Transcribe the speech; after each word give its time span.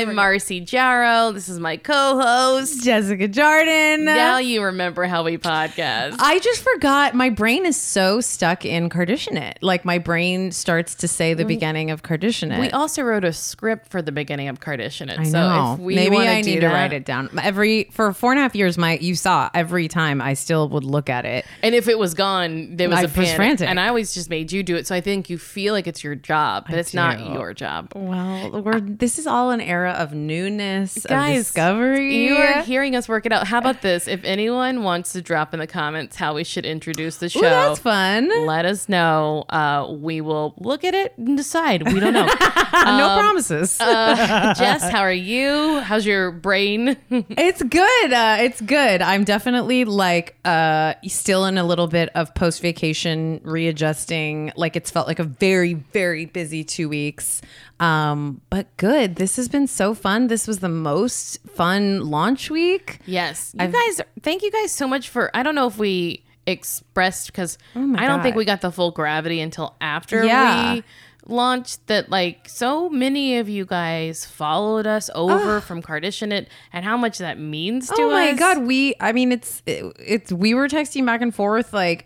I'm 0.00 0.14
Marcy 0.14 0.60
Jarrow. 0.60 1.30
This 1.30 1.50
is 1.50 1.60
my 1.60 1.76
co-host. 1.76 2.82
Jessica 2.82 3.28
Jordan. 3.28 4.06
Now 4.06 4.38
you 4.38 4.62
remember 4.62 5.04
how 5.04 5.24
we 5.24 5.36
podcast. 5.36 6.16
I 6.18 6.38
just 6.38 6.62
forgot. 6.62 7.12
My 7.14 7.28
brain 7.28 7.66
is 7.66 7.78
so 7.78 8.22
stuck 8.22 8.64
in 8.64 8.88
Kardashian. 8.88 9.56
Like 9.60 9.84
my 9.84 9.98
brain 9.98 10.52
starts 10.52 10.94
to 10.96 11.08
say 11.08 11.34
the 11.34 11.44
mm. 11.44 11.48
beginning 11.48 11.90
of 11.90 12.02
Kardashian. 12.02 12.58
we 12.58 12.70
also 12.70 13.02
wrote 13.02 13.24
a 13.24 13.32
script 13.34 13.90
for 13.90 14.00
the 14.00 14.10
beginning 14.10 14.48
of 14.48 14.58
Kardashian. 14.58 15.18
I 15.18 15.24
so 15.24 15.32
know. 15.32 15.74
if 15.74 15.80
we 15.80 15.96
Maybe 15.96 16.16
I 16.16 16.40
do 16.40 16.50
need 16.50 16.60
to 16.60 16.68
write 16.68 16.94
it 16.94 17.04
down. 17.04 17.28
Every 17.38 17.84
for 17.92 18.14
four 18.14 18.32
and 18.32 18.38
a 18.38 18.42
half 18.42 18.56
years, 18.56 18.78
my 18.78 18.96
you 18.96 19.14
saw 19.14 19.50
every 19.52 19.86
time 19.86 20.22
I 20.22 20.32
still 20.32 20.70
would 20.70 20.84
look 20.84 21.10
at 21.10 21.26
it. 21.26 21.44
And 21.62 21.74
if 21.74 21.88
it 21.88 21.98
was 21.98 22.14
gone, 22.14 22.74
there 22.76 22.88
was 22.88 23.00
I 23.00 23.02
a 23.02 23.08
panic. 23.08 23.36
frantic. 23.36 23.68
And 23.68 23.78
I 23.78 23.88
always 23.88 24.14
just 24.14 24.30
made 24.30 24.50
you 24.50 24.62
do 24.62 24.76
it. 24.76 24.86
So 24.86 24.94
I 24.94 25.02
think 25.02 25.28
you 25.28 25.36
feel 25.36 25.74
like 25.74 25.86
it's 25.86 26.02
your 26.02 26.14
job, 26.14 26.64
but 26.70 26.78
it's 26.78 26.94
not 26.94 27.20
your 27.34 27.52
job. 27.52 27.92
Well, 27.94 28.62
we're 28.62 28.80
this 28.80 29.18
is 29.18 29.26
all 29.26 29.50
an 29.50 29.60
era 29.60 29.89
of 29.90 30.12
newness, 30.14 31.04
of 31.04 31.26
discovery. 31.26 32.26
You 32.26 32.36
are 32.36 32.62
hearing 32.62 32.96
us 32.96 33.08
work 33.08 33.26
it 33.26 33.32
out. 33.32 33.46
How 33.46 33.58
about 33.58 33.82
this? 33.82 34.08
If 34.08 34.20
anyone 34.24 34.82
wants 34.82 35.12
to 35.12 35.22
drop 35.22 35.52
in 35.54 35.60
the 35.60 35.66
comments 35.66 36.16
how 36.16 36.34
we 36.34 36.44
should 36.44 36.64
introduce 36.66 37.16
the 37.16 37.28
show, 37.28 37.40
Ooh, 37.40 37.42
that's 37.42 37.80
fun. 37.80 38.46
let 38.46 38.64
us 38.64 38.88
know. 38.88 39.44
Uh, 39.48 39.88
we 39.90 40.20
will 40.20 40.54
look 40.58 40.84
at 40.84 40.94
it 40.94 41.14
and 41.16 41.36
decide. 41.36 41.92
We 41.92 42.00
don't 42.00 42.12
know. 42.14 42.26
no 42.72 43.16
promises. 43.18 43.80
uh, 43.80 44.54
Jess, 44.56 44.90
how 44.90 45.00
are 45.00 45.12
you? 45.12 45.80
How's 45.80 46.06
your 46.06 46.30
brain? 46.30 46.96
It's 47.30 47.62
good. 47.62 48.12
Uh, 48.12 48.36
it's 48.40 48.60
good. 48.60 49.02
I'm 49.02 49.24
definitely 49.24 49.84
like 49.84 50.36
uh, 50.44 50.94
still 51.06 51.46
in 51.46 51.58
a 51.58 51.64
little 51.64 51.86
bit 51.86 52.10
of 52.14 52.34
post 52.34 52.60
vacation 52.60 53.40
readjusting. 53.44 54.52
Like 54.56 54.76
it's 54.76 54.90
felt 54.90 55.06
like 55.06 55.18
a 55.18 55.24
very, 55.24 55.74
very 55.74 56.26
busy 56.26 56.64
two 56.64 56.88
weeks. 56.88 57.40
Um, 57.78 58.40
but 58.50 58.76
good. 58.76 59.16
This 59.16 59.36
has 59.36 59.48
been 59.48 59.66
so 59.80 59.94
fun. 59.94 60.26
This 60.26 60.46
was 60.46 60.58
the 60.58 60.68
most 60.68 61.38
fun 61.48 62.00
launch 62.10 62.50
week. 62.50 62.98
yes. 63.06 63.54
You 63.58 63.68
guys, 63.68 64.02
thank 64.22 64.42
you 64.42 64.50
guys 64.50 64.72
so 64.72 64.86
much 64.86 65.08
for. 65.08 65.34
I 65.34 65.42
don't 65.42 65.54
know 65.54 65.66
if 65.66 65.78
we 65.78 66.22
expressed 66.46 67.28
because 67.28 67.56
oh 67.74 67.94
I 67.96 68.06
don't 68.06 68.22
think 68.22 68.36
we 68.36 68.44
got 68.44 68.60
the 68.60 68.70
full 68.70 68.90
gravity 68.90 69.40
until 69.40 69.76
after 69.80 70.22
Yeah. 70.24 70.74
we 70.74 70.84
launched 71.26 71.86
that 71.86 72.10
like 72.10 72.48
so 72.48 72.90
many 72.90 73.38
of 73.38 73.48
you 73.48 73.64
guys 73.64 74.26
followed 74.26 74.86
us 74.86 75.08
over 75.14 75.60
from 75.60 75.80
Kardashian 75.82 76.32
it 76.32 76.48
and 76.72 76.84
how 76.84 76.96
much 76.96 77.18
that 77.18 77.38
means 77.38 77.86
to 77.88 77.92
us. 77.94 77.98
Oh 78.00 78.10
my 78.10 78.32
god, 78.34 78.58
we 78.64 78.94
I 79.00 79.12
mean 79.12 79.32
it's 79.32 79.62
it, 79.64 79.84
it's 79.98 80.32
we 80.32 80.52
were 80.54 80.68
texting 80.68 81.06
back 81.06 81.20
and 81.22 81.34
forth 81.34 81.72
like 81.72 82.04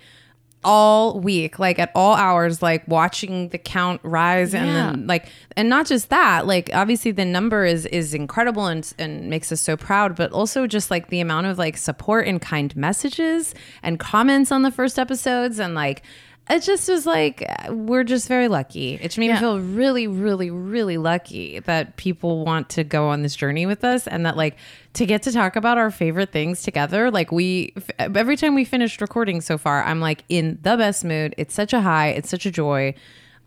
all 0.65 1.21
week 1.21 1.59
like 1.59 1.79
at 1.79 1.91
all 1.95 2.15
hours 2.15 2.63
like 2.63 2.87
watching 2.89 3.49
the 3.51 3.59
count 3.59 4.01
rise 4.03 4.55
and 4.55 4.67
Yeah. 4.67 4.73
then 4.93 5.07
like 5.07 5.27
and 5.57 5.69
not 5.69 5.87
just 5.87 6.09
that 6.11 6.47
like 6.47 6.71
obviously 6.73 7.11
the 7.11 7.25
number 7.25 7.65
is 7.65 7.87
is 7.87 8.15
incredible 8.15 8.67
and 8.67 8.93
and 8.99 9.29
makes 9.29 9.53
us 9.53 9.61
so 9.61 9.77
proud 9.77 10.17
but 10.17 10.33
also 10.33 10.67
just 10.67 10.91
like 10.91 11.09
the 11.09 11.21
amount 11.21 11.47
of 11.47 11.59
like 11.59 11.77
support 11.77 12.27
and 12.27 12.41
kind 12.41 12.75
messages 12.77 13.55
and 13.83 14.01
comments 14.01 14.51
on 14.51 14.63
the 14.63 14.71
first 14.71 14.99
episodes 14.99 15.59
and 15.59 15.75
like 15.75 16.03
it 16.51 16.63
just 16.63 16.89
was 16.89 17.07
like 17.07 17.45
we're 17.71 18.05
just 18.05 18.29
very 18.29 18.49
lucky. 18.49 18.95
It 19.01 19.17
made 19.17 19.27
Yeah. 19.29 19.35
me 19.35 19.41
feel 19.41 19.61
really, 19.61 20.07
really, 20.07 20.51
really 20.51 20.99
lucky 20.99 21.61
that 21.61 21.97
people 21.97 22.45
want 22.45 22.69
to 22.71 22.85
go 22.85 23.09
on 23.09 23.23
this 23.23 23.35
journey 23.35 23.65
with 23.67 23.83
us, 23.85 24.07
and 24.07 24.27
that 24.27 24.37
like 24.37 24.57
to 24.95 25.07
get 25.07 25.23
to 25.23 25.33
talk 25.33 25.57
about 25.57 25.79
our 25.79 25.91
favorite 25.91 26.31
things 26.33 26.63
together. 26.63 27.11
Like 27.11 27.33
we, 27.33 27.73
f- 27.77 27.91
every 28.15 28.37
time 28.37 28.55
we 28.55 28.65
finished 28.65 29.01
recording 29.01 29.41
so 29.41 29.57
far, 29.59 29.83
I'm 29.85 30.01
like 30.01 30.23
in 30.29 30.59
the 30.63 30.77
best 30.77 31.05
mood. 31.05 31.35
It's 31.39 31.55
such 31.55 31.73
a 31.73 31.81
high. 31.81 32.09
It's 32.09 32.29
such 32.29 32.47
a 32.47 32.51
joy. 32.51 32.95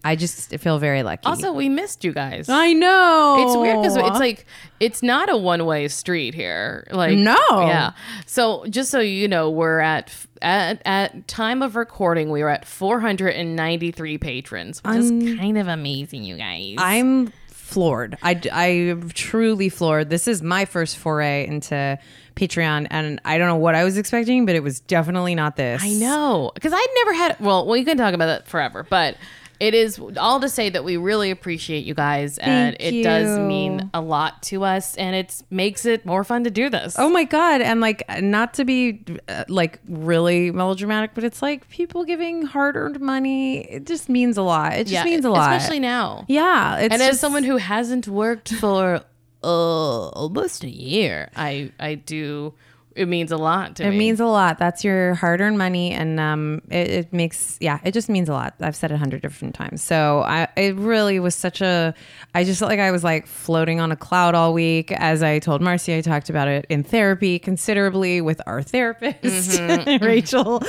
I 0.04 0.16
just 0.16 0.56
feel 0.60 0.80
very 0.80 1.04
lucky. 1.04 1.26
Also, 1.26 1.52
we 1.52 1.68
missed 1.68 2.06
you 2.06 2.14
guys. 2.14 2.48
I 2.48 2.72
know 2.74 3.46
It's 3.46 3.58
weird 3.58 3.82
because 3.82 3.98
it's 3.98 4.20
like 4.20 4.46
it's 4.80 5.04
not 5.04 5.30
a 5.30 5.36
one 5.36 5.66
way 5.66 5.88
street 5.90 6.34
here. 6.34 6.88
Like 6.92 7.18
No. 7.18 7.36
yeah. 7.52 7.92
So 8.26 8.66
just 8.70 8.90
so 8.90 9.00
you 9.00 9.28
know, 9.28 9.50
we're 9.50 9.80
at 9.80 10.14
at 10.42 10.82
at 10.86 11.28
time 11.28 11.62
of 11.62 11.76
recording, 11.76 12.30
we 12.32 12.42
were 12.42 12.50
at 12.50 12.66
493 12.66 14.18
patrons, 14.18 14.82
which 14.84 14.96
is 14.96 15.10
kind 15.38 15.58
of 15.58 15.68
amazing, 15.68 16.24
you 16.24 16.38
guys. 16.38 16.76
I'm 16.78 17.34
floored. 17.48 18.18
I, 18.22 18.40
I'm 18.52 19.10
truly 19.10 19.68
floored. 19.70 20.10
This 20.10 20.28
is 20.28 20.42
my 20.42 20.66
first 20.66 20.98
foray 20.98 21.46
into 21.46 22.00
Patreon, 22.36 22.88
and 22.90 23.20
I 23.26 23.38
don't 23.38 23.48
know 23.48 23.56
what 23.58 23.76
I 23.76 23.84
was 23.84 23.98
expecting, 23.98 24.46
but 24.46 24.56
it 24.56 24.64
was 24.64 24.80
definitely 24.80 25.36
not 25.36 25.58
this. 25.58 25.84
I 25.84 25.90
know 25.94 26.52
because 26.54 26.72
I'd 26.74 26.88
never 26.96 27.14
had. 27.14 27.40
Well, 27.40 27.68
we 27.68 27.84
can 27.84 27.98
talk 27.98 28.14
about 28.14 28.28
that 28.28 28.48
forever, 28.48 28.86
but. 28.90 29.18
It 29.60 29.74
is 29.74 30.00
all 30.18 30.40
to 30.40 30.50
say 30.50 30.70
that 30.70 30.84
we 30.84 30.98
really 30.98 31.32
appreciate 31.32 31.86
you 31.86 31.94
guys, 31.94 32.38
and 32.38 32.78
Thank 32.78 32.94
it 32.94 33.04
does 33.04 33.40
mean 33.40 33.90
a 33.94 34.02
lot 34.02 34.44
to 34.44 34.64
us, 34.64 34.96
and 34.98 35.16
it 35.16 35.42
makes 35.50 35.86
it 35.86 36.06
more 36.06 36.24
fun 36.24 36.44
to 36.44 36.52
do 36.52 36.70
this. 36.70 36.96
Oh 36.98 37.10
my 37.10 37.24
god! 37.24 37.62
And 37.62 37.82
like, 37.82 38.04
not 38.22 38.54
to 38.56 38.66
be 38.66 39.04
uh, 39.28 39.46
like 39.48 39.80
really 39.88 40.52
melodramatic, 40.52 41.12
but 41.14 41.24
it's 41.24 41.42
like 41.42 41.68
people 41.70 42.04
giving 42.06 42.44
hard-earned 42.44 43.00
money. 43.00 43.60
It 43.62 43.86
just 43.86 44.10
means 44.10 44.38
a 44.38 44.44
lot. 44.44 44.74
It 44.74 44.88
just 44.88 45.06
means 45.06 45.26
a 45.26 45.30
lot, 45.30 45.56
especially 45.56 45.80
now. 45.80 46.26
Yeah, 46.28 46.78
it's 46.78 46.94
and 46.94 47.02
as 47.02 47.20
someone 47.20 47.44
who 47.44 47.58
hasn't 47.58 48.08
worked 48.08 48.54
for 48.54 49.02
uh, 49.44 50.08
almost 50.10 50.64
a 50.64 50.70
year, 50.70 51.30
I 51.36 51.72
I 51.80 51.96
do. 51.96 52.54
It 52.98 53.08
means 53.08 53.32
a 53.32 53.38
lot 53.38 53.76
to 53.78 53.86
It 53.86 53.92
me. 53.92 53.98
means 53.98 54.20
a 54.20 54.26
lot. 54.26 54.58
That's 54.58 54.84
your 54.84 55.14
hard-earned 55.16 55.58
money, 55.58 55.92
and 55.92 56.20
um, 56.20 56.62
it, 56.70 56.90
it 56.90 57.14
makes 57.14 57.58
yeah, 57.62 57.80
it 57.84 57.94
just 57.94 58.10
means 58.10 58.28
a 58.30 58.34
lot. 58.34 58.56
I've 58.60 58.76
said 58.76 58.92
it 58.92 58.96
a 58.96 58.98
hundred 58.98 59.22
different 59.22 59.56
times. 59.56 59.84
So 59.84 60.22
I, 60.26 60.48
it 60.58 60.76
really 60.76 61.20
was 61.20 61.36
such 61.36 61.62
a. 61.62 61.94
I 62.34 62.44
just 62.44 62.60
felt 62.60 62.70
like 62.70 62.80
I 62.80 62.92
was 62.92 63.04
like 63.04 63.28
floating 63.28 63.80
on 63.80 63.92
a 63.92 63.96
cloud 63.96 64.36
all 64.36 64.54
week. 64.54 64.92
As 64.92 65.22
I 65.24 65.40
told 65.40 65.62
Marcy, 65.62 65.96
I 65.96 66.02
talked 66.02 66.30
about 66.30 66.48
it 66.48 66.66
in 66.70 66.84
therapy 66.84 67.40
considerably 67.40 68.22
with 68.22 68.42
our 68.48 68.62
therapist, 68.64 69.60
Rachel. 70.02 70.62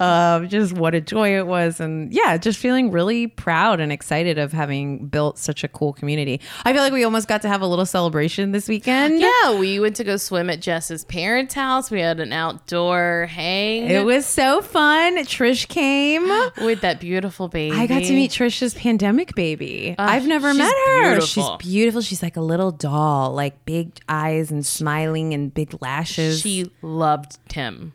Um, 0.00 0.48
just 0.48 0.72
what 0.72 0.94
a 0.94 1.00
joy 1.00 1.36
it 1.38 1.46
was, 1.46 1.80
and 1.80 2.12
yeah, 2.12 2.36
just 2.36 2.58
feeling 2.58 2.90
really 2.90 3.26
proud 3.26 3.80
and 3.80 3.92
excited 3.92 4.38
of 4.38 4.52
having 4.52 5.06
built 5.06 5.38
such 5.38 5.62
a 5.64 5.68
cool 5.68 5.92
community. 5.92 6.40
I 6.64 6.72
feel 6.72 6.82
like 6.82 6.92
we 6.92 7.04
almost 7.04 7.28
got 7.28 7.42
to 7.42 7.48
have 7.48 7.60
a 7.62 7.66
little 7.66 7.86
celebration 7.86 8.52
this 8.52 8.68
weekend. 8.68 9.20
yeah, 9.20 9.58
we 9.58 9.78
went 9.78 9.96
to 9.96 10.04
go 10.04 10.16
swim 10.16 10.50
at 10.50 10.60
Jess's 10.60 11.04
parents' 11.04 11.54
house. 11.54 11.75
We 11.90 12.00
had 12.00 12.20
an 12.20 12.32
outdoor 12.32 13.26
hang. 13.30 13.88
It 13.90 14.04
was 14.04 14.24
so 14.26 14.62
fun. 14.62 15.18
Trish 15.18 15.68
came. 15.68 16.26
with 16.64 16.80
that 16.80 17.00
beautiful 17.00 17.48
baby. 17.48 17.76
I 17.76 17.86
got 17.86 18.02
to 18.02 18.12
meet 18.12 18.30
Trisha's 18.30 18.74
pandemic 18.74 19.34
baby. 19.34 19.94
I've 19.98 20.26
never 20.26 20.54
met 20.54 20.72
her. 20.86 21.02
beautiful. 21.12 21.58
She's 21.58 21.68
beautiful. 21.68 22.00
She's 22.00 22.22
like 22.22 22.36
a 22.36 22.40
little 22.40 22.70
doll, 22.72 23.32
like 23.32 23.64
big 23.64 23.92
eyes 24.08 24.50
and 24.50 24.64
smiling 24.64 25.34
and 25.34 25.52
big 25.52 25.80
lashes. 25.82 26.40
She 26.40 26.70
loved 26.82 27.38
Tim. 27.48 27.92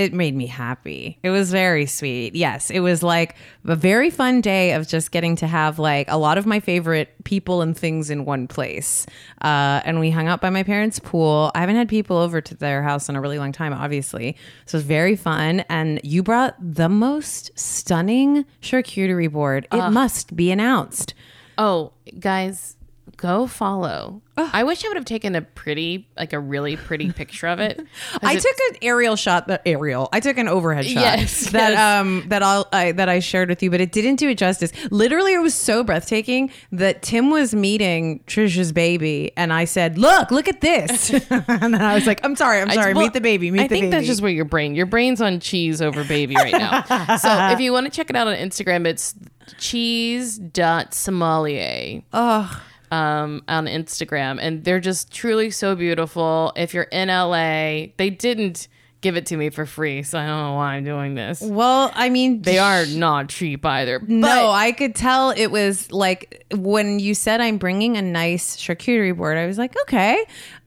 It 0.00 0.14
made 0.14 0.34
me 0.34 0.46
happy. 0.46 1.18
It 1.22 1.28
was 1.28 1.50
very 1.50 1.84
sweet. 1.84 2.34
Yes, 2.34 2.70
it 2.70 2.80
was 2.80 3.02
like 3.02 3.36
a 3.66 3.76
very 3.76 4.08
fun 4.08 4.40
day 4.40 4.72
of 4.72 4.88
just 4.88 5.10
getting 5.10 5.36
to 5.36 5.46
have 5.46 5.78
like 5.78 6.10
a 6.10 6.16
lot 6.16 6.38
of 6.38 6.46
my 6.46 6.58
favorite 6.58 7.12
people 7.24 7.60
and 7.60 7.76
things 7.76 8.08
in 8.08 8.24
one 8.24 8.48
place. 8.48 9.04
Uh, 9.42 9.82
and 9.84 10.00
we 10.00 10.10
hung 10.10 10.26
out 10.26 10.40
by 10.40 10.48
my 10.48 10.62
parents' 10.62 10.98
pool. 10.98 11.52
I 11.54 11.60
haven't 11.60 11.76
had 11.76 11.88
people 11.88 12.16
over 12.16 12.40
to 12.40 12.54
their 12.54 12.82
house 12.82 13.10
in 13.10 13.16
a 13.16 13.20
really 13.20 13.38
long 13.38 13.52
time, 13.52 13.74
obviously. 13.74 14.36
So 14.64 14.76
it 14.76 14.78
was 14.78 14.84
very 14.84 15.16
fun. 15.16 15.60
And 15.68 16.00
you 16.02 16.22
brought 16.22 16.56
the 16.58 16.88
most 16.88 17.50
stunning 17.58 18.46
charcuterie 18.62 19.30
board. 19.30 19.68
It 19.70 19.90
must 19.90 20.34
be 20.34 20.50
announced. 20.50 21.12
Oh, 21.58 21.92
guys, 22.18 22.76
go 23.20 23.46
follow. 23.46 24.22
I 24.38 24.64
wish 24.64 24.82
I 24.82 24.88
would 24.88 24.96
have 24.96 25.04
taken 25.04 25.36
a 25.36 25.42
pretty, 25.42 26.08
like 26.16 26.32
a 26.32 26.40
really 26.40 26.74
pretty 26.74 27.12
picture 27.12 27.46
of 27.46 27.60
it. 27.60 27.78
I 28.22 28.36
took 28.36 28.56
an 28.70 28.76
aerial 28.80 29.14
shot. 29.14 29.48
That 29.48 29.60
aerial. 29.66 30.08
I 30.14 30.20
took 30.20 30.38
an 30.38 30.48
overhead 30.48 30.86
shot. 30.86 31.02
Yes, 31.02 31.50
that 31.50 31.72
yes. 31.72 32.00
um 32.00 32.24
that 32.28 32.42
I'll 32.42 32.66
I, 32.72 32.92
that 32.92 33.10
I 33.10 33.18
shared 33.18 33.50
with 33.50 33.62
you, 33.62 33.70
but 33.70 33.82
it 33.82 33.92
didn't 33.92 34.16
do 34.16 34.30
it 34.30 34.38
justice. 34.38 34.72
Literally, 34.90 35.34
it 35.34 35.42
was 35.42 35.54
so 35.54 35.84
breathtaking 35.84 36.50
that 36.72 37.02
Tim 37.02 37.30
was 37.30 37.54
meeting 37.54 38.20
Trisha's 38.26 38.72
baby, 38.72 39.30
and 39.36 39.52
I 39.52 39.66
said, 39.66 39.98
"Look, 39.98 40.30
look 40.30 40.48
at 40.48 40.62
this," 40.62 41.10
and 41.30 41.74
then 41.74 41.82
I 41.82 41.94
was 41.94 42.06
like, 42.06 42.24
"I'm 42.24 42.34
sorry, 42.34 42.62
I'm 42.62 42.70
I- 42.70 42.74
sorry. 42.74 42.94
well, 42.94 43.02
meet 43.04 43.12
the 43.12 43.20
baby. 43.20 43.50
Meet 43.50 43.60
I 43.60 43.64
the 43.64 43.68
think 43.68 43.82
baby." 43.84 43.90
that's 43.90 44.06
just 44.06 44.22
where 44.22 44.32
your 44.32 44.46
brain, 44.46 44.74
your 44.74 44.86
brain's 44.86 45.20
on 45.20 45.40
cheese 45.40 45.82
over 45.82 46.02
baby 46.04 46.34
right 46.36 46.52
now. 46.52 47.16
so 47.18 47.28
if 47.52 47.60
you 47.60 47.74
want 47.74 47.84
to 47.84 47.92
check 47.92 48.08
it 48.08 48.16
out 48.16 48.26
on 48.26 48.36
Instagram, 48.36 48.86
it's 48.86 49.14
cheese 49.58 50.38
dot 50.38 50.92
cheese.sommelier. 50.92 52.02
oh, 52.14 52.62
um, 52.90 53.42
on 53.48 53.66
Instagram, 53.66 54.38
and 54.40 54.64
they're 54.64 54.80
just 54.80 55.12
truly 55.12 55.50
so 55.50 55.74
beautiful. 55.74 56.52
If 56.56 56.74
you're 56.74 56.84
in 56.84 57.08
LA, 57.08 57.92
they 57.96 58.10
didn't 58.10 58.68
give 59.00 59.16
it 59.16 59.24
to 59.26 59.36
me 59.36 59.48
for 59.48 59.64
free, 59.64 60.02
so 60.02 60.18
I 60.18 60.26
don't 60.26 60.42
know 60.42 60.54
why 60.54 60.74
I'm 60.74 60.84
doing 60.84 61.14
this. 61.14 61.40
well, 61.40 61.90
I 61.94 62.10
mean, 62.10 62.42
They 62.42 62.58
are 62.58 62.84
not 62.84 63.30
cheap 63.30 63.64
either. 63.64 63.98
No, 64.06 64.50
I 64.50 64.72
could 64.72 64.94
tell 64.94 65.30
it 65.30 65.46
was 65.46 65.90
like 65.90 66.44
when 66.54 66.98
you 66.98 67.14
said 67.14 67.40
I'm 67.40 67.56
bringing 67.56 67.96
a 67.96 68.02
nice 68.02 68.56
charcuterie 68.58 69.16
board. 69.16 69.38
I 69.38 69.46
was 69.46 69.56
like, 69.56 69.74
okay. 69.82 70.22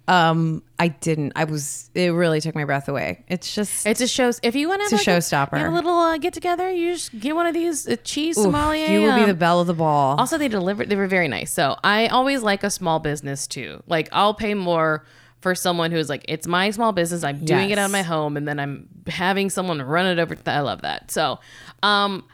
Um, 0.07 0.63
I 0.77 0.89
didn't. 0.89 1.33
I 1.35 1.45
was. 1.45 1.89
It 1.94 2.09
really 2.09 2.41
took 2.41 2.55
my 2.55 2.65
breath 2.65 2.89
away. 2.89 3.23
It's 3.29 3.55
just. 3.55 3.85
It 3.85 3.97
just 3.97 4.13
shows 4.13 4.39
if 4.44 4.53
you 4.55 4.67
want 4.67 4.81
to 4.89 4.95
It's 4.95 5.07
a 5.07 5.09
showstopper. 5.09 5.57
have 5.57 5.71
a 5.71 5.75
little 5.75 5.97
uh, 5.97 6.17
get 6.17 6.33
together, 6.33 6.69
you 6.69 6.94
just 6.94 7.17
get 7.17 7.35
one 7.35 7.45
of 7.45 7.53
these 7.53 7.88
uh, 7.88 7.95
cheese 8.03 8.38
oof, 8.38 8.45
sommelier. 8.45 8.88
you 8.88 9.01
will 9.01 9.15
be 9.15 9.21
um, 9.21 9.29
the 9.29 9.33
belle 9.33 9.61
of 9.61 9.67
the 9.67 9.73
ball. 9.73 10.17
Also, 10.19 10.38
they 10.38 10.50
delivered. 10.50 10.89
They 10.89 10.97
were 10.97 11.07
very 11.07 11.27
nice. 11.29 11.53
So 11.53 11.77
I 11.83 12.07
always 12.07 12.41
like 12.41 12.63
a 12.63 12.69
small 12.69 13.00
business 13.00 13.47
too. 13.47 13.81
Like 13.88 14.09
I'll 14.11 14.33
pay 14.33 14.53
more 14.53 15.05
for 15.39 15.55
someone 15.55 15.91
who's 15.91 16.09
like, 16.09 16.23
it's 16.27 16.47
my 16.47 16.69
small 16.71 16.94
business. 16.94 17.23
I'm 17.23 17.44
doing 17.44 17.69
it 17.69 17.77
out 17.77 17.85
of 17.85 17.91
my 17.91 18.01
home, 18.01 18.38
and 18.38 18.47
then 18.47 18.59
I'm 18.59 18.88
having 19.07 19.50
someone 19.50 19.81
run 19.81 20.05
it 20.05 20.19
over. 20.19 20.38
I 20.45 20.61
love 20.61 20.81
that. 20.83 21.11
So, 21.11 21.39
um, 21.81 22.25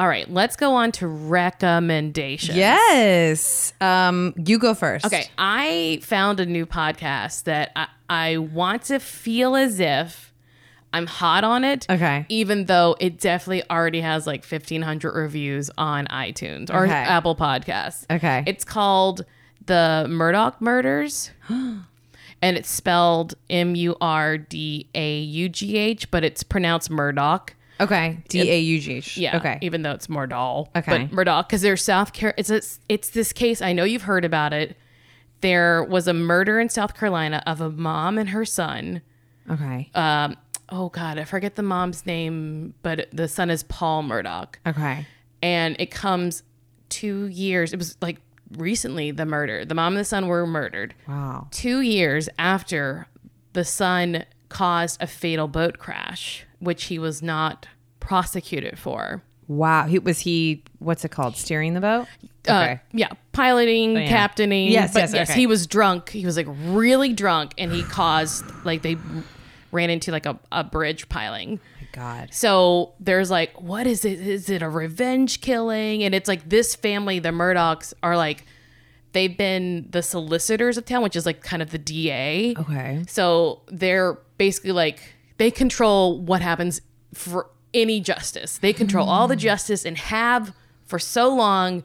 all 0.00 0.08
right, 0.08 0.28
let's 0.32 0.56
go 0.56 0.74
on 0.76 0.92
to 0.92 1.06
recommendations. 1.06 2.56
yes. 2.56 3.74
Um, 3.82 4.32
you 4.36 4.58
go 4.58 4.72
first. 4.74 5.04
Okay, 5.04 5.26
I 5.36 6.00
found 6.02 6.40
a 6.40 6.46
new 6.46 6.64
podcast 6.64 7.44
that 7.44 7.70
I, 7.76 7.88
I 8.08 8.36
want 8.38 8.84
to 8.84 8.98
feel 8.98 9.54
as 9.56 9.78
if 9.78 10.32
I'm 10.94 11.06
hot 11.06 11.44
on 11.44 11.64
it. 11.64 11.86
Okay. 11.90 12.24
Even 12.30 12.64
though 12.64 12.96
it 12.98 13.18
definitely 13.20 13.62
already 13.70 14.00
has 14.00 14.26
like 14.26 14.44
1,500 14.44 15.14
reviews 15.14 15.70
on 15.76 16.06
iTunes 16.06 16.70
or 16.70 16.84
Okay. 16.84 16.92
Apple 16.94 17.36
Podcasts. 17.36 18.06
Okay. 18.10 18.42
It's 18.46 18.64
called 18.64 19.24
The 19.66 20.06
Murdaugh 20.08 20.58
Murders. 20.60 21.30
and 21.48 21.84
it's 22.56 22.70
spelled 22.70 23.34
M 23.50 23.74
U 23.74 23.96
R 24.00 24.38
D 24.38 24.88
A 24.94 25.18
U 25.20 25.48
G 25.50 25.76
H, 25.76 26.10
but 26.10 26.24
it's 26.24 26.42
pronounced 26.42 26.90
Murdoch. 26.90 27.54
Okay. 27.80 28.18
D 28.28 28.50
A 28.50 28.58
U 28.60 28.80
G 28.80 28.92
H. 28.94 29.16
Yeah. 29.16 29.36
Okay. 29.38 29.58
Even 29.62 29.82
though 29.82 29.92
it's 29.92 30.06
Murdahl. 30.08 30.68
Okay. 30.76 31.06
But 31.06 31.16
Murdahl, 31.16 31.46
because 31.46 31.62
they're 31.62 31.76
South 31.76 32.12
Carolina. 32.12 32.34
It's 32.38 32.50
a, 32.50 32.60
it's 32.88 33.10
this 33.10 33.32
case. 33.32 33.62
I 33.62 33.72
know 33.72 33.84
you've 33.84 34.02
heard 34.02 34.24
about 34.24 34.52
it. 34.52 34.76
There 35.40 35.82
was 35.84 36.06
a 36.06 36.12
murder 36.14 36.60
in 36.60 36.68
South 36.68 36.94
Carolina 36.94 37.42
of 37.46 37.60
a 37.60 37.70
mom 37.70 38.18
and 38.18 38.28
her 38.30 38.44
son. 38.44 39.00
Okay. 39.50 39.90
Um, 39.94 40.36
oh 40.68 40.90
God, 40.90 41.18
I 41.18 41.24
forget 41.24 41.56
the 41.56 41.62
mom's 41.62 42.04
name, 42.06 42.74
but 42.82 43.08
the 43.12 43.26
son 43.26 43.48
is 43.50 43.62
Paul 43.62 44.02
Murdaugh, 44.04 44.48
okay. 44.66 45.06
and 45.42 45.74
it 45.80 45.90
comes 45.90 46.42
two 46.90 47.26
years. 47.26 47.72
It 47.72 47.78
was 47.78 47.96
like 48.02 48.20
recently 48.58 49.10
the 49.12 49.24
murder. 49.24 49.64
The 49.64 49.74
mom 49.74 49.94
and 49.94 50.00
the 50.00 50.04
son 50.04 50.26
were 50.28 50.46
murdered 50.46 50.94
Wow. 51.08 51.48
two 51.50 51.80
years 51.80 52.28
after 52.38 53.06
the 53.54 53.64
son 53.64 54.24
caused 54.50 55.00
a 55.02 55.06
fatal 55.06 55.48
boat 55.48 55.78
crash, 55.78 56.44
which 56.60 56.84
he 56.84 56.98
was 56.98 57.22
not 57.22 57.66
prosecuted 57.98 58.78
for. 58.78 59.22
Wow. 59.48 59.86
He 59.86 59.98
was 59.98 60.20
he. 60.20 60.62
What's 60.78 61.04
it 61.04 61.10
called? 61.10 61.36
Steering 61.36 61.74
the 61.74 61.80
boat. 61.80 62.06
Uh, 62.48 62.76
yeah, 62.92 63.08
piloting, 63.32 63.96
yeah. 63.96 64.08
captaining. 64.08 64.70
Yes, 64.70 64.94
but 64.94 65.10
yes, 65.12 65.30
okay. 65.30 65.40
he 65.40 65.46
was 65.46 65.66
drunk. 65.66 66.08
He 66.10 66.24
was 66.24 66.36
like 66.36 66.46
really 66.48 67.12
drunk, 67.12 67.52
and 67.58 67.70
he 67.70 67.82
caused 67.82 68.44
like 68.64 68.82
they 68.82 68.96
ran 69.72 69.90
into 69.90 70.10
like 70.12 70.26
a, 70.26 70.38
a 70.50 70.64
bridge 70.64 71.08
piling. 71.08 71.60
my 71.80 71.88
God. 71.92 72.28
So 72.32 72.94
there's 73.00 73.30
like, 73.30 73.60
what 73.60 73.86
is 73.86 74.04
it? 74.04 74.20
Is 74.20 74.48
it 74.48 74.62
a 74.62 74.68
revenge 74.68 75.40
killing? 75.40 76.02
And 76.02 76.14
it's 76.14 76.28
like 76.28 76.48
this 76.48 76.74
family, 76.74 77.18
the 77.18 77.30
Murdaughs, 77.30 77.92
are 78.02 78.16
like, 78.16 78.44
they've 79.12 79.36
been 79.36 79.86
the 79.90 80.02
solicitors 80.02 80.78
of 80.78 80.84
town, 80.84 81.02
which 81.02 81.16
is 81.16 81.26
like 81.26 81.42
kind 81.42 81.62
of 81.62 81.70
the 81.70 81.78
DA. 81.78 82.54
Okay. 82.56 83.04
So 83.08 83.62
they're 83.68 84.14
basically 84.38 84.72
like 84.72 85.00
they 85.40 85.50
control 85.50 86.20
what 86.20 86.42
happens 86.42 86.82
for 87.14 87.48
any 87.72 87.98
justice. 87.98 88.58
They 88.58 88.74
control 88.74 89.08
all 89.08 89.26
the 89.26 89.36
justice 89.36 89.86
and 89.86 89.96
have 89.96 90.52
for 90.84 90.98
so 90.98 91.34
long. 91.34 91.82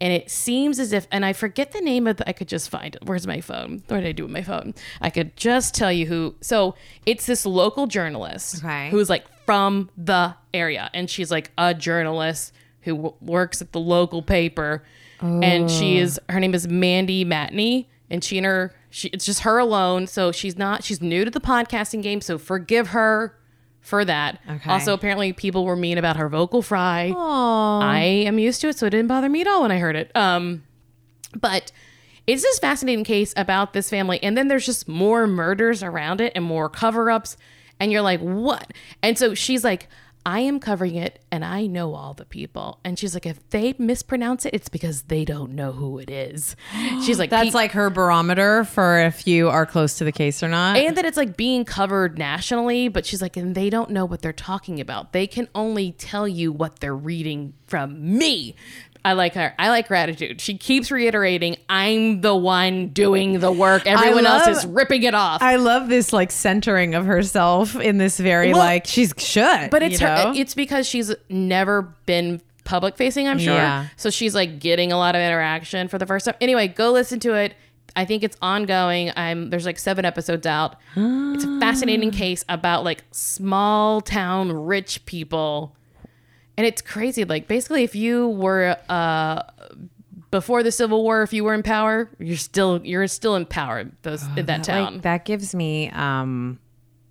And 0.00 0.12
it 0.12 0.30
seems 0.30 0.78
as 0.78 0.92
if, 0.92 1.08
and 1.10 1.24
I 1.24 1.32
forget 1.32 1.72
the 1.72 1.80
name 1.80 2.06
of 2.06 2.18
the, 2.18 2.28
I 2.28 2.32
could 2.32 2.46
just 2.46 2.70
find 2.70 2.94
it. 2.94 3.04
Where's 3.04 3.26
my 3.26 3.40
phone? 3.40 3.82
What 3.88 3.98
did 3.98 4.06
I 4.06 4.12
do 4.12 4.22
with 4.22 4.30
my 4.30 4.42
phone? 4.42 4.72
I 5.00 5.10
could 5.10 5.36
just 5.36 5.74
tell 5.74 5.92
you 5.92 6.06
who. 6.06 6.36
So 6.42 6.76
it's 7.04 7.26
this 7.26 7.44
local 7.44 7.88
journalist 7.88 8.62
Okay. 8.62 8.88
who's 8.90 9.10
like 9.10 9.24
from 9.46 9.90
the 9.96 10.36
area. 10.54 10.88
And 10.94 11.10
she's 11.10 11.32
like 11.32 11.50
a 11.58 11.74
journalist 11.74 12.52
who 12.82 12.94
w- 12.94 13.14
works 13.20 13.60
at 13.60 13.72
the 13.72 13.80
local 13.80 14.22
paper. 14.22 14.84
And 15.20 15.68
she 15.68 15.98
oh. 15.98 16.02
is, 16.02 16.20
her 16.28 16.38
name 16.38 16.54
is 16.54 16.68
Mandy 16.68 17.24
Matney. 17.24 17.86
And 18.10 18.22
she 18.22 18.38
and 18.38 18.46
her, 18.46 18.72
she, 18.92 19.08
it's 19.08 19.24
just 19.24 19.40
her 19.40 19.58
alone. 19.58 20.06
So 20.06 20.30
she's 20.30 20.56
not, 20.56 20.84
she's 20.84 21.00
new 21.00 21.24
to 21.24 21.30
the 21.30 21.40
podcasting 21.40 22.02
game. 22.02 22.20
So 22.20 22.38
forgive 22.38 22.88
her 22.88 23.36
for 23.80 24.04
that. 24.04 24.38
Okay. 24.48 24.70
Also, 24.70 24.92
apparently 24.94 25.32
people 25.32 25.64
were 25.64 25.74
mean 25.74 25.98
about 25.98 26.16
her 26.16 26.28
vocal 26.28 26.62
fry. 26.62 27.12
Oh. 27.12 27.80
I 27.82 27.98
am 28.00 28.38
used 28.38 28.60
to 28.60 28.68
it, 28.68 28.78
so 28.78 28.86
it 28.86 28.90
didn't 28.90 29.08
bother 29.08 29.28
me 29.28 29.40
at 29.40 29.48
all 29.48 29.62
when 29.62 29.72
I 29.72 29.78
heard 29.78 29.96
it. 29.96 30.14
Um, 30.14 30.62
but 31.34 31.72
it's 32.26 32.42
this 32.42 32.60
fascinating 32.60 33.02
case 33.02 33.34
about 33.36 33.72
this 33.72 33.90
family, 33.90 34.22
and 34.22 34.38
then 34.38 34.46
there's 34.46 34.66
just 34.66 34.86
more 34.86 35.26
murders 35.26 35.82
around 35.82 36.20
it 36.20 36.32
and 36.36 36.44
more 36.44 36.68
cover-ups, 36.68 37.36
and 37.80 37.90
you're 37.90 38.02
like, 38.02 38.20
what? 38.20 38.72
And 39.02 39.18
so 39.18 39.34
she's 39.34 39.64
like, 39.64 39.88
I 40.24 40.40
am 40.40 40.60
covering 40.60 40.94
it, 40.94 41.20
and 41.32 41.44
I 41.44 41.66
know 41.66 41.94
all 41.94 42.14
the 42.14 42.24
people. 42.24 42.78
And 42.84 42.98
she's 42.98 43.14
like, 43.14 43.26
if 43.26 43.48
they 43.50 43.74
mispronounce 43.78 44.46
it, 44.46 44.54
it's 44.54 44.68
because 44.68 45.02
they 45.02 45.24
don't 45.24 45.52
know 45.52 45.72
who 45.72 45.98
it 45.98 46.10
is. 46.10 46.54
She's 47.04 47.18
like, 47.18 47.30
That's 47.30 47.54
like 47.54 47.72
her 47.72 47.90
barometer 47.90 48.64
for 48.64 49.00
if 49.00 49.26
you 49.26 49.48
are 49.48 49.66
close 49.66 49.98
to 49.98 50.04
the 50.04 50.12
case 50.12 50.42
or 50.42 50.48
not. 50.48 50.76
and 50.76 50.96
that 50.96 51.04
it's 51.04 51.16
like 51.16 51.36
being 51.36 51.64
covered 51.64 52.18
nationally, 52.18 52.88
but 52.88 53.04
she's 53.04 53.20
like, 53.20 53.36
and 53.36 53.54
they 53.54 53.68
don't 53.70 53.90
know 53.90 54.04
what 54.04 54.22
they're 54.22 54.32
talking 54.32 54.80
about. 54.80 55.12
They 55.12 55.26
can 55.26 55.48
only 55.54 55.92
tell 55.92 56.28
you 56.28 56.52
what 56.52 56.78
they're 56.80 56.94
reading 56.94 57.54
from 57.66 58.16
me. 58.18 58.54
I 59.04 59.14
like 59.14 59.34
her. 59.34 59.52
I 59.58 59.68
like 59.70 59.88
gratitude. 59.88 60.40
She 60.40 60.56
keeps 60.56 60.90
reiterating, 60.90 61.56
I'm 61.68 62.20
the 62.20 62.36
one 62.36 62.88
doing 62.88 63.40
the 63.40 63.50
work. 63.50 63.86
Everyone 63.86 64.26
else 64.26 64.46
is 64.46 64.64
ripping 64.66 65.02
it 65.02 65.14
off. 65.14 65.42
I 65.42 65.56
love 65.56 65.88
this 65.88 66.12
like 66.12 66.30
centering 66.30 66.94
of 66.94 67.04
herself 67.06 67.74
in 67.76 67.98
this 67.98 68.18
very 68.18 68.50
Well, 68.52 68.58
like 68.58 68.86
she's 68.86 69.12
should. 69.18 69.70
but 69.70 69.82
it's 69.82 69.98
her 69.98 70.32
it's 70.36 70.54
because 70.54 70.86
she's 70.86 71.12
never 71.28 71.82
been 72.06 72.40
public 72.64 72.96
facing, 72.96 73.26
I'm 73.26 73.38
sure. 73.40 73.54
Yeah. 73.54 73.86
So 73.96 74.08
she's 74.10 74.34
like 74.36 74.60
getting 74.60 74.92
a 74.92 74.96
lot 74.96 75.16
of 75.16 75.20
interaction 75.20 75.88
for 75.88 75.98
the 75.98 76.06
first 76.06 76.26
time. 76.26 76.34
Anyway, 76.40 76.68
go 76.68 76.92
listen 76.92 77.18
to 77.20 77.34
it. 77.34 77.54
I 77.94 78.04
think 78.04 78.22
it's 78.22 78.36
ongoing. 78.40 79.10
I'm 79.16 79.50
there's 79.50 79.66
like 79.66 79.78
seven 79.78 80.04
episodes 80.04 80.46
out. 80.46 80.76
it's 80.96 81.44
a 81.44 81.60
fascinating 81.60 82.10
case 82.22 82.44
about 82.48 82.84
like 82.84 83.02
small 83.10 84.00
town 84.00 84.52
rich 84.52 85.04
people. 85.06 85.74
And 86.56 86.66
it's 86.66 86.82
crazy. 86.82 87.24
Like 87.24 87.48
basically 87.48 87.82
if 87.84 87.94
you 87.94 88.28
were 88.28 88.76
uh 88.88 89.42
before 90.30 90.62
the 90.62 90.72
Civil 90.72 91.02
War, 91.02 91.22
if 91.22 91.32
you 91.32 91.44
were 91.44 91.54
in 91.54 91.62
power, 91.62 92.10
you're 92.18 92.36
still 92.36 92.80
you're 92.84 93.06
still 93.06 93.36
in 93.36 93.46
power 93.46 93.90
those 94.02 94.22
in 94.36 94.46
that 94.46 94.64
town. 94.64 94.94
Like, 94.94 95.02
that 95.02 95.24
gives 95.24 95.54
me 95.54 95.90
um 95.90 96.58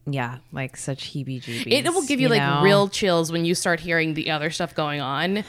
yeah, 0.07 0.39
like 0.51 0.77
such 0.77 1.13
heebie 1.13 1.41
jeebies. 1.41 1.85
it 1.85 1.93
will 1.93 2.05
give 2.05 2.19
you, 2.19 2.27
like 2.27 2.41
know? 2.41 2.61
real 2.63 2.89
chills 2.89 3.31
when 3.31 3.45
you 3.45 3.53
start 3.53 3.79
hearing 3.79 4.15
the 4.15 4.31
other 4.31 4.49
stuff 4.49 4.73
going 4.73 4.99
on. 4.99 5.43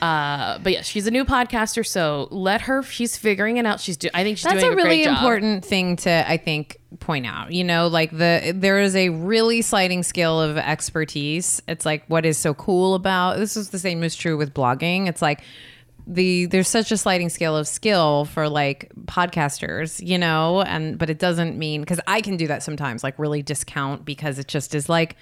Uh, 0.00 0.58
but 0.58 0.72
yeah, 0.72 0.82
she's 0.82 1.06
a 1.06 1.10
new 1.10 1.24
podcaster, 1.24 1.86
so 1.86 2.28
let 2.30 2.62
her. 2.62 2.82
She's 2.82 3.16
figuring 3.16 3.56
it 3.56 3.66
out. 3.66 3.80
She's 3.80 3.96
do. 3.96 4.08
I 4.14 4.22
think 4.22 4.38
she's 4.38 4.44
That's 4.44 4.60
doing 4.60 4.72
a 4.78 4.80
a, 4.80 4.84
really 4.84 5.02
important 5.04 5.64
thing 5.64 5.96
to 5.96 6.30
I 6.30 6.36
think 6.36 6.78
point 7.00 7.26
out. 7.26 7.52
You 7.52 7.64
know, 7.64 7.88
like 7.88 8.10
the 8.10 8.52
there 8.54 8.80
is 8.80 8.94
a 8.94 9.08
really 9.08 9.62
sliding 9.62 10.02
scale 10.02 10.40
of 10.40 10.56
expertise. 10.56 11.60
It's 11.66 11.84
like 11.84 12.04
what 12.06 12.24
is 12.24 12.38
so 12.38 12.54
cool 12.54 12.94
about 12.94 13.38
this 13.38 13.56
is 13.56 13.70
the 13.70 13.78
same 13.78 14.02
is 14.02 14.14
true 14.14 14.36
with 14.36 14.54
blogging. 14.54 15.08
It's 15.08 15.22
like 15.22 15.42
the 16.06 16.46
there's 16.46 16.68
such 16.68 16.90
a 16.90 16.96
sliding 16.96 17.28
scale 17.28 17.56
of 17.56 17.68
skill 17.68 18.24
for 18.24 18.48
like 18.48 18.90
podcasters, 19.04 20.04
you 20.04 20.18
know, 20.18 20.62
and 20.62 20.98
but 20.98 21.10
it 21.10 21.18
doesn't 21.18 21.58
mean 21.58 21.82
because 21.82 22.00
I 22.06 22.20
can 22.20 22.36
do 22.36 22.46
that 22.46 22.62
sometimes, 22.62 23.02
like 23.02 23.18
really 23.18 23.42
discount 23.42 24.04
because 24.04 24.38
it 24.38 24.48
just 24.48 24.74
is 24.74 24.88
like 24.88 25.16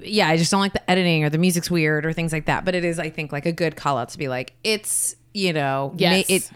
yeah, 0.00 0.28
I 0.28 0.36
just 0.36 0.50
don't 0.50 0.60
like 0.60 0.72
the 0.72 0.90
editing 0.90 1.24
or 1.24 1.30
the 1.30 1.38
music's 1.38 1.70
weird 1.70 2.04
or 2.06 2.12
things 2.12 2.32
like 2.32 2.46
that. 2.46 2.64
But 2.64 2.74
it 2.74 2.84
is, 2.84 2.98
I 2.98 3.10
think, 3.10 3.32
like 3.32 3.46
a 3.46 3.52
good 3.52 3.76
call 3.76 3.98
out 3.98 4.08
to 4.10 4.18
be 4.18 4.28
like, 4.28 4.54
it's, 4.64 5.16
you 5.34 5.52
know, 5.52 5.92
ma- 6.10 6.16
it 6.28 6.50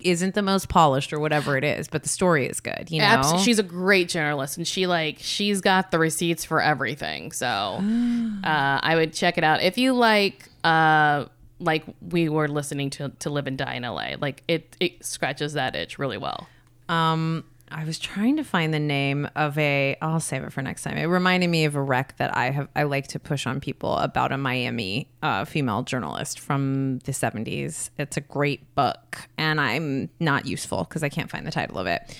isn't 0.00 0.34
the 0.34 0.42
most 0.42 0.68
polished 0.68 1.12
or 1.14 1.18
whatever 1.18 1.56
it 1.56 1.64
is, 1.64 1.88
but 1.88 2.02
the 2.02 2.08
story 2.10 2.46
is 2.46 2.60
good, 2.60 2.90
you 2.90 3.00
know? 3.00 3.38
She's 3.38 3.58
a 3.58 3.62
great 3.62 4.08
journalist, 4.10 4.56
and 4.58 4.68
she 4.68 4.86
like 4.86 5.16
she's 5.18 5.60
got 5.60 5.90
the 5.90 5.98
receipts 5.98 6.44
for 6.44 6.60
everything. 6.60 7.32
So 7.32 7.46
uh, 8.44 8.80
I 8.82 8.94
would 8.96 9.12
check 9.12 9.38
it 9.38 9.44
out 9.44 9.62
if 9.62 9.78
you 9.78 9.92
like. 9.94 10.48
Uh, 10.62 11.26
like 11.60 11.84
we 12.10 12.28
were 12.28 12.48
listening 12.48 12.90
to 12.90 13.10
to 13.20 13.30
Live 13.30 13.46
and 13.46 13.56
Die 13.56 13.74
in 13.74 13.82
LA. 13.84 14.16
Like 14.20 14.42
it 14.48 14.76
it 14.80 15.04
scratches 15.04 15.52
that 15.54 15.74
itch 15.76 15.98
really 15.98 16.18
well. 16.18 16.48
um, 16.88 17.44
I 17.76 17.84
was 17.84 17.98
trying 17.98 18.36
to 18.36 18.44
find 18.44 18.72
the 18.72 18.78
name 18.78 19.28
of 19.34 19.58
a. 19.58 19.96
I'll 20.00 20.20
save 20.20 20.44
it 20.44 20.52
for 20.52 20.62
next 20.62 20.84
time. 20.84 20.96
It 20.96 21.06
reminded 21.06 21.48
me 21.50 21.64
of 21.64 21.74
a 21.74 21.82
rec 21.82 22.16
that 22.18 22.36
I 22.36 22.50
have. 22.50 22.68
I 22.76 22.84
like 22.84 23.08
to 23.08 23.18
push 23.18 23.48
on 23.48 23.58
people 23.60 23.98
about 23.98 24.30
a 24.30 24.38
Miami 24.38 25.08
uh, 25.24 25.44
female 25.44 25.82
journalist 25.82 26.38
from 26.38 27.00
the 27.00 27.12
seventies. 27.12 27.90
It's 27.98 28.16
a 28.16 28.20
great 28.20 28.72
book, 28.76 29.28
and 29.36 29.60
I'm 29.60 30.08
not 30.20 30.46
useful 30.46 30.84
because 30.84 31.02
I 31.02 31.08
can't 31.08 31.28
find 31.28 31.44
the 31.44 31.50
title 31.50 31.78
of 31.78 31.88
it. 31.88 32.16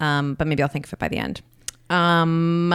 Um, 0.00 0.34
but 0.34 0.48
maybe 0.48 0.62
I'll 0.62 0.68
think 0.68 0.86
of 0.86 0.92
it 0.92 0.98
by 0.98 1.06
the 1.08 1.18
end. 1.18 1.40
Um, 1.88 2.74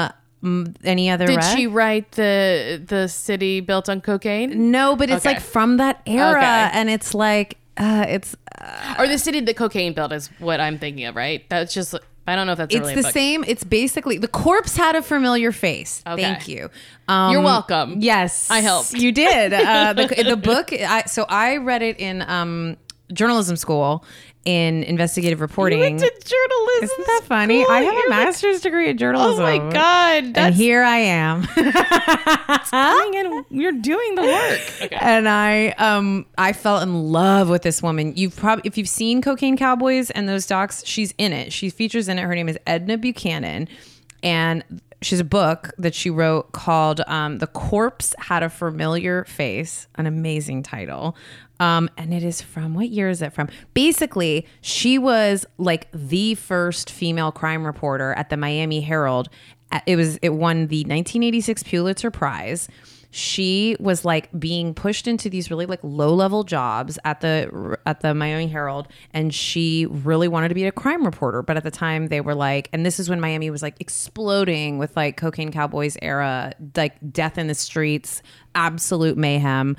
any 0.86 1.10
other? 1.10 1.28
Did 1.28 1.36
rec? 1.38 1.58
she 1.58 1.68
write 1.68 2.14
the 2.14 2.82
the 2.86 3.08
city 3.10 3.60
built 3.60 3.90
on 3.90 4.00
cocaine, 4.00 4.72
No, 4.72 4.96
but 4.96 5.10
it's 5.10 5.26
Okay. 5.26 5.36
like 5.36 5.44
from 5.44 5.78
that 5.78 6.02
era, 6.06 6.38
Okay. 6.38 6.70
and 6.74 6.90
it's 6.90 7.14
like 7.14 7.58
uh, 7.78 8.06
it's 8.08 8.36
or 8.98 9.08
the 9.08 9.18
city 9.18 9.42
that 9.42 9.56
cocaine 9.58 9.94
built 9.94 10.12
is 10.14 10.28
what 10.40 10.60
I'm 10.62 10.80
thinking 10.80 11.06
of, 11.06 11.16
right? 11.16 11.44
That's 11.50 11.74
just 11.74 11.94
I 12.32 12.36
don't 12.36 12.48
know 12.48 12.54
if 12.54 12.60
that's 12.60 12.74
It's 12.74 12.82
really 12.82 12.96
the 13.02 13.12
same. 13.12 13.44
It's 13.46 13.64
basically 13.64 14.18
the 14.18 14.28
corpse 14.28 14.78
had 14.78 14.96
a 14.96 15.02
familiar 15.02 15.52
face. 15.52 16.02
Okay. 16.08 16.22
Thank 16.22 16.48
you. 16.48 16.70
Um, 17.08 17.34
You're 17.34 17.42
welcome. 17.42 17.96
Yes, 18.00 18.50
I 18.50 18.62
helped. 18.62 18.94
You 18.94 19.12
did. 19.12 19.52
Uh, 19.52 19.92
the, 19.92 20.24
the 20.30 20.38
book. 20.38 20.72
I, 20.72 21.04
so 21.04 21.26
I 21.28 21.58
read 21.58 21.82
it 21.82 22.00
in 22.00 22.22
um, 22.22 22.78
journalism 23.12 23.58
school 23.58 24.06
in 24.46 24.84
investigative 24.84 25.40
reporting. 25.40 25.98
journalism. 25.98 26.20
Isn't 26.82 27.06
that 27.08 27.22
funny? 27.26 27.66
I 27.66 27.82
have 27.82 28.06
a 28.06 28.10
master's 28.10 28.62
degree 28.62 28.90
in 28.90 28.98
journalism. 28.98 29.44
Oh 29.44 29.44
my 29.44 29.58
god, 29.72 30.32
And 30.36 30.56
here 30.56 30.84
I 30.84 30.98
am. 30.98 31.44
coming 32.72 33.14
in. 33.14 33.46
You're 33.50 33.72
doing 33.72 34.16
the 34.16 34.24
work. 34.24 34.62
Okay. 34.82 34.96
and 35.02 35.28
I 35.30 35.70
um 35.78 36.26
I 36.38 36.54
fell 36.54 36.80
in 36.80 37.12
love 37.12 37.50
with 37.50 37.62
this 37.62 37.84
woman. 37.84 38.14
You've 38.16 38.36
probably 38.36 38.64
if 38.66 38.78
you've 38.78 38.90
seen 38.90 39.22
Cocaine 39.22 39.58
Cowboys 39.58 40.10
and 40.12 40.28
those 40.28 40.48
docs, 40.48 40.86
she's 40.86 41.14
in 41.18 41.34
it. 41.34 41.54
She 41.54 41.70
features 41.70 42.08
in 42.08 42.18
it. 42.18 42.24
Her 42.24 42.36
name 42.36 42.50
is 42.50 42.58
Edna 42.66 42.98
Buchanan, 42.98 43.68
and 44.24 44.64
she's 45.02 45.20
a 45.20 45.26
book 45.26 45.72
that 45.78 45.96
she 45.96 46.10
wrote 46.10 46.52
called 46.52 47.02
um, 47.08 47.40
"The 47.40 47.48
Corpse 47.48 48.16
Had 48.18 48.44
a 48.44 48.50
Familiar 48.50 49.24
Face," 49.26 49.88
an 49.96 50.06
amazing 50.06 50.64
title. 50.64 51.16
Um, 51.60 51.90
and 51.96 52.12
it 52.14 52.24
is 52.24 52.42
from 52.42 52.74
what 52.74 52.90
year 52.90 53.10
is 53.10 53.22
it 53.22 53.34
from? 53.34 53.48
Basically, 53.76 54.48
she 54.62 54.98
was 54.98 55.46
like 55.60 55.88
the 55.92 56.34
first 56.36 56.90
female 56.90 57.32
crime 57.32 57.66
reporter 57.66 58.14
at 58.14 58.30
the 58.30 58.38
Miami 58.38 58.82
Herald. 58.82 59.30
It 59.86 59.96
was 59.96 60.18
it 60.18 60.30
won 60.30 60.68
the 60.68 60.80
1986 60.80 61.64
Pulitzer 61.64 62.12
Prize 62.12 62.68
she 63.12 63.76
was 63.80 64.06
like 64.06 64.30
being 64.40 64.74
pushed 64.74 65.06
into 65.06 65.30
these 65.30 65.52
really 65.52 65.66
like 65.66 65.82
low 65.84 66.14
level 66.14 66.44
jobs 66.46 66.98
at 67.04 67.20
the 67.20 67.78
at 67.86 68.00
the 68.00 68.14
Miami 68.14 68.48
Herald 68.48 68.88
and 69.14 69.34
she 69.34 69.86
really 69.86 70.30
wanted 70.30 70.48
to 70.48 70.56
be 70.56 70.66
a 70.66 70.72
crime 70.72 71.04
reporter. 71.04 71.42
But 71.42 71.58
at 71.58 71.64
the 71.64 71.72
time 71.72 72.08
they 72.08 72.22
were 72.22 72.34
like 72.34 72.70
and 72.72 72.86
this 72.86 73.00
is 73.00 73.10
when 73.10 73.20
Miami 73.20 73.50
was 73.50 73.62
like 73.62 73.76
exploding 73.82 74.78
with 74.78 74.96
like 74.96 75.18
cocaine 75.18 75.52
cowboys 75.52 75.98
era 76.02 76.54
like 76.76 76.96
death 77.12 77.38
in 77.38 77.48
the 77.48 77.56
streets 77.56 78.22
absolute 78.56 79.18
mayhem. 79.18 79.76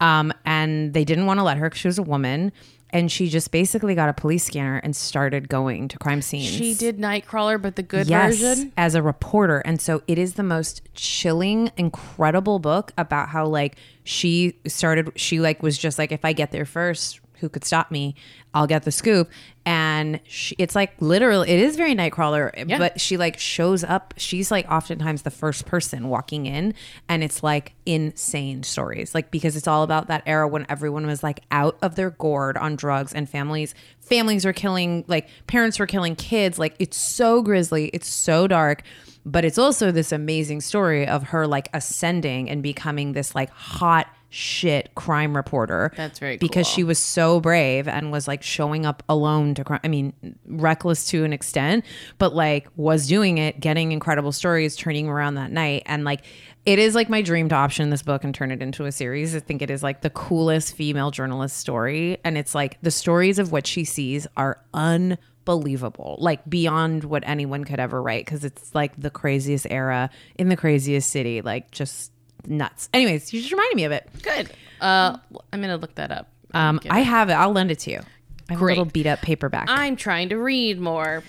Um 0.00 0.32
and 0.44 0.94
they 0.94 1.04
didn't 1.04 1.26
want 1.26 1.40
to 1.40 1.44
let 1.44 1.56
her 1.58 1.68
cuz 1.68 1.80
she 1.80 1.88
was 1.88 1.98
a 1.98 2.04
woman 2.04 2.52
and 2.90 3.10
she 3.10 3.28
just 3.28 3.50
basically 3.50 3.94
got 3.94 4.08
a 4.08 4.12
police 4.12 4.44
scanner 4.44 4.78
and 4.78 4.94
started 4.94 5.48
going 5.48 5.88
to 5.88 5.98
crime 5.98 6.22
scenes 6.22 6.46
She 6.46 6.74
did 6.74 6.98
Nightcrawler, 6.98 7.60
but 7.60 7.76
the 7.76 7.82
good 7.82 8.06
yes, 8.08 8.38
version. 8.38 8.72
as 8.76 8.94
a 8.94 9.02
reporter. 9.02 9.58
And 9.58 9.80
so 9.80 10.02
it 10.06 10.18
is 10.18 10.34
the 10.34 10.42
most 10.42 10.82
chilling, 10.94 11.70
incredible 11.76 12.58
book 12.58 12.92
about 12.96 13.28
how 13.30 13.46
like 13.46 13.76
she 14.04 14.56
started 14.66 15.12
she 15.16 15.40
like 15.40 15.62
was 15.62 15.76
just 15.76 15.98
like 15.98 16.12
if 16.12 16.24
I 16.24 16.32
get 16.32 16.52
there 16.52 16.64
first, 16.64 17.20
who 17.40 17.48
could 17.48 17.64
stop 17.64 17.90
me? 17.90 18.14
I'll 18.54 18.66
get 18.66 18.84
the 18.84 18.92
scoop. 18.92 19.28
And 19.64 20.20
she, 20.28 20.54
it's 20.58 20.74
like 20.74 20.92
literally 21.00 21.50
it 21.50 21.58
is 21.58 21.76
very 21.76 21.94
Nightcrawler, 21.94 22.68
Yeah. 22.68 22.78
but 22.78 23.00
she 23.00 23.16
like 23.16 23.38
shows 23.38 23.82
up. 23.84 24.14
She's 24.16 24.50
like 24.50 24.70
oftentimes 24.70 25.22
the 25.22 25.30
first 25.30 25.66
person 25.66 26.08
walking 26.08 26.46
in 26.46 26.72
and 27.08 27.24
it's 27.24 27.42
like 27.42 27.74
insane 27.84 28.62
stories. 28.62 29.14
Like 29.14 29.30
because 29.30 29.56
it's 29.56 29.66
all 29.66 29.82
about 29.82 30.06
that 30.08 30.22
era 30.26 30.46
when 30.48 30.66
everyone 30.68 31.06
was 31.06 31.22
like 31.22 31.40
out 31.50 31.76
of 31.82 31.96
their 31.96 32.10
gourd 32.10 32.56
on 32.56 32.76
drugs 32.76 33.12
and 33.12 33.28
families 33.28 33.74
families 34.00 34.44
were 34.44 34.52
killing 34.52 35.04
like 35.08 35.28
parents 35.48 35.78
were 35.78 35.86
killing 35.86 36.14
kids. 36.14 36.58
Like 36.58 36.76
it's 36.78 36.96
so 36.96 37.42
grisly, 37.42 37.86
it's 37.88 38.08
so 38.08 38.46
dark. 38.46 38.82
But 39.28 39.44
it's 39.44 39.58
also 39.58 39.90
this 39.90 40.12
amazing 40.12 40.60
story 40.60 41.04
of 41.08 41.24
her 41.24 41.48
like 41.48 41.68
ascending 41.74 42.48
and 42.48 42.62
becoming 42.62 43.12
this 43.12 43.34
like 43.34 43.50
hot 43.50 44.06
shit 44.28 44.94
crime 44.94 45.36
reporter. 45.36 45.92
That's 45.96 46.18
very 46.18 46.36
because 46.36 46.66
cool. 46.66 46.74
she 46.74 46.84
was 46.84 46.98
so 46.98 47.40
brave 47.40 47.88
and 47.88 48.10
was 48.10 48.26
like 48.26 48.42
showing 48.42 48.84
up 48.84 49.02
alone 49.08 49.54
to 49.54 49.64
crime. 49.64 49.80
I 49.84 49.88
mean, 49.88 50.12
reckless 50.46 51.06
to 51.08 51.24
an 51.24 51.32
extent, 51.32 51.84
but 52.18 52.34
like 52.34 52.68
was 52.76 53.06
doing 53.06 53.38
it, 53.38 53.60
getting 53.60 53.92
incredible 53.92 54.32
stories, 54.32 54.76
turning 54.76 55.08
around 55.08 55.34
that 55.34 55.50
night. 55.50 55.82
And 55.86 56.04
like, 56.04 56.24
it 56.64 56.78
is 56.78 56.94
like 56.94 57.08
my 57.08 57.22
dream 57.22 57.48
to 57.50 57.54
option 57.54 57.90
this 57.90 58.02
book 58.02 58.24
and 58.24 58.34
turn 58.34 58.50
it 58.50 58.60
into 58.60 58.84
a 58.84 58.92
series. 58.92 59.36
I 59.36 59.40
think 59.40 59.62
it 59.62 59.70
is 59.70 59.82
like 59.82 60.02
the 60.02 60.10
coolest 60.10 60.74
female 60.74 61.10
journalist 61.10 61.56
story. 61.56 62.18
And 62.24 62.36
it's 62.36 62.54
like 62.54 62.78
the 62.82 62.90
stories 62.90 63.38
of 63.38 63.52
what 63.52 63.66
she 63.66 63.84
sees 63.84 64.26
are 64.36 64.60
unbelievable, 64.74 66.16
like 66.18 66.48
beyond 66.48 67.04
what 67.04 67.22
anyone 67.24 67.64
could 67.64 67.78
ever 67.78 68.02
write 68.02 68.24
because 68.24 68.44
it's 68.44 68.74
like 68.74 69.00
the 69.00 69.10
craziest 69.10 69.68
era 69.70 70.10
in 70.36 70.48
the 70.48 70.56
craziest 70.56 71.08
city, 71.08 71.40
like 71.40 71.70
just 71.70 72.10
nuts. 72.48 72.88
Anyways, 72.92 73.32
you 73.32 73.40
just 73.40 73.52
reminded 73.52 73.76
me 73.76 73.84
of 73.84 73.92
it. 73.92 74.08
Good. 74.22 74.50
Uh, 74.80 75.16
I'm 75.52 75.60
gonna 75.60 75.76
look 75.76 75.94
that 75.96 76.10
up. 76.10 76.28
Um, 76.54 76.80
I 76.88 77.00
have 77.00 77.28
it. 77.28 77.34
I'll 77.34 77.52
lend 77.52 77.70
it 77.70 77.78
to 77.80 77.90
you. 77.90 78.00
I 78.48 78.52
have 78.52 78.58
Great. 78.60 78.76
a 78.78 78.80
little 78.80 78.90
beat 78.92 79.06
up 79.06 79.20
paperback. 79.22 79.66
I'm 79.68 79.96
trying 79.96 80.28
to 80.28 80.36
read 80.36 80.80
more. 80.80 81.22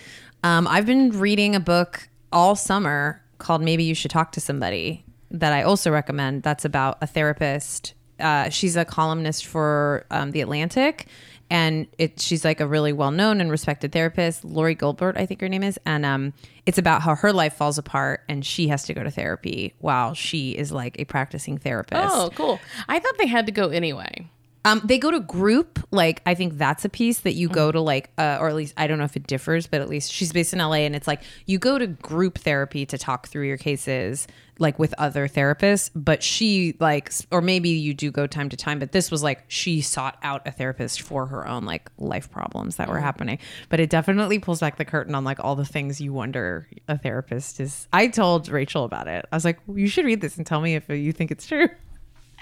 Um, 0.44 0.68
I've 0.68 0.86
been 0.86 1.10
reading 1.12 1.56
a 1.56 1.60
book 1.60 2.08
all 2.32 2.56
summer 2.56 3.22
called 3.40 3.62
Maybe 3.62 3.84
You 3.84 3.96
Should 3.96 4.12
Talk 4.12 4.32
to 4.34 4.40
Somebody 4.42 5.04
that 5.32 5.52
I 5.52 5.64
also 5.64 5.92
recommend. 5.92 6.44
That's 6.44 6.64
about 6.66 6.98
a 7.02 7.08
therapist. 7.08 7.94
Uh, 8.20 8.50
she's 8.50 8.76
a 8.76 8.86
columnist 8.86 9.46
for 9.46 10.06
um, 10.12 10.32
The 10.32 10.42
Atlantic. 10.42 11.08
And 11.50 11.88
it, 11.98 12.20
she's 12.20 12.44
like 12.44 12.60
a 12.60 12.68
really 12.68 12.92
well 12.92 13.12
known 13.12 13.40
and 13.40 13.50
respected 13.50 13.92
therapist, 13.92 14.44
Lori 14.44 14.76
Gottlieb, 14.76 15.16
I 15.16 15.26
think 15.26 15.42
her 15.42 15.50
name 15.50 15.64
is. 15.64 15.80
And 15.86 16.06
um, 16.06 16.34
it's 16.66 16.78
about 16.78 17.02
how 17.02 17.16
her 17.16 17.32
life 17.32 17.54
falls 17.54 17.78
apart 17.78 18.24
and 18.28 18.46
she 18.46 18.68
has 18.68 18.84
to 18.84 18.94
go 18.94 19.04
to 19.04 19.12
therapy 19.12 19.74
while 19.80 20.14
she 20.14 20.52
is 20.52 20.72
like 20.72 21.00
a 21.00 21.06
practicing 21.06 21.58
therapist. 21.58 22.14
Oh, 22.14 22.30
cool. 22.36 22.60
I 22.90 23.00
thought 23.00 23.18
they 23.18 23.28
had 23.28 23.46
to 23.46 23.52
go 23.52 23.70
anyway. 23.70 24.30
Um, 24.66 24.82
they 24.84 24.98
go 24.98 25.12
to 25.12 25.20
group. 25.20 25.80
Like 25.92 26.22
I 26.26 26.36
think 26.36 26.58
that's 26.58 26.84
a 26.86 26.90
piece 26.90 27.22
that 27.22 27.34
you 27.34 27.48
go 27.48 27.72
to 27.72 27.80
like, 27.80 28.12
uh, 28.18 28.38
or 28.40 28.50
at 28.50 28.56
least 28.56 28.74
I 28.78 28.88
don't 28.88 28.98
know 28.98 29.06
if 29.06 29.16
it 29.16 29.26
differs, 29.28 29.68
but 29.68 29.82
at 29.82 29.90
least 29.90 30.12
she's 30.12 30.34
based 30.34 30.54
in 30.54 30.60
LA, 30.60 30.84
and 30.86 30.96
it's 30.96 31.08
like 31.08 31.22
you 31.46 31.58
go 31.58 31.78
to 31.78 31.88
group 31.88 32.38
therapy 32.38 32.86
to 32.86 32.98
talk 32.98 33.28
through 33.28 33.48
your 33.48 33.58
cases, 33.58 34.28
like 34.60 34.78
with 34.78 34.94
other 34.98 35.28
therapists. 35.28 35.90
But 35.96 36.24
she 36.24 36.76
like, 36.80 37.12
or 37.32 37.42
maybe 37.42 37.70
you 37.70 37.94
do 37.94 38.12
go 38.12 38.28
time 38.28 38.50
to 38.50 38.58
time, 38.58 38.80
but 38.80 38.92
this 38.92 39.10
was 39.10 39.24
like 39.24 39.44
she 39.48 39.82
sought 39.82 40.18
out 40.24 40.46
a 40.48 40.52
therapist 40.52 41.02
for 41.02 41.28
her 41.28 41.48
own 41.48 41.66
like 41.66 41.90
life 41.98 42.30
problems 42.30 42.76
that 42.78 42.90
were 42.90 43.00
happening. 43.00 43.40
But 43.70 43.80
it 43.80 43.90
definitely 43.90 44.40
pulls 44.40 44.60
back 44.60 44.78
the 44.78 44.86
curtain 44.86 45.16
on 45.16 45.24
like 45.24 45.44
all 45.44 45.56
the 45.56 45.66
things 45.66 46.02
you 46.02 46.14
wonder 46.14 46.68
a 46.88 46.98
therapist 46.98 47.60
is. 47.60 47.88
I 47.94 48.08
told 48.08 48.50
Rachel 48.50 48.84
about 48.84 49.08
it. 49.08 49.26
I 49.32 49.36
was 49.36 49.46
like, 49.46 49.60
you 49.74 49.88
should 49.88 50.06
read 50.06 50.22
this 50.22 50.38
and 50.38 50.46
tell 50.46 50.62
me 50.62 50.76
if 50.76 50.90
you 50.90 51.14
think 51.14 51.32
it's 51.32 51.48
true. 51.48 51.70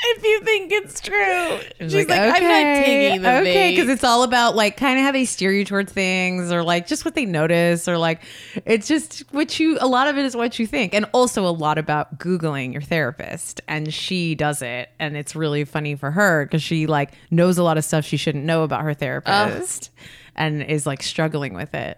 If 0.07 0.23
you 0.23 0.41
think 0.41 0.71
it's 0.71 1.01
true, 1.01 1.59
she's 1.89 2.07
like, 2.07 2.09
like, 2.09 2.19
I'm 2.19 2.43
not 2.43 2.85
taking 2.85 3.21
the 3.21 3.39
okay, 3.39 3.71
because 3.71 3.89
it's 3.89 4.03
all 4.03 4.23
about 4.23 4.55
like 4.55 4.77
kind 4.77 4.99
of 4.99 5.05
how 5.05 5.11
they 5.11 5.25
steer 5.25 5.51
you 5.51 5.65
towards 5.65 5.91
things, 5.91 6.51
or 6.51 6.63
like 6.63 6.87
just 6.87 7.05
what 7.05 7.15
they 7.15 7.25
notice, 7.25 7.87
or 7.87 7.97
like 7.97 8.21
it's 8.65 8.87
just 8.87 9.21
what 9.31 9.59
you. 9.59 9.77
A 9.81 9.87
lot 9.87 10.07
of 10.07 10.17
it 10.17 10.25
is 10.25 10.35
what 10.35 10.59
you 10.59 10.67
think, 10.67 10.93
and 10.93 11.05
also 11.13 11.45
a 11.47 11.49
lot 11.49 11.77
about 11.77 12.19
googling 12.19 12.71
your 12.73 12.81
therapist, 12.81 13.61
and 13.67 13.93
she 13.93 14.35
does 14.35 14.61
it, 14.61 14.89
and 14.99 15.17
it's 15.17 15.35
really 15.35 15.65
funny 15.65 15.95
for 15.95 16.11
her 16.11 16.45
because 16.45 16.61
she 16.63 16.85
like 16.87 17.11
knows 17.31 17.57
a 17.57 17.63
lot 17.63 17.77
of 17.77 17.83
stuff 17.85 18.05
she 18.05 18.17
shouldn't 18.17 18.45
know 18.45 18.63
about 18.63 18.81
her 18.81 18.93
therapist, 18.93 19.89
and 20.35 20.61
is 20.63 20.85
like 20.85 21.01
struggling 21.01 21.53
with 21.53 21.73
it. 21.73 21.97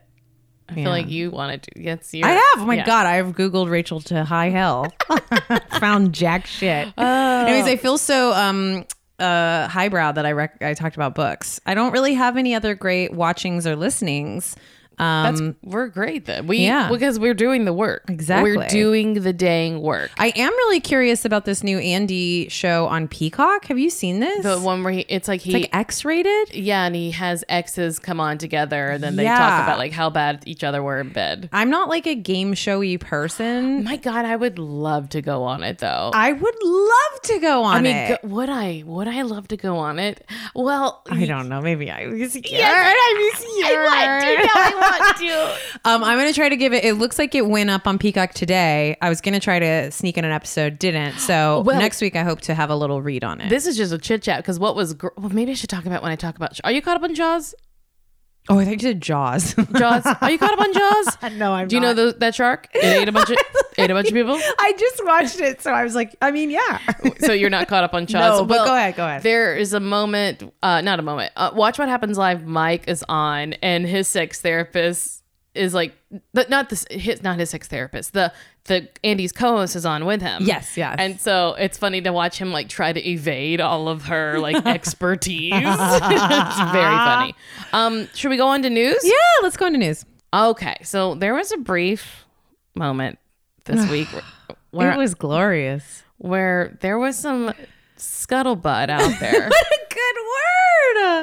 I 0.70 0.74
feel 0.74 0.90
like 0.90 1.10
you 1.10 1.32
wanted 1.32 1.64
to. 1.64 1.72
Yes, 1.82 2.14
you. 2.14 2.26
I 2.26 2.32
have. 2.32 2.44
Oh 2.58 2.66
my 2.66 2.78
god, 2.78 3.06
I've 3.06 3.28
googled 3.28 3.70
Rachel 3.70 4.02
to 4.02 4.24
high 4.26 4.50
hell. 4.50 4.94
Found 5.80 6.14
jack 6.14 6.46
shit. 6.46 6.90
Anyways, 6.98 7.66
I 7.66 7.78
feel 7.78 7.98
so 7.98 8.34
um 8.34 8.86
uh 9.20 9.68
highbrow 9.68 10.12
that 10.12 10.26
I 10.26 10.32
rec- 10.34 10.62
I 10.62 10.74
talked 10.74 10.96
about 10.96 11.16
books. 11.16 11.60
I 11.66 11.74
don't 11.74 11.92
really 11.92 12.14
have 12.16 12.38
any 12.38 12.54
other 12.54 12.76
great 12.76 13.14
watchings 13.14 13.66
or 13.66 13.76
listenings. 13.76 14.56
That's 14.98 15.40
Um 15.40 15.56
we're 15.64 15.88
great 15.88 16.26
then. 16.26 16.48
We 16.48 16.60
yeah. 16.60 16.90
because 16.90 17.20
we're 17.20 17.34
doing 17.34 17.66
the 17.66 17.74
work. 17.74 18.04
Exactly. 18.10 18.58
We're 18.58 18.68
doing 18.68 19.14
the 19.16 19.34
dang 19.34 19.82
work. 19.82 20.12
I 20.18 20.30
am 20.36 20.52
really 20.52 20.80
curious 20.80 21.24
about 21.26 21.46
this 21.46 21.64
new 21.64 21.78
Andy 21.80 22.50
show 22.50 22.88
on 22.88 23.08
Peacock. 23.08 23.66
Have 23.66 23.78
you 23.78 23.90
seen 23.90 24.20
this? 24.20 24.44
The 24.44 24.60
one 24.60 24.84
where 24.84 24.94
he, 24.94 25.02
it's 25.02 25.28
like 25.28 25.42
he, 25.42 25.52
it's 25.52 25.62
like 25.64 25.76
X-rated. 25.76 26.54
yeah, 26.56 26.86
and 26.86 26.96
he 26.96 27.12
has 27.12 27.44
exes 27.50 28.00
come 28.00 28.20
on 28.20 28.38
together, 28.38 28.90
and 28.90 29.04
then 29.04 29.16
they 29.16 29.26
talk 29.26 29.64
about 29.64 29.78
like 29.78 29.92
how 29.92 30.10
bad 30.10 30.44
each 30.46 30.64
other 30.64 30.82
were 30.82 31.00
in 31.00 31.10
bed. 31.10 31.50
I'm 31.54 31.70
not 31.70 31.90
like 31.90 32.08
a 32.08 32.16
game 32.16 32.54
showy 32.54 32.98
person. 32.98 33.84
My 33.88 33.98
God, 33.98 34.26
I 34.26 34.36
would 34.36 34.58
love 34.60 35.10
to 35.10 35.22
go 35.22 35.44
on 35.44 35.64
it 35.64 35.78
though. 35.80 36.12
I 36.14 36.32
would 36.32 36.64
love 36.64 37.22
to 37.24 37.40
go 37.40 37.64
on 37.64 37.78
I 37.78 37.82
mean, 37.82 37.96
it. 37.96 38.22
go, 38.22 38.28
would 38.30 38.50
I? 38.50 38.84
Would 38.86 39.08
I 39.08 39.22
love 39.22 39.48
to 39.50 39.58
go 39.58 39.78
on 39.78 40.00
it? 40.00 40.26
Well, 40.56 41.04
I 41.10 41.26
don't 41.26 41.50
know. 41.50 41.62
Maybe 41.62 41.92
I 41.92 42.08
was 42.08 42.34
scared. 42.34 42.64
I 42.64 43.84
want 43.86 44.24
to. 44.24 44.38
No, 44.48 44.52
I 44.56 44.87
want 44.92 45.18
to. 45.18 45.58
Um, 45.86 46.04
I'm 46.04 46.18
gonna 46.18 46.34
try 46.34 46.50
to 46.50 46.58
give 46.58 46.74
it. 46.74 46.84
It 46.84 46.96
looks 46.96 47.18
like 47.18 47.34
it 47.34 47.48
went 47.48 47.70
up 47.70 47.88
on 47.88 47.98
Peacock 47.98 48.34
today. 48.34 48.98
I 49.02 49.08
was 49.10 49.22
gonna 49.22 49.40
try 49.40 49.58
to 49.60 49.90
sneak 49.92 50.18
in 50.18 50.26
an 50.26 50.32
episode, 50.32 50.80
didn't. 50.80 51.20
So 51.20 51.62
Well- 51.66 51.80
next 51.80 52.02
week 52.02 52.16
I 52.16 52.24
hope 52.24 52.42
to 52.42 52.54
have 52.54 52.70
a 52.70 52.76
little 52.76 53.02
read 53.02 53.24
on 53.24 53.40
it. 53.40 53.50
This 53.50 53.66
is 53.68 53.78
just 53.78 53.94
a 53.94 53.98
chit 53.98 54.22
chat 54.24 54.40
because 54.40 54.60
what 54.60 54.76
was 54.76 54.94
gr- 54.96 55.08
well, 55.18 55.30
maybe 55.30 55.52
I 55.52 55.54
should 55.54 55.70
talk 55.70 55.86
about 55.86 56.02
when 56.04 56.12
I 56.12 56.16
talk 56.16 56.36
about. 56.36 56.60
Are 56.64 56.72
you 56.72 56.82
caught 56.82 56.98
up 56.98 57.04
on 57.04 57.16
Jaws? 57.16 57.56
Oh, 58.50 58.60
I 58.60 58.66
think 58.66 58.82
you 58.82 58.90
said 58.90 59.02
Jaws. 59.02 59.54
Jaws? 59.78 60.06
Are 60.06 60.32
you 60.32 60.38
caught 60.38 60.54
up 60.54 60.60
on 60.60 60.74
Jaws? 60.74 61.18
no, 61.38 61.54
I'm. 61.54 61.68
Do 61.68 61.76
you 61.76 61.82
know 61.82 61.94
the, 61.94 62.16
that 62.20 62.36
shark? 62.36 62.68
It 62.74 62.84
ate 62.84 63.08
a 63.08 63.12
bunch 63.12 63.30
of 63.30 63.38
ate 63.78 63.90
a 63.90 63.94
bunch 63.94 64.08
of 64.08 64.14
people. 64.14 64.36
I 64.36 64.74
just 64.78 65.06
watched 65.06 65.40
it, 65.40 65.62
so 65.62 65.72
I 65.72 65.84
was 65.84 65.96
like, 65.96 66.16
I 66.22 66.32
mean, 66.32 66.50
yeah. 66.50 66.80
So 67.20 67.34
you're 67.34 67.50
not 67.50 67.68
caught 67.68 67.84
up 67.84 67.94
on 67.94 68.06
Jaws. 68.06 68.40
No, 68.40 68.46
but 68.46 68.66
go 68.66 68.76
ahead, 68.76 68.96
go 68.96 69.06
ahead. 69.06 69.24
There 69.24 69.56
is 69.56 69.74
a 69.74 69.80
moment, 69.80 70.44
uh, 70.64 70.82
not 70.82 71.00
a 71.00 71.04
moment. 71.04 71.32
Uh, 71.36 71.52
watch 71.54 71.78
what 71.80 71.90
happens 71.90 72.18
live. 72.18 72.46
Mike 72.46 72.88
is 72.88 73.04
on, 73.08 73.54
and 73.54 73.86
his 73.86 74.08
sex 74.08 74.42
therapist 74.42 75.24
is 75.58 75.74
like 75.74 75.94
the, 76.34 76.46
not 76.50 76.70
this 76.70 76.86
his 76.90 77.22
not 77.24 77.40
his 77.40 77.50
sex 77.50 77.68
therapist. 77.68 78.14
The 78.14 78.32
the 78.66 78.88
Andy's 79.04 79.32
co-host 79.32 79.76
is 79.76 79.86
on 79.86 80.06
with 80.06 80.22
him. 80.22 80.44
Yes, 80.46 80.78
yes. 80.78 80.96
And 81.00 81.20
so 81.20 81.56
it's 81.58 81.78
funny 81.78 82.02
to 82.02 82.12
watch 82.14 82.38
him 82.38 82.52
like 82.52 82.70
try 82.70 82.94
to 82.94 83.10
evade 83.10 83.60
all 83.62 83.88
of 83.90 84.06
her 84.06 84.40
like 84.40 84.66
expertise. 84.66 85.54
it's 85.54 86.72
very 86.72 86.96
funny. 86.96 87.36
Um, 87.74 88.08
should 88.14 88.30
we 88.30 88.38
go 88.38 88.48
on 88.48 88.62
to 88.64 88.70
news? 88.70 89.00
Yeah, 89.04 89.14
let's 89.42 89.58
go 89.58 89.68
into 89.68 89.80
news. 89.80 90.06
Okay, 90.34 90.76
so 90.84 91.16
there 91.16 91.34
was 91.34 91.52
a 91.52 91.58
brief 91.58 92.26
moment 92.76 93.18
this 93.66 93.90
week 93.92 94.08
where, 94.12 94.24
where, 94.72 94.92
it 94.92 94.98
was 94.98 95.16
glorious. 95.16 96.04
where 96.18 96.78
there 96.82 96.98
was 97.00 97.18
some 97.18 97.54
scuttlebutt 97.98 98.90
out 98.90 99.20
there 99.20 99.50
What 99.50 99.68
a 99.68 99.94
good 99.94 100.16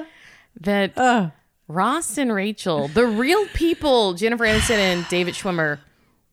word. 0.00 0.06
that 0.62 0.98
Uh, 0.98 1.30
Ross 1.68 2.18
and 2.18 2.32
Rachel, 2.32 2.88
the 2.88 3.06
real 3.06 3.46
people, 3.48 4.14
Jennifer 4.14 4.44
Aniston 4.44 4.76
and 4.78 5.08
David 5.08 5.34
Schwimmer, 5.34 5.78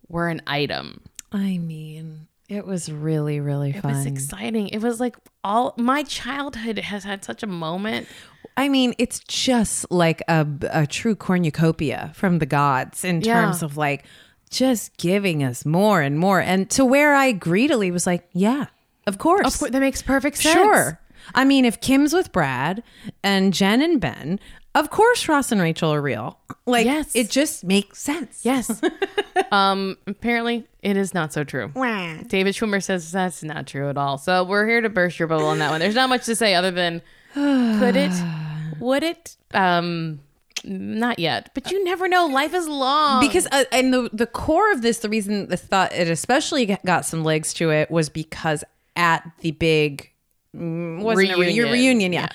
were 0.10 0.28
an 0.28 0.42
item. 0.46 1.02
I 1.32 1.58
mean, 1.58 2.28
it 2.50 2.66
was 2.66 2.92
really, 2.92 3.40
really 3.40 3.70
It 3.72 3.82
fun. 3.82 3.94
was 3.94 4.06
exciting. 4.06 4.68
It 4.70 4.80
was 4.80 5.00
like 5.00 5.16
all 5.44 5.74
my 5.78 6.04
childhood 6.04 6.80
has 6.80 7.06
had 7.06 7.24
such 7.24 7.44
a 7.44 7.48
moment. 7.48 8.08
I 8.58 8.68
mean, 8.68 8.94
it's 8.98 9.20
just 9.22 9.90
like 9.90 10.22
a, 10.28 10.46
a 10.70 10.86
true 10.86 11.16
cornucopia 11.16 12.12
from 12.14 12.40
the 12.40 12.46
gods 12.46 13.06
in 13.06 13.22
Yeah. 13.22 13.42
terms 13.42 13.64
of 13.64 13.78
like 13.78 14.04
just 14.50 14.98
giving 14.98 15.42
us 15.44 15.66
more 15.66 16.02
and 16.02 16.20
more. 16.20 16.42
And 16.42 16.70
to 16.72 16.84
where 16.84 17.16
I 17.16 17.32
greedily 17.32 17.90
was 17.92 18.06
like, 18.06 18.28
yeah, 18.34 18.66
of 19.08 19.18
course. 19.18 19.48
Of 19.48 19.58
course, 19.58 19.72
that 19.72 19.80
makes 19.80 20.02
perfect 20.02 20.38
sense. 20.38 20.54
Sure. 20.54 21.00
I 21.34 21.46
mean, 21.46 21.64
if 21.64 21.80
Kim's 21.80 22.12
with 22.14 22.34
Brad 22.34 22.84
and 23.24 23.54
Jen 23.54 23.82
and 23.82 24.02
Ben, 24.02 24.40
of 24.76 24.90
course 24.90 25.28
Ross 25.28 25.52
and 25.52 25.60
Rachel 25.62 25.94
are 25.94 26.02
real. 26.02 26.40
Like, 26.66 26.86
Yes. 26.86 27.16
it 27.16 27.30
just 27.30 27.64
makes 27.64 28.00
sense. 28.00 28.42
Yes. 28.46 28.82
um. 29.52 29.98
Apparently, 30.08 30.68
it 30.82 30.96
is 30.98 31.14
not 31.14 31.34
so 31.34 31.44
true. 31.44 31.68
David 32.28 32.54
Schwimmer 32.56 32.82
says 32.84 33.12
that's 33.12 33.44
not 33.44 33.68
true 33.68 33.90
at 33.90 33.98
all. 33.98 34.18
So 34.18 34.44
we're 34.44 34.68
here 34.68 34.82
to 34.82 34.90
burst 34.90 35.20
your 35.20 35.28
bubble 35.28 35.48
on 35.48 35.60
that 35.60 35.72
one. 35.72 35.80
There's 35.80 35.96
not 35.96 36.10
much 36.10 36.26
to 36.26 36.36
say 36.36 36.54
other 36.56 36.72
than 36.72 37.02
could 37.34 37.96
it, 37.96 38.12
would 38.80 39.04
it? 39.04 39.36
Um, 39.54 40.20
not 40.64 41.18
yet. 41.20 41.50
But 41.54 41.72
you 41.72 41.84
never 41.84 42.08
know. 42.08 42.28
Life 42.28 42.54
is 42.54 42.68
long. 42.68 43.20
because 43.22 43.48
uh, 43.52 43.64
and 43.72 43.94
the 43.94 44.10
the 44.14 44.28
core 44.28 44.72
of 44.72 44.82
this 44.82 45.00
the 45.00 45.10
reason 45.10 45.48
the 45.48 45.58
thought 45.58 45.92
it 45.94 46.08
especially 46.08 46.78
got 46.86 47.04
some 47.06 47.24
legs 47.24 47.54
to 47.56 47.72
it 47.72 47.90
was 47.90 48.10
because 48.10 48.64
at 48.96 49.24
the 49.40 49.52
big 49.52 50.12
mm, 50.56 51.02
wasn't 51.02 51.32
a 51.32 51.36
Reunion. 51.38 51.66
reunion, 51.66 51.72
reunion 51.72 52.14
yeah. 52.14 52.28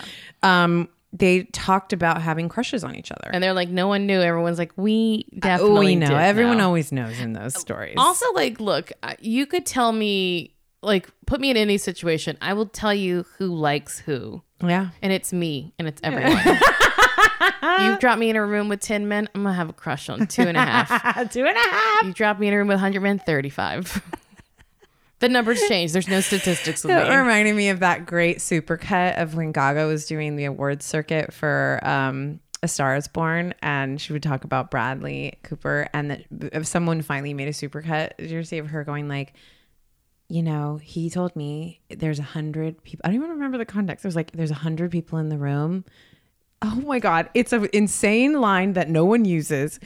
um 0.43 0.89
they 1.19 1.45
talked 1.45 1.93
about 1.93 2.21
having 2.23 2.49
crushes 2.49 2.85
on 2.85 2.95
each 2.95 3.11
other 3.11 3.31
and 3.33 3.43
they're 3.43 3.53
like, 3.55 3.69
no 3.69 3.89
one 3.89 4.07
knew. 4.07 4.21
Everyone's 4.21 4.59
like, 4.59 4.73
we 4.77 5.27
uh, 5.37 5.41
definitely 5.41 5.87
we 5.87 5.97
know 5.97 6.17
everyone 6.17 6.59
know. 6.59 6.67
always 6.67 6.93
knows 6.93 7.19
in 7.21 7.33
those 7.33 7.59
stories 7.59 7.95
Also, 7.97 8.31
like, 8.33 8.61
look, 8.61 8.93
you 9.21 9.47
could 9.47 9.65
tell 9.67 9.93
me, 9.93 10.55
like, 10.83 11.09
put 11.27 11.41
me 11.41 11.51
in 11.51 11.57
any 11.57 11.79
situation. 11.79 12.37
I 12.41 12.53
will 12.53 12.67
tell 12.67 12.95
you 12.95 13.25
who 13.39 13.55
likes 13.55 13.99
who. 13.99 14.43
yeah 14.63 14.89
And 15.03 15.13
it's 15.13 15.33
me 15.33 15.73
and 15.79 15.87
it's 15.89 16.01
everyone. 16.05 16.37
you 17.83 17.99
drop 17.99 18.19
me 18.19 18.31
in 18.31 18.37
a 18.37 18.45
room 18.45 18.69
with 18.69 18.81
10 18.81 19.09
men, 19.09 19.29
I'm 19.35 19.43
going 19.43 19.53
to 19.53 19.57
have 19.57 19.69
a 19.69 19.73
crush 19.73 20.09
on 20.09 20.27
two 20.27 20.43
and 20.43 20.57
a 20.57 20.61
half. 20.61 20.89
two 21.33 21.47
and 21.47 21.57
a 21.57 21.61
half 21.61 22.05
You 22.05 22.13
drop 22.13 22.39
me 22.39 22.49
in 22.49 22.55
a 22.55 22.59
room 22.59 22.69
with 22.69 22.77
100 22.77 23.01
men, 23.01 23.19
35. 23.19 24.03
The 25.19 25.29
numbers 25.29 25.61
change. 25.69 25.93
There's 25.93 26.09
no 26.09 26.21
statistics 26.21 26.85
with 26.85 26.97
It 26.97 27.09
me. 27.09 27.17
reminded 27.17 27.57
me 27.57 27.69
of 27.71 27.81
that 27.81 28.07
great 28.07 28.39
supercut 28.39 29.21
of 29.21 29.35
when 29.35 29.53
Gaga 29.53 29.87
was 29.87 30.07
doing 30.07 30.37
the 30.37 30.45
awards 30.45 30.85
circuit 30.85 31.33
for 31.33 31.81
um, 31.83 32.41
A 32.63 32.69
Star 32.69 32.97
Is 32.97 33.09
Born, 33.09 33.55
and 33.63 34.01
she 34.01 34.13
would 34.13 34.23
talk 34.23 34.45
about 34.45 34.71
Bradley 34.71 35.39
Cooper, 35.43 35.89
and 35.95 36.11
that 36.11 36.25
if 36.31 36.67
someone 36.67 37.03
finally 37.03 37.33
made 37.35 37.49
a 37.49 37.53
supercut, 37.53 38.17
did 38.19 38.31
you 38.31 38.39
ever 38.39 38.45
see 38.45 38.59
of 38.59 38.69
her 38.69 38.85
going 38.85 39.09
like, 39.09 39.33
you 40.29 40.43
know, 40.43 40.77
he 40.83 41.09
told 41.09 41.35
me 41.37 41.81
there's 41.89 42.19
a 42.19 42.23
hundred 42.25 42.83
people. 42.83 43.03
I 43.05 43.09
don't 43.09 43.17
even 43.17 43.31
remember 43.31 43.59
the 43.59 43.65
context. 43.65 44.03
There's 44.03 44.17
like 44.17 44.33
there's 44.33 44.51
a 44.51 44.55
hundred 44.55 44.91
people 44.91 45.19
in 45.19 45.29
the 45.29 45.39
room. 45.39 45.85
Oh 46.63 46.77
my 46.87 46.99
god, 46.99 47.29
it's 47.35 47.53
an 47.53 47.69
insane 47.73 48.41
line 48.41 48.73
that 48.73 48.89
no 48.89 49.05
one 49.05 49.25
uses, 49.25 49.79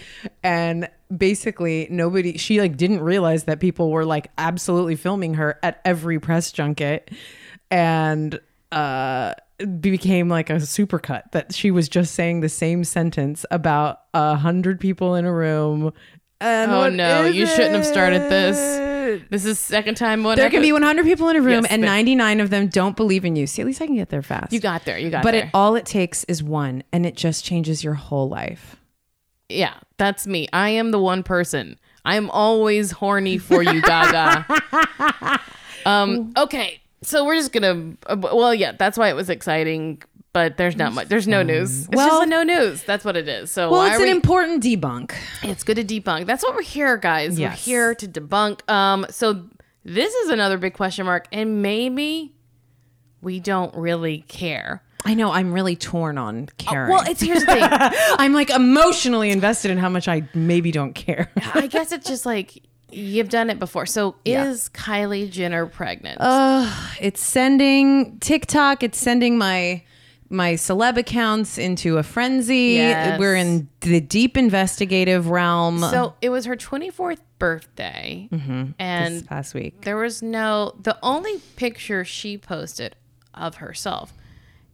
and 0.42 0.88
basically 1.14 1.88
nobody. 1.90 2.38
She 2.38 2.60
like 2.60 2.76
didn't 2.76 3.00
realize 3.00 3.44
that 3.44 3.58
people 3.60 3.90
were 3.90 4.04
like 4.04 4.30
absolutely 4.38 4.96
filming 4.96 5.34
her 5.34 5.58
at 5.62 5.80
every 5.84 6.20
press 6.20 6.52
junket, 6.52 7.10
and 7.70 8.40
uh 8.72 9.34
became 9.80 10.28
like 10.28 10.48
a 10.48 10.54
supercut 10.54 11.32
that 11.32 11.52
she 11.54 11.70
was 11.70 11.88
just 11.88 12.14
saying 12.14 12.40
the 12.40 12.48
same 12.48 12.84
sentence 12.84 13.44
about 13.50 14.00
a 14.14 14.36
hundred 14.36 14.80
people 14.80 15.16
in 15.16 15.24
a 15.24 15.32
room. 15.32 15.92
And 16.40 16.70
Oh, 16.70 16.88
no, 16.88 17.26
you 17.26 17.46
shouldn't 17.46 17.74
have 17.74 17.84
started 17.84 18.22
this. 18.30 18.56
This 19.30 19.44
is 19.44 19.58
second 19.58 19.96
time 19.96 20.22
one. 20.22 20.36
There 20.36 20.50
can 20.50 20.62
be 20.62 20.72
100 20.72 21.04
people 21.04 21.28
in 21.28 21.36
a 21.36 21.40
room, 21.40 21.62
Yes, 21.64 21.66
and 21.72 21.82
99 21.82 22.40
of 22.40 22.50
them 22.50 22.68
don't 22.68 22.96
believe 22.96 23.24
in 23.24 23.36
you. 23.36 23.46
See, 23.46 23.62
at 23.62 23.66
least 23.66 23.80
I 23.80 23.86
can 23.86 23.96
get 23.96 24.08
there 24.10 24.22
fast. 24.22 24.52
You 24.52 24.60
got 24.60 24.84
there. 24.84 24.98
You 24.98 25.10
got 25.10 25.22
there. 25.22 25.32
but 25.32 25.32
there. 25.32 25.44
it 25.44 25.50
all 25.54 25.74
it 25.76 25.86
takes 25.86 26.24
is 26.24 26.42
one, 26.42 26.82
and 26.92 27.04
it 27.06 27.16
just 27.16 27.44
changes 27.44 27.82
your 27.84 27.94
whole 27.94 28.28
life. 28.28 28.76
yeah, 29.48 29.74
that's 29.96 30.26
me. 30.26 30.48
I 30.52 30.70
am 30.70 30.90
the 30.90 30.98
one 31.00 31.22
person. 31.22 31.78
I'm 32.04 32.30
always 32.30 32.92
horny 32.92 33.36
for 33.38 33.62
you, 33.62 33.82
Gaga. 33.82 34.46
um, 35.86 36.32
okay, 36.36 36.80
so 37.02 37.24
we're 37.24 37.36
just 37.36 37.52
gonna. 37.52 37.94
Uh, 38.06 38.16
well, 38.18 38.54
yeah, 38.54 38.72
that's 38.72 38.96
why 38.96 39.08
it 39.08 39.14
was 39.14 39.28
exciting. 39.30 40.02
But 40.32 40.56
there's 40.56 40.76
not 40.76 40.92
much. 40.92 41.08
There's 41.08 41.26
no 41.26 41.42
news. 41.42 41.86
It's 41.86 41.96
Well- 41.96 42.06
just 42.08 42.22
a 42.22 42.26
no 42.26 42.42
news. 42.44 42.82
That's 42.84 43.04
what 43.04 43.16
it 43.16 43.26
is. 43.28 43.50
So 43.50 43.68
Well, 43.70 43.84
it's 43.86 43.96
an 43.96 44.02
we? 44.02 44.10
important 44.10 44.62
debunk. 44.62 45.12
it's 45.42 45.64
good 45.64 45.74
to 45.76 45.84
debunk. 45.84 46.26
That's 46.26 46.44
what 46.44 46.54
we're 46.54 46.62
here, 46.62 46.96
guys. 46.96 47.38
Yes. 47.38 47.52
We're 47.66 47.72
here 47.74 47.94
to 47.96 48.06
debunk. 48.06 48.68
Um, 48.70 49.06
so 49.10 49.42
this 49.84 50.14
is 50.14 50.30
another 50.30 50.56
big 50.56 50.74
question 50.74 51.04
mark, 51.06 51.26
and 51.32 51.62
maybe 51.62 52.32
we 53.20 53.40
don't 53.40 53.74
really 53.74 54.24
care. 54.28 54.82
I 55.04 55.14
know 55.14 55.32
I'm 55.32 55.52
really 55.52 55.74
torn 55.76 56.16
on 56.18 56.46
caring. 56.58 56.90
Well, 56.92 57.02
it's 57.08 57.20
here's 57.22 57.40
the 57.44 57.46
thing. 57.52 57.62
I'm 58.18 58.32
like 58.34 58.50
emotionally 58.50 59.30
invested 59.30 59.70
in 59.72 59.78
how 59.78 59.88
much 59.88 60.06
I 60.06 60.28
maybe 60.34 60.70
don't 60.70 60.92
care. 60.94 61.28
I 61.54 61.66
guess 61.66 61.90
it's 61.90 62.06
just 62.06 62.24
like 62.26 62.62
you've 62.92 63.30
done 63.30 63.50
it 63.50 63.58
before. 63.58 63.86
So 63.86 64.14
Yeah. 64.26 64.44
is 64.44 64.68
Kylie 64.74 65.30
Jenner 65.30 65.66
pregnant? 65.66 66.18
it's 67.00 67.24
sending 67.24 68.18
TikTok. 68.20 68.82
It's 68.82 68.98
sending 68.98 69.38
my 69.38 69.82
my 70.32 70.52
celeb 70.54 70.96
accounts 70.96 71.58
into 71.58 71.98
a 71.98 72.02
frenzy. 72.04 72.74
Yes. 72.76 73.18
We're 73.18 73.34
in 73.36 73.68
the 73.80 74.00
deep 74.00 74.36
investigative 74.36 75.28
realm. 75.28 75.80
so 75.80 76.14
it 76.22 76.30
was 76.30 76.44
her 76.44 76.56
24th 76.56 77.18
birthday, 77.38 78.28
and 78.78 79.14
this 79.16 79.22
past 79.24 79.54
week, 79.54 79.82
there 79.82 79.96
was 79.96 80.22
no. 80.22 80.74
The 80.82 80.96
only 81.02 81.38
picture 81.56 82.04
she 82.04 82.38
posted 82.38 82.94
of 83.34 83.56
herself 83.56 84.12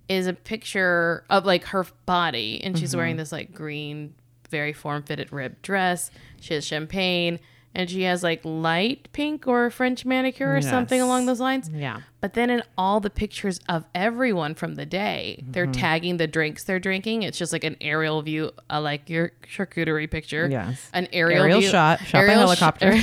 is 0.08 0.26
a 0.26 0.32
picture 0.32 1.24
of 1.30 1.44
like 1.46 1.64
her 1.64 1.86
body, 2.04 2.60
and 2.62 2.78
she's 2.78 2.90
Mm-hmm. 2.90 2.98
wearing 2.98 3.16
this 3.16 3.32
like 3.32 3.52
green, 3.54 4.14
very 4.50 4.72
form-fitted 4.72 5.32
ribbed 5.32 5.62
dress. 5.62 6.10
She 6.40 6.54
has 6.54 6.64
champagne. 6.66 7.40
And 7.76 7.90
she 7.90 8.02
has 8.04 8.22
like 8.22 8.40
light 8.42 9.08
pink 9.12 9.46
or 9.46 9.68
French 9.68 10.06
manicure 10.06 10.56
or 10.56 10.62
something 10.62 10.98
along 11.00 11.26
those 11.26 11.40
lines. 11.40 11.68
yeah. 11.72 12.00
But 12.22 12.32
then 12.32 12.48
in 12.50 12.62
all 12.78 12.98
the 13.00 13.10
pictures 13.10 13.60
of 13.68 13.84
everyone 13.94 14.54
from 14.54 14.74
the 14.76 14.86
day, 14.86 15.36
Mm-hmm. 15.42 15.52
they're 15.52 15.66
tagging 15.66 16.16
the 16.16 16.26
drinks 16.26 16.64
they're 16.64 16.80
drinking. 16.80 17.22
It's 17.22 17.36
just 17.38 17.52
like 17.52 17.62
an 17.64 17.76
aerial 17.82 18.22
view, 18.22 18.50
uh, 18.70 18.80
like 18.80 19.10
your 19.10 19.30
charcuterie 19.46 20.10
picture. 20.10 20.48
Yes. 20.50 20.88
An 20.94 21.06
aerial, 21.12 21.42
Aerial 21.42 21.60
view- 21.60 21.68
shot, 21.68 22.00
shot 22.00 22.12
by 22.14 22.18
aerial 22.20 22.40
helicopter. 22.40 22.96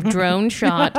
drone 0.10 0.50
shot 0.60 0.94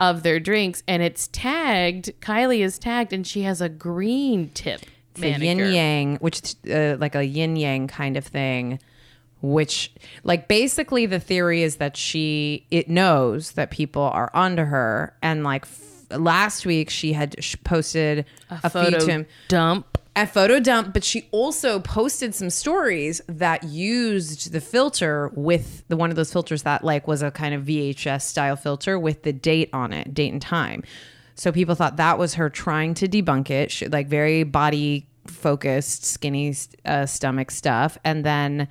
of 0.00 0.22
their 0.22 0.38
drinks, 0.40 0.82
and 0.86 1.02
it's 1.02 1.28
tagged. 1.32 2.12
Kylie 2.20 2.60
is 2.64 2.78
tagged, 2.78 3.12
and 3.12 3.26
she 3.26 3.42
has 3.42 3.60
a 3.60 3.68
green 3.68 4.50
tip 4.54 4.82
It's 5.16 5.22
a 5.24 5.38
yin 5.44 5.58
yang, 5.58 6.16
which 6.18 6.54
uh, 6.70 6.96
like 7.00 7.14
a 7.16 7.24
yin 7.24 7.56
yang 7.56 7.88
kind 7.88 8.16
of 8.16 8.24
thing. 8.24 8.78
Which, 9.42 9.92
like, 10.22 10.48
basically, 10.48 11.06
the 11.06 11.20
theory 11.20 11.62
is 11.62 11.76
that 11.76 11.96
she 11.96 12.66
it 12.70 12.88
knows 12.90 13.52
that 13.52 13.70
people 13.70 14.02
are 14.02 14.30
onto 14.34 14.64
her, 14.64 15.16
and 15.22 15.42
like 15.44 15.64
f- 15.64 16.18
last 16.18 16.66
week 16.66 16.90
she 16.90 17.12
had 17.12 17.42
sh- 17.42 17.56
posted 17.64 18.26
a, 18.50 18.60
feed 18.60 18.72
Photo 18.72 18.98
to 18.98 19.06
him 19.06 19.26
dump. 19.48 19.96
a 20.16 20.26
photo 20.26 20.60
dump, 20.60 20.92
but 20.92 21.04
she 21.04 21.26
also 21.30 21.78
posted 21.80 22.34
some 22.34 22.50
stories 22.50 23.22
that 23.28 23.64
used 23.64 24.52
the 24.52 24.60
filter 24.60 25.30
with 25.34 25.84
the 25.88 25.96
one 25.96 26.10
of 26.10 26.16
those 26.16 26.32
filters 26.32 26.64
that 26.64 26.84
like 26.84 27.06
was 27.08 27.22
a 27.22 27.30
kind 27.30 27.54
of 27.54 27.62
VHS 27.64 28.22
style 28.22 28.56
filter 28.56 28.98
with 28.98 29.22
the 29.22 29.32
date 29.32 29.70
on 29.72 29.92
it, 29.92 30.12
date 30.12 30.32
and 30.32 30.42
time. 30.42 30.82
So 31.34 31.50
people 31.52 31.74
thought 31.74 31.96
that 31.96 32.18
was 32.18 32.34
her 32.34 32.50
trying 32.50 32.92
to 32.94 33.08
debunk 33.08 33.48
it, 33.48 33.70
she, 33.70 33.88
like 33.88 34.08
very 34.08 34.42
body 34.42 35.06
focused, 35.26 36.04
skinny 36.04 36.54
uh, 36.84 37.06
stomach 37.06 37.50
stuff, 37.50 37.96
and 38.04 38.22
then. 38.24 38.68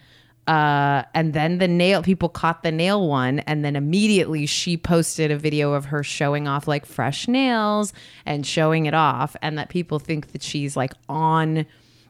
Uh, 0.50 1.04
and 1.14 1.34
then 1.34 1.60
the 1.60 1.68
nail 1.68 2.02
people 2.02 2.28
caught 2.28 2.64
the 2.64 2.72
nail 2.72 3.08
one, 3.08 3.38
and 3.42 3.64
then 3.64 3.76
immediately 3.76 4.48
she 4.48 4.78
posted 4.78 5.30
a 5.30 5.38
video 5.38 5.74
of 5.74 5.86
her 5.86 6.02
showing 6.02 6.48
off 6.48 6.68
like 6.68 6.88
fresh 6.88 7.28
nails 7.28 7.94
and 8.26 8.48
showing 8.48 8.88
it 8.88 8.96
off, 8.96 9.36
and 9.44 9.60
that 9.60 9.70
people 9.70 10.00
think 10.00 10.32
that 10.32 10.42
she's 10.42 10.76
like 10.76 10.94
on 11.08 11.68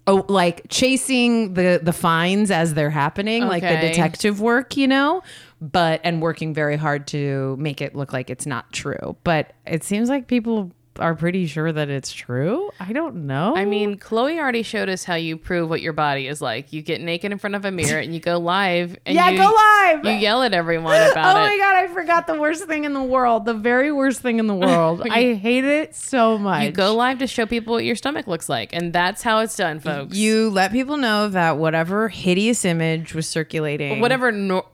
oh, 0.08 0.25
like 0.30 0.62
chasing 0.69 1.54
the 1.56 1.82
the 1.84 1.91
fines 1.91 2.49
as 2.49 2.75
they're 2.75 2.89
happening, 2.89 3.45
like 3.45 3.62
the 3.62 3.88
detective 3.89 4.39
work, 4.39 4.78
you 4.78 4.88
know, 4.88 5.21
but 5.60 5.99
and 6.06 6.21
working 6.21 6.54
very 6.54 6.78
hard 6.78 7.08
to 7.08 7.58
make 7.60 7.82
it 7.82 7.93
look 7.93 8.13
like 8.13 8.30
it's 8.30 8.45
not 8.45 8.71
true. 8.71 9.17
But 9.25 9.52
it 9.67 9.84
seems 9.84 10.08
like 10.08 10.28
people 10.28 10.71
are 10.97 11.15
pretty 11.15 11.45
sure 11.47 11.71
that 11.71 11.89
it's 11.89 12.12
true. 12.12 12.69
I 12.80 12.91
don't 12.93 13.28
know. 13.28 13.56
I 13.56 13.63
mean, 13.65 13.97
Khloé 13.97 14.38
already 14.38 14.63
showed 14.63 14.89
us 14.89 15.04
how 15.06 15.15
you 15.15 15.38
prove 15.38 15.69
what 15.69 15.82
your 15.82 15.93
body 15.93 16.28
is 16.28 16.41
like. 16.41 16.73
You 16.73 16.82
get 16.82 16.99
naked 16.99 17.32
in 17.32 17.38
front 17.38 17.56
of 17.56 17.63
a 17.63 17.71
mirror 17.71 17.99
and 17.99 18.13
you 18.13 18.19
go 18.19 18.38
live. 18.38 18.97
And 19.06 19.15
Yeah, 19.15 19.30
you, 19.30 19.38
go 19.38 19.49
live. 19.49 20.04
You 20.06 20.12
yell 20.12 20.43
at 20.43 20.54
everyone 20.54 20.95
about 21.12 21.38
oh 21.38 21.39
it. 21.39 21.47
my 21.47 21.58
god, 21.58 21.75
I 21.75 21.88
forgot 21.93 22.28
the 22.28 22.39
worst 22.39 22.65
thing 22.65 22.84
in 22.84 22.93
the 22.93 23.04
world. 23.04 23.45
The 23.45 23.54
very 23.54 23.91
worst 23.93 24.19
thing 24.21 24.39
in 24.39 24.47
the 24.47 24.56
world. 24.56 25.02
I 25.10 25.34
hate 25.36 25.63
it 25.63 25.95
so 25.95 26.38
much. 26.38 26.63
You 26.65 26.71
go 26.71 26.93
live 26.95 27.19
to 27.19 27.28
show 27.28 27.45
people 27.45 27.73
what 27.75 27.86
your 27.86 27.95
stomach 27.95 28.28
looks 28.28 28.49
like, 28.49 28.73
and 28.73 28.91
that's 28.91 29.21
how 29.23 29.39
it's 29.39 29.56
done, 29.56 29.80
folks. 29.80 30.15
You 30.15 30.49
let 30.49 30.71
people 30.71 30.97
know 30.97 31.30
that 31.30 31.58
whatever 31.58 32.10
hideous 32.10 32.65
image 32.65 33.13
was 33.13 33.28
circulating, 33.28 34.02
whatever 34.02 34.32
nor- 34.34 34.65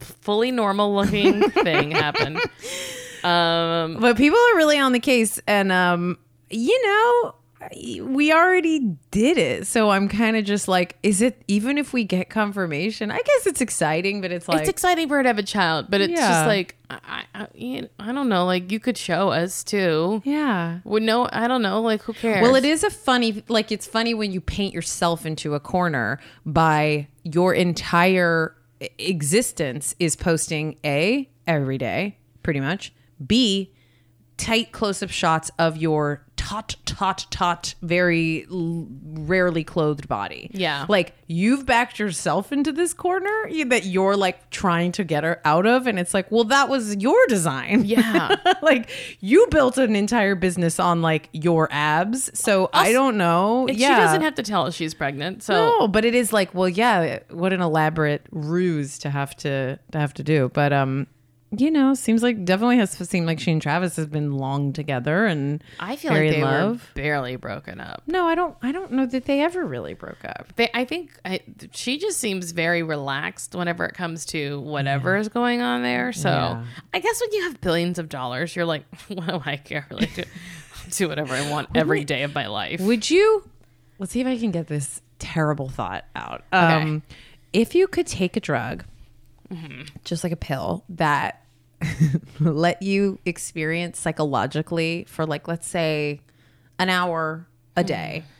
fully 0.00 0.50
normal 0.50 0.94
looking 0.94 1.42
thing 1.50 1.90
happened. 1.90 2.40
Um, 3.24 3.98
But 4.00 4.16
people 4.16 4.38
are 4.38 4.56
really 4.56 4.78
on 4.78 4.92
the 4.92 5.00
case, 5.00 5.40
and 5.46 5.72
um, 5.72 6.18
you 6.50 6.86
know, 6.86 7.34
we 8.04 8.30
already 8.30 8.80
did 9.10 9.38
it. 9.38 9.66
So 9.66 9.88
I'm 9.90 10.06
kind 10.08 10.36
of 10.36 10.44
just 10.44 10.68
like, 10.68 10.98
is 11.02 11.22
it 11.22 11.42
even 11.48 11.78
if 11.78 11.94
we 11.94 12.04
get 12.04 12.28
confirmation? 12.28 13.10
I 13.10 13.16
guess 13.16 13.46
it's 13.46 13.62
exciting, 13.62 14.20
but 14.20 14.30
it's 14.30 14.46
like, 14.48 14.60
it's 14.60 14.68
exciting 14.68 15.08
for 15.08 15.16
her 15.16 15.22
to 15.22 15.28
have 15.30 15.38
a 15.38 15.42
child, 15.42 15.86
but 15.88 16.02
it's 16.02 16.12
Yeah. 16.12 16.28
just 16.28 16.46
like 16.46 16.76
I, 16.90 17.24
I, 17.34 17.46
I, 17.58 17.88
I 17.98 18.12
don't 18.12 18.28
know. 18.28 18.44
Like 18.44 18.70
you 18.70 18.78
could 18.78 18.98
show 18.98 19.30
us 19.30 19.64
too. 19.64 20.20
yeah. 20.26 20.80
Well, 20.84 21.02
no, 21.02 21.26
I 21.32 21.48
don't 21.48 21.62
know. 21.62 21.80
Like 21.80 22.02
who 22.02 22.12
cares? 22.12 22.42
Well, 22.42 22.54
it 22.54 22.66
is 22.66 22.84
a 22.84 22.90
funny, 22.90 23.42
like, 23.48 23.72
it's 23.72 23.86
funny 23.86 24.12
when 24.12 24.30
you 24.30 24.42
paint 24.42 24.74
yourself 24.74 25.24
into 25.24 25.54
a 25.54 25.60
corner 25.60 26.20
by 26.44 27.08
your 27.22 27.54
entire 27.54 28.54
existence 28.98 29.94
is 29.98 30.16
posting 30.16 30.76
A, 30.84 31.28
every 31.46 31.78
day, 31.78 32.18
pretty 32.42 32.60
much, 32.60 32.92
B, 33.26 33.72
tight 34.36 34.72
close 34.72 35.02
up 35.02 35.10
shots 35.10 35.50
of 35.58 35.76
your 35.76 36.24
taut, 36.44 36.76
taut, 36.84 37.26
taut, 37.30 37.74
very 37.80 38.46
l- 38.50 38.86
rarely 39.02 39.64
clothed 39.64 40.08
body. 40.08 40.50
Yeah. 40.52 40.84
Like, 40.88 41.14
you've 41.26 41.64
backed 41.64 41.98
yourself 41.98 42.52
into 42.52 42.70
this 42.70 42.92
corner 42.92 43.48
that 43.66 43.86
you're 43.86 44.16
like 44.16 44.50
trying 44.50 44.92
to 44.92 45.04
get 45.04 45.24
her 45.24 45.40
out 45.44 45.66
of. 45.66 45.86
And 45.86 45.98
it's 45.98 46.12
like, 46.12 46.30
well, 46.30 46.44
that 46.44 46.68
was 46.68 46.96
your 46.96 47.18
design. 47.28 47.84
Yeah. 47.84 48.36
like 48.62 48.90
you 49.20 49.46
built 49.50 49.78
an 49.78 49.96
entire 49.96 50.34
business 50.34 50.78
on 50.78 51.00
like 51.00 51.30
your 51.32 51.68
abs. 51.70 52.30
So 52.38 52.68
I 52.72 52.92
don't 52.92 53.16
know. 53.16 53.66
Yeah. 53.68 53.88
She 53.88 54.02
doesn't 54.02 54.22
have 54.22 54.34
to 54.34 54.42
tell 54.42 54.66
us 54.66 54.74
she's 54.74 54.92
pregnant. 54.92 55.42
So 55.42 55.54
no, 55.54 55.88
but 55.88 56.04
it 56.04 56.14
is 56.14 56.32
like, 56.32 56.54
well, 56.54 56.68
yeah, 56.68 57.20
what 57.30 57.52
an 57.52 57.62
elaborate 57.62 58.26
ruse 58.30 58.98
to 58.98 59.10
have 59.10 59.34
to 59.36 59.78
to 59.92 59.98
have 59.98 60.12
to 60.14 60.22
do. 60.22 60.50
But 60.52 60.72
um, 60.74 61.06
you 61.60 61.70
know, 61.70 61.94
seems 61.94 62.22
like 62.22 62.44
definitely 62.44 62.76
has 62.78 62.90
seemed 62.92 63.26
like 63.26 63.40
she 63.40 63.50
and 63.52 63.60
Travis 63.60 63.96
have 63.96 64.10
been 64.10 64.32
long 64.32 64.72
together 64.72 65.26
and 65.26 65.62
I 65.80 65.96
feel 65.96 66.12
very 66.12 66.28
like 66.28 66.36
they 66.36 66.42
in 66.42 66.70
were 66.72 66.78
barely 66.94 67.36
broken 67.36 67.80
up. 67.80 68.02
No, 68.06 68.26
I 68.26 68.34
don't. 68.34 68.56
I 68.62 68.72
don't 68.72 68.92
know 68.92 69.06
that 69.06 69.24
they 69.24 69.40
ever 69.40 69.64
really 69.64 69.94
broke 69.94 70.24
up. 70.24 70.52
They, 70.56 70.70
I 70.74 70.84
think 70.84 71.12
I, 71.24 71.40
she 71.72 71.98
just 71.98 72.18
seems 72.18 72.52
very 72.52 72.82
relaxed 72.82 73.54
whenever 73.54 73.84
it 73.84 73.94
comes 73.94 74.24
to 74.26 74.60
whatever 74.60 75.16
is 75.16 75.28
going 75.28 75.60
on 75.60 75.82
there. 75.82 76.12
So 76.12 76.28
Yeah. 76.30 76.64
I 76.92 76.98
guess 76.98 77.20
when 77.20 77.32
you 77.32 77.42
have 77.44 77.60
billions 77.60 77.98
of 77.98 78.08
dollars, 78.08 78.54
you're 78.54 78.64
like, 78.64 78.84
what 79.08 79.26
do 79.26 79.42
I 79.44 79.56
care? 79.56 79.86
Like, 79.90 80.14
do, 80.14 80.24
do 80.90 81.08
whatever 81.08 81.34
I 81.34 81.50
want 81.50 81.68
every 81.74 82.04
day 82.04 82.22
of 82.22 82.34
my 82.34 82.46
life. 82.46 82.80
Would 82.80 83.10
you? 83.10 83.48
Let's 83.98 84.12
see 84.12 84.20
if 84.20 84.26
I 84.26 84.36
can 84.38 84.50
get 84.50 84.66
this 84.66 85.00
terrible 85.20 85.68
thought 85.68 86.04
out. 86.16 86.42
Um, 86.52 87.02
if 87.52 87.74
you 87.74 87.86
could 87.86 88.06
take 88.08 88.36
a 88.36 88.40
drug, 88.40 88.84
just 90.04 90.24
like 90.24 90.32
a 90.32 90.36
pill 90.36 90.84
that 90.88 91.43
let 92.40 92.82
you 92.82 93.18
experience 93.24 93.98
psychologically 93.98 95.04
for 95.08 95.26
like 95.26 95.48
let's 95.48 95.66
say 95.66 96.20
an 96.78 96.88
hour 96.88 97.46
a 97.76 97.84
day 97.84 98.24
mm. 98.24 98.33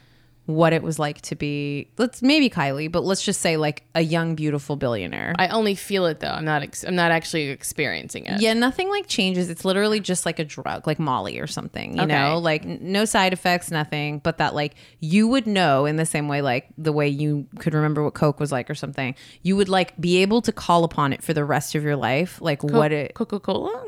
What 0.47 0.75
it 0.75 0.83
was 0.83 0.99
like 0.99 1.23
to 1.23 1.35
be 1.35 1.89
let's 1.97 2.21
maybe 2.21 2.51
Kylie 2.51 2.93
but 2.93 3.03
let's 3.03 3.23
just 3.23 3.41
say 3.41 3.57
like 3.57 3.83
a 3.95 4.03
young 4.03 4.35
beautiful 4.35 4.77
billionaire 4.77 5.35
I 5.39 5.49
only 5.49 5.75
feel 5.75 6.05
it 6.05 6.21
though. 6.21 6.29
I'm 6.29 6.45
not. 6.45 6.63
Ex- 6.63 6.85
I'm 6.85 6.95
not 6.95 7.11
actually 7.11 7.49
experiencing 7.49 8.27
it. 8.27 8.43
yeah 8.43 8.53
nothing 8.53 8.91
like 8.91 9.07
changes 9.07 9.49
it's 9.49 9.65
literally 9.65 10.01
just 10.01 10.27
like 10.27 10.39
a 10.39 10.45
drug 10.45 10.87
like 10.87 10.99
molly 10.99 11.39
or 11.39 11.47
something 11.47 11.97
you 11.97 12.03
Okay. 12.03 12.13
know 12.13 12.37
like 12.39 12.65
n- 12.67 12.79
no 12.83 13.07
side 13.07 13.33
effects 13.33 13.71
nothing 13.71 14.19
but 14.19 14.37
that 14.37 14.55
like 14.55 14.75
you 15.01 15.27
would 15.29 15.47
know 15.47 15.87
in 15.87 15.97
the 15.97 16.05
same 16.07 16.29
way 16.29 16.43
like 16.43 16.69
the 16.77 16.93
way 16.93 17.09
you 17.09 17.47
could 17.59 17.73
remember 17.73 18.05
what 18.05 18.13
coke 18.13 18.39
was 18.39 18.53
like 18.53 18.69
or 18.69 18.75
something 18.75 19.15
you 19.43 19.57
would 19.57 19.71
like 19.71 19.99
be 19.99 20.19
able 20.21 20.43
to 20.43 20.53
call 20.53 20.85
upon 20.85 21.13
it 21.15 21.23
for 21.23 21.33
the 21.33 21.45
rest 21.45 21.75
of 21.75 21.83
your 21.83 21.97
life 21.97 22.39
like 22.43 22.63
what 22.63 22.93
it 22.93 23.15
Coca 23.15 23.41
Cola. 23.41 23.87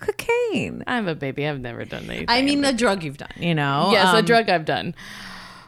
cocaine 0.00 0.82
I'm 0.86 1.08
a 1.08 1.14
baby. 1.14 1.46
I've 1.46 1.60
never 1.60 1.84
done 1.84 2.04
anything. 2.04 2.26
I 2.28 2.42
mean, 2.42 2.60
the 2.60 2.72
drug 2.72 3.02
you've 3.02 3.16
done, 3.18 3.30
you 3.38 3.54
know? 3.54 3.88
yes, 3.92 4.12
a 4.14 4.18
Um, 4.18 4.24
drug 4.24 4.48
I've 4.48 4.64
done. 4.64 4.94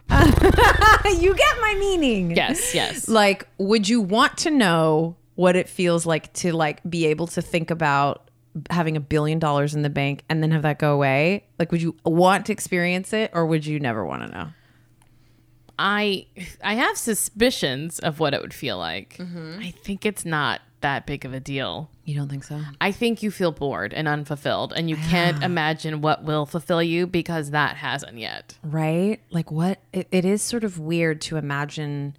you 1.21 1.35
get 1.35 1.61
my 1.61 1.77
meaning. 1.79 2.31
Yes, 2.35 2.75
yes. 2.75 3.09
Like, 3.09 3.49
would 3.59 3.89
you 3.89 4.01
want 4.01 4.39
to 4.39 4.51
know 4.51 5.17
what 5.35 5.55
it 5.55 5.69
feels 5.69 6.07
like 6.07 6.33
to 6.35 6.53
like 6.53 6.81
be 6.89 7.07
able 7.07 7.27
to 7.29 7.43
think 7.43 7.71
about 7.71 8.31
having 8.71 8.97
a 8.97 9.01
billion 9.01 9.39
dollars 9.39 9.75
in 9.75 9.83
the 9.83 9.91
bank 9.91 10.25
and 10.29 10.43
then 10.43 10.51
have 10.51 10.63
that 10.63 10.79
go 10.79 10.95
away? 10.95 11.45
Like, 11.59 11.71
would 11.73 11.83
you 11.83 11.95
want 12.05 12.47
to 12.47 12.53
experience 12.53 13.13
it 13.13 13.31
or 13.35 13.47
would 13.47 13.67
you 13.67 13.79
never 13.79 14.05
want 14.05 14.23
to 14.23 14.29
know? 14.29 14.49
I 15.79 16.27
I 16.63 16.75
have 16.75 16.97
suspicions 16.97 18.01
of 18.01 18.19
what 18.19 18.35
it 18.35 18.43
would 18.43 18.55
feel 18.55 18.79
like. 18.79 19.17
Mm-hmm. 19.19 19.61
I 19.61 19.71
think 19.71 20.05
it's 20.05 20.25
not 20.25 20.61
that 20.81 21.07
big 21.07 21.25
of 21.25 21.33
a 21.33 21.41
deal. 21.41 21.91
You 22.05 22.15
don't 22.15 22.29
think 22.29 22.45
so? 22.45 22.61
I 22.81 22.93
think 22.93 23.23
you 23.23 23.31
feel 23.31 23.53
bored 23.53 23.93
and 23.93 24.09
unfulfilled, 24.09 24.73
and 24.75 24.89
you 24.89 24.97
can't 24.97 25.43
imagine 25.43 26.01
what 26.01 26.25
will 26.25 26.47
fulfill 26.47 26.83
you 26.83 27.07
because 27.07 27.51
that 27.51 27.77
hasn't 27.77 28.19
yet. 28.19 28.57
Right? 28.63 29.21
Like, 29.31 29.51
what? 29.51 29.81
It, 29.93 30.09
it 30.11 30.25
is 30.25 30.43
sort 30.43 30.65
of 30.65 30.79
weird 30.79 31.21
to 31.23 31.37
imagine 31.37 32.17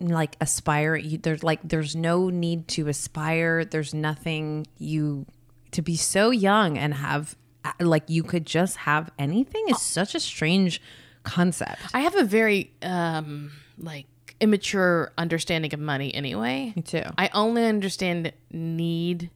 like 0.00 0.36
aspire 0.40 0.96
you, 0.96 1.18
there's 1.18 1.42
like 1.42 1.60
there's 1.62 1.94
no 1.94 2.30
need 2.30 2.66
to 2.68 2.88
aspire 2.88 3.64
there's 3.66 3.92
nothing 3.92 4.66
you 4.78 5.26
to 5.72 5.82
be 5.82 5.94
so 5.94 6.30
young 6.30 6.78
and 6.78 6.94
have 6.94 7.36
like 7.78 8.04
you 8.08 8.22
could 8.22 8.46
just 8.46 8.78
have 8.78 9.10
anything 9.18 9.62
is 9.68 9.80
such 9.82 10.14
a 10.14 10.20
strange 10.20 10.80
concept 11.22 11.82
I 11.92 12.00
have 12.00 12.16
a 12.16 12.24
very 12.24 12.72
um 12.80 13.52
like 13.76 14.06
immature 14.40 15.12
understanding 15.18 15.72
of 15.74 15.80
money 15.80 16.14
anyway. 16.14 16.72
Me 16.74 16.82
too. 16.82 17.02
I 17.18 17.28
only 17.32 17.66
understand 17.66 18.32
need 18.50 19.30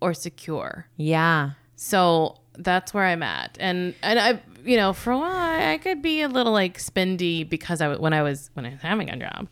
or 0.00 0.14
secure. 0.14 0.86
yeah 0.96 1.52
So 1.76 2.36
that's 2.56 2.94
where 2.94 3.04
I'm 3.04 3.22
at. 3.22 3.56
And 3.60 3.94
and 4.02 4.18
I 4.18 4.40
you 4.64 4.76
know, 4.76 4.92
for 4.92 5.12
a 5.12 5.18
while 5.18 5.30
I, 5.30 5.78
could 5.78 6.00
be 6.00 6.22
a 6.22 6.28
little 6.28 6.52
like 6.52 6.78
spendy 6.78 7.48
because 7.48 7.80
I 7.80 7.96
when 7.96 8.12
I 8.12 8.22
was 8.22 8.50
when 8.54 8.66
I 8.66 8.70
was 8.70 8.80
having 8.80 9.10
a 9.10 9.16
job. 9.16 9.48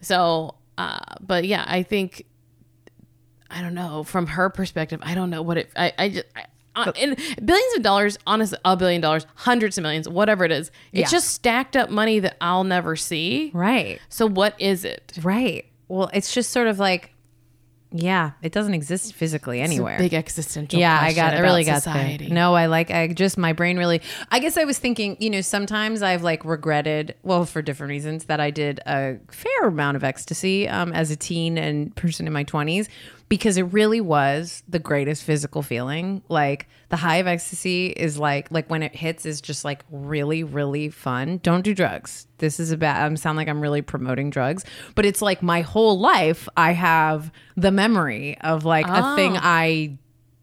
So 0.00 0.56
uh 0.78 0.98
but 1.20 1.44
yeah, 1.44 1.64
I 1.66 1.82
think 1.82 2.26
I 3.50 3.60
don't 3.60 3.74
know 3.74 4.02
from 4.02 4.26
her 4.26 4.50
perspective. 4.50 5.00
I 5.02 5.14
don't 5.14 5.30
know 5.30 5.42
what 5.42 5.56
it 5.58 5.70
I 5.76 5.92
I 5.98 6.08
just 6.08 6.26
I, 6.34 6.46
uh, 6.74 6.92
in 6.96 7.16
billions 7.44 7.76
of 7.76 7.82
dollars, 7.82 8.18
honestly, 8.26 8.58
a 8.64 8.76
billion 8.76 9.00
dollars, 9.00 9.26
hundreds 9.34 9.76
of 9.78 9.82
millions, 9.82 10.08
whatever 10.08 10.44
it 10.44 10.52
is, 10.52 10.70
it's 10.92 11.00
Yeah. 11.12 11.16
just 11.16 11.28
stacked 11.30 11.76
up 11.76 11.90
money 11.90 12.18
that 12.20 12.36
I'll 12.40 12.64
never 12.64 12.96
see. 12.96 13.50
right 13.54 14.00
So 14.08 14.26
what 14.26 14.54
is 14.60 14.84
it? 14.84 15.12
right 15.22 15.66
well 15.88 16.08
it's 16.14 16.32
just 16.32 16.50
sort 16.50 16.68
of 16.68 16.78
like 16.78 17.12
yeah 17.94 18.30
it 18.40 18.50
doesn't 18.52 18.72
exist 18.72 19.12
physically 19.12 19.60
anywhere 19.60 19.98
Big 19.98 20.14
existential. 20.14 20.80
yeah 20.80 20.98
i 21.02 21.12
got 21.12 21.34
i 21.34 21.40
really 21.40 21.62
got 21.64 21.82
society. 21.82 22.24
there 22.28 22.34
no 22.34 22.54
i 22.54 22.64
like 22.64 22.90
i 22.90 23.08
just 23.08 23.36
my 23.36 23.52
brain 23.52 23.76
really 23.76 24.00
i 24.30 24.38
guess 24.38 24.56
i 24.56 24.64
was 24.64 24.78
thinking 24.78 25.18
you 25.20 25.28
know 25.28 25.42
sometimes 25.42 26.00
i've 26.00 26.22
like 26.22 26.42
regretted 26.46 27.14
well 27.22 27.44
for 27.44 27.60
different 27.60 27.90
reasons 27.90 28.24
that 28.24 28.40
i 28.40 28.50
did 28.50 28.80
a 28.86 29.18
fair 29.30 29.68
amount 29.68 29.98
of 29.98 30.04
ecstasy 30.04 30.66
um, 30.66 30.90
as 30.94 31.10
a 31.10 31.16
teen 31.16 31.58
and 31.58 31.94
person 31.94 32.26
in 32.26 32.32
my 32.32 32.44
20s 32.44 32.88
because 33.32 33.56
it 33.56 33.62
really 33.62 34.02
was 34.02 34.62
the 34.68 34.78
greatest 34.78 35.24
physical 35.24 35.62
feeling. 35.62 36.22
Like 36.28 36.68
the 36.90 36.98
high 36.98 37.16
of 37.16 37.26
ecstasy 37.26 37.86
is 37.86 38.18
like 38.18 38.50
like 38.50 38.68
when 38.68 38.82
it 38.82 38.94
hits 38.94 39.24
is 39.24 39.40
just 39.40 39.64
like 39.64 39.86
really 39.90 40.44
really 40.44 40.90
fun. 40.90 41.40
Don't 41.42 41.62
do 41.62 41.74
drugs. 41.74 42.26
This 42.36 42.60
is 42.60 42.72
a 42.72 42.76
bad 42.76 43.10
i 43.10 43.14
sound 43.14 43.38
like 43.38 43.48
i'm 43.48 43.60
really 43.62 43.82
promoting 43.82 44.28
drugs 44.28 44.64
but 44.96 45.06
it's 45.06 45.22
like 45.22 45.42
my 45.42 45.60
whole 45.60 45.98
life 45.98 46.48
i 46.56 46.72
have 46.72 47.30
the 47.56 47.70
memory 47.70 48.36
of 48.40 48.64
like 48.64 48.86
a 48.88 49.14
thing 49.14 49.36
oh. 49.36 49.40
i 49.40 49.96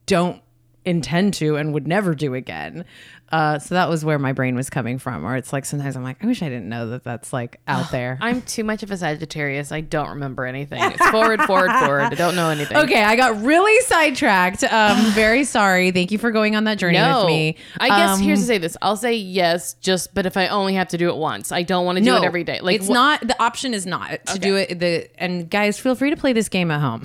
don't 0.06 0.42
intend 0.86 1.34
to 1.36 1.56
and 1.56 1.74
would 1.74 1.88
never 1.88 2.16
do 2.16 2.34
again. 2.34 2.86
Uh, 3.32 3.60
so 3.60 3.76
that 3.76 3.90
was 3.90 4.04
where 4.04 4.18
my 4.20 4.34
brain 4.34 4.56
was 4.56 4.70
coming 4.70 4.98
from. 5.00 5.26
Or 5.26 5.36
it's 5.36 5.54
like 5.54 5.66
sometimes 5.66 5.96
I'm 5.96 6.04
like, 6.04 6.18
I 6.24 6.28
wish 6.28 6.42
I 6.42 6.50
didn't 6.50 6.68
know 6.70 6.90
that 6.90 7.04
that's 7.04 7.32
like 7.32 7.60
out 7.68 7.92
there. 7.92 8.18
I'm 8.22 8.42
too 8.42 8.64
much 8.64 8.82
of 8.84 8.92
a 8.92 8.98
Sagittarius. 8.98 9.72
I 9.72 9.82
don't 9.82 10.10
remember 10.10 10.46
anything. 10.46 10.82
It's 10.92 11.10
forward, 11.10 11.42
forward, 11.44 11.72
forward. 11.80 12.02
I 12.02 12.16
don't 12.16 12.36
know 12.36 12.50
anything. 12.50 12.78
Okay, 12.78 13.04
I 13.04 13.16
got 13.16 13.42
really 13.44 13.80
sidetracked. 13.82 14.64
Um, 14.64 14.98
very 15.14 15.44
sorry. 15.44 15.92
Thank 15.92 16.12
you 16.12 16.18
for 16.18 16.32
going 16.32 16.56
on 16.56 16.64
that 16.66 16.78
journey 16.80 16.98
No, 16.98 17.20
with 17.20 17.28
me. 17.28 17.58
I 17.80 17.88
guess 17.90 18.18
Um, 18.18 18.22
here's 18.22 18.40
to 18.40 18.46
say 18.46 18.58
this. 18.58 18.76
I'll 18.82 18.98
say 18.98 19.14
yes, 19.16 19.74
just 19.76 20.14
but 20.14 20.26
if 20.26 20.36
I 20.38 20.48
only 20.48 20.74
have 20.74 20.88
to 20.90 20.98
do 20.98 21.10
it 21.10 21.16
once, 21.18 21.52
I 21.52 21.64
don't 21.64 21.86
want 21.86 21.98
to 22.00 22.04
do 22.04 22.16
it 22.16 22.24
every 22.24 22.44
day. 22.44 22.60
Like 22.62 22.78
it's 22.78 22.88
wh- 22.88 22.92
not 22.94 23.22
the 23.22 23.42
option 23.42 23.74
is 23.74 23.86
not 23.86 24.26
to 24.28 24.40
do 24.40 24.56
it. 24.56 24.80
The 24.80 25.08
and 25.22 25.50
guys, 25.50 25.80
feel 25.80 25.96
free 25.96 26.10
to 26.10 26.18
play 26.18 26.34
this 26.34 26.50
game 26.50 26.72
at 26.72 26.82
home. 26.82 27.04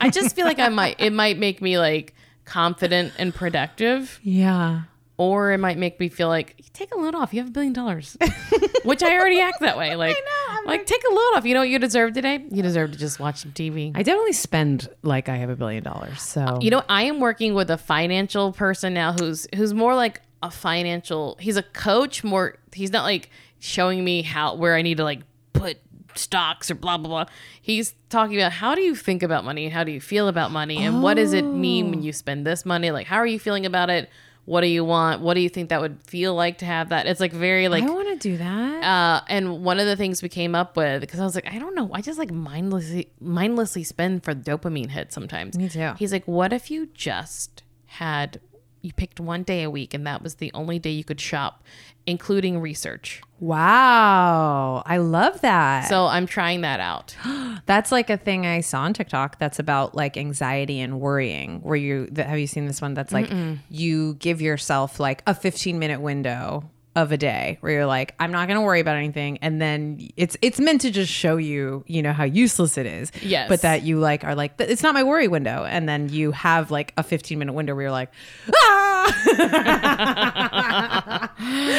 I 0.00 0.10
just 0.10 0.36
feel 0.36 0.46
like 0.46 0.58
I 0.60 0.68
might. 0.80 1.00
It 1.00 1.12
might 1.12 1.38
make 1.38 1.60
me 1.60 1.78
like 1.78 2.14
confident 2.44 3.12
and 3.18 3.34
productive, 3.34 4.20
yeah. 4.22 4.82
Or 5.18 5.52
it 5.52 5.58
might 5.58 5.78
make 5.78 5.98
me 5.98 6.08
feel 6.08 6.28
like 6.28 6.62
take 6.72 6.94
a 6.94 6.98
load 6.98 7.14
off. 7.14 7.32
You 7.32 7.40
have 7.40 7.48
a 7.48 7.52
billion 7.52 7.72
dollars, 7.72 8.16
which 8.84 9.02
I 9.02 9.16
already 9.18 9.40
act 9.40 9.60
that 9.60 9.78
way. 9.78 9.96
Like, 9.96 10.14
know, 10.48 10.54
I'm 10.58 10.64
like 10.64 10.86
take 10.86 11.02
a 11.08 11.12
load 11.12 11.36
off. 11.36 11.44
You 11.44 11.54
know 11.54 11.60
what 11.60 11.68
you 11.68 11.78
deserve 11.78 12.12
today? 12.12 12.44
You 12.50 12.62
deserve 12.62 12.92
to 12.92 12.98
just 12.98 13.18
watch 13.18 13.38
some 13.38 13.52
TV. 13.52 13.92
I 13.94 14.02
definitely 14.02 14.34
spend 14.34 14.88
like 15.02 15.28
I 15.28 15.36
have 15.36 15.50
a 15.50 15.56
billion 15.56 15.82
dollars. 15.82 16.20
So 16.22 16.58
You 16.60 16.70
know, 16.70 16.82
I 16.88 17.04
am 17.04 17.20
working 17.20 17.54
with 17.54 17.70
a 17.70 17.78
financial 17.78 18.52
person 18.52 18.94
now 18.94 19.12
who's 19.12 19.46
who's 19.54 19.72
more 19.72 19.94
like 19.94 20.20
a 20.42 20.50
financial. 20.50 21.36
He's 21.40 21.56
a 21.56 21.62
coach. 21.62 22.22
More, 22.22 22.56
he's 22.72 22.92
not 22.92 23.04
like 23.04 23.30
showing 23.58 24.04
me 24.04 24.22
how 24.22 24.54
where 24.54 24.74
I 24.76 24.82
need 24.82 24.98
to 24.98 25.04
like 25.04 25.20
put 25.52 25.78
stocks 26.14 26.70
or 26.70 26.74
blah 26.74 26.98
blah 26.98 27.08
blah. 27.08 27.32
He's 27.60 27.94
talking 28.10 28.36
about 28.36 28.52
how 28.52 28.74
do 28.74 28.82
you 28.82 28.94
think 28.94 29.22
about 29.22 29.44
money, 29.44 29.68
how 29.68 29.84
do 29.84 29.92
you 29.92 30.00
feel 30.00 30.28
about 30.28 30.50
money, 30.50 30.78
and 30.78 31.02
what 31.02 31.14
does 31.14 31.32
it 31.32 31.42
mean 31.42 31.90
when 31.90 32.02
you 32.02 32.12
spend 32.12 32.46
this 32.46 32.64
money? 32.64 32.90
Like, 32.90 33.06
how 33.06 33.16
are 33.16 33.26
you 33.26 33.38
feeling 33.38 33.66
about 33.66 33.90
it? 33.90 34.10
What 34.46 34.62
do 34.62 34.68
you 34.68 34.84
want? 34.84 35.20
What 35.20 35.34
do 35.34 35.40
you 35.40 35.48
think 35.48 35.68
that 35.68 35.80
would 35.80 35.98
feel 36.04 36.34
like 36.34 36.58
to 36.58 36.64
have 36.64 36.88
that? 36.88 37.06
It's 37.06 37.20
like 37.20 37.32
very 37.32 37.68
like 37.68 37.82
I 37.84 37.90
want 37.90 38.08
to 38.08 38.28
do 38.30 38.36
that. 38.38 38.82
uh, 38.82 39.20
and 39.28 39.62
one 39.64 39.78
of 39.78 39.86
the 39.86 39.96
things 39.96 40.22
we 40.22 40.28
came 40.28 40.54
up 40.54 40.76
with 40.76 41.00
because 41.02 41.20
I 41.20 41.24
was 41.24 41.34
like, 41.34 41.46
I 41.52 41.58
don't 41.58 41.74
know, 41.74 41.90
I 41.92 42.00
just 42.00 42.18
like 42.18 42.30
mindlessly 42.30 43.10
mindlessly 43.20 43.82
spend 43.84 44.24
for 44.24 44.34
dopamine 44.34 44.90
hits 44.90 45.14
sometimes. 45.14 45.58
Me 45.58 45.68
too. 45.68 45.92
He's 45.98 46.12
like, 46.12 46.24
what 46.26 46.52
if 46.52 46.70
you 46.70 46.88
just 46.94 47.62
had 47.86 48.40
you 48.82 48.92
picked 48.92 49.18
one 49.20 49.42
day 49.42 49.62
a 49.62 49.70
week 49.70 49.94
and 49.94 50.06
that 50.06 50.22
was 50.22 50.36
the 50.36 50.50
only 50.54 50.78
day 50.78 50.90
you 50.90 51.04
could 51.04 51.20
shop, 51.20 51.62
including 52.06 52.60
research. 52.60 53.20
wow, 53.40 54.82
I 54.86 54.98
love 54.98 55.40
that. 55.42 55.88
So 55.88 56.06
I'm 56.06 56.26
trying 56.26 56.60
that 56.62 56.80
out. 56.80 57.16
That's 57.66 57.90
like 57.92 58.10
a 58.10 58.16
thing 58.16 58.46
I 58.46 58.60
saw 58.60 58.82
on 58.82 58.92
TikTok 58.94 59.38
that's 59.38 59.58
about 59.58 59.94
like 59.94 60.16
anxiety 60.16 60.80
and 60.80 61.00
worrying. 61.00 61.60
Where 61.62 61.76
you 61.76 62.08
have 62.16 62.38
you 62.38 62.46
seen 62.46 62.66
this 62.66 62.80
one 62.80 62.94
that's 62.94 63.12
like 63.12 63.28
you 63.70 64.14
give 64.14 64.40
yourself 64.40 65.00
like 65.00 65.22
a 65.26 65.34
15 65.34 65.78
minute 65.78 66.00
window 66.00 66.70
of 66.96 67.12
a 67.12 67.16
day 67.16 67.58
where 67.60 67.70
you're 67.70 67.86
like 67.86 68.14
I'm 68.18 68.32
not 68.32 68.48
going 68.48 68.58
to 68.58 68.62
worry 68.62 68.80
about 68.80 68.96
anything 68.96 69.38
and 69.42 69.60
then 69.60 70.08
it's 70.16 70.36
it's 70.40 70.58
meant 70.58 70.80
to 70.80 70.90
just 70.90 71.12
show 71.12 71.36
you, 71.36 71.84
you 71.86 72.02
know, 72.02 72.12
how 72.12 72.24
useless 72.24 72.78
it 72.78 72.86
is. 72.86 73.12
Yes. 73.22 73.48
But 73.48 73.60
that 73.62 73.82
you 73.82 73.98
like 73.98 74.24
are 74.24 74.34
like 74.34 74.54
it's 74.58 74.82
not 74.82 74.94
my 74.94 75.04
worry 75.04 75.28
window 75.28 75.64
and 75.64 75.86
then 75.88 76.08
you 76.08 76.32
have 76.32 76.70
like 76.70 76.94
a 76.96 77.02
15 77.02 77.38
minute 77.38 77.52
window 77.52 77.74
where 77.74 77.82
you're 77.82 77.90
like 77.90 78.10
ah! 78.52 78.95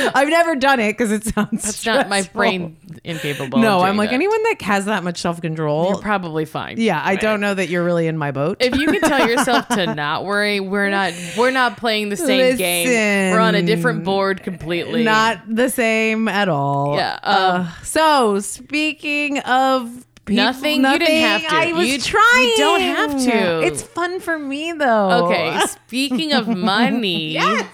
I've 0.10 0.30
never 0.30 0.56
done 0.56 0.80
it 0.80 0.98
cuz 0.98 1.12
it 1.12 1.24
sounds 1.26 1.68
It's 1.70 1.86
not 1.86 2.10
my 2.10 2.24
brain 2.34 2.78
incapable. 3.04 3.60
No, 3.60 3.82
I'm 3.82 3.98
like 3.98 4.10
that. 4.10 4.16
anyone 4.16 4.42
that 4.44 4.62
has 4.62 4.86
that 4.86 5.04
much 5.04 5.20
self-control 5.20 5.90
You're 5.90 5.98
probably 6.02 6.46
fine. 6.46 6.78
yeah, 6.80 7.02
I 7.04 7.16
don't 7.16 7.42
know 7.42 7.54
that 7.54 7.70
you're 7.70 7.84
really 7.84 8.08
in 8.08 8.18
my 8.18 8.32
boat. 8.32 8.58
if 8.60 8.76
you 8.76 8.88
can 8.88 9.02
tell 9.02 9.28
yourself 9.30 9.68
to 9.70 9.94
not 9.94 10.26
worry, 10.26 10.60
we're 10.60 10.90
not 10.90 11.14
we're 11.38 11.52
not 11.52 11.78
playing 11.78 12.10
the 12.10 12.18
same 12.18 12.58
game. 12.58 13.32
We're 13.34 13.40
on 13.40 13.56
a 13.56 13.62
different 13.64 14.04
board 14.04 14.44
completely. 14.44 15.04
Not 15.04 15.40
the 15.48 15.70
same 15.70 16.28
at 16.28 16.50
all. 16.50 16.96
Yeah, 16.96 17.20
Uh, 17.24 17.68
so 17.84 18.40
speaking 18.40 19.40
of 19.40 20.06
people, 20.28 20.44
Nothing- 20.44 20.84
you 20.86 21.00
didn't 21.00 21.22
have 21.22 21.42
to. 21.50 21.56
I 21.56 21.72
was 21.74 21.88
You- 21.88 21.94
you 21.94 22.00
trying. 22.00 22.54
don't 22.58 22.82
have 22.82 23.12
to. 23.26 23.62
It's 23.66 23.82
fun 23.82 24.20
for 24.20 24.38
me 24.38 24.74
though. 24.74 25.26
Okay, 25.26 25.60
speaking 25.68 26.34
of 26.34 26.48
money, 26.48 27.32
Yes. 27.34 27.66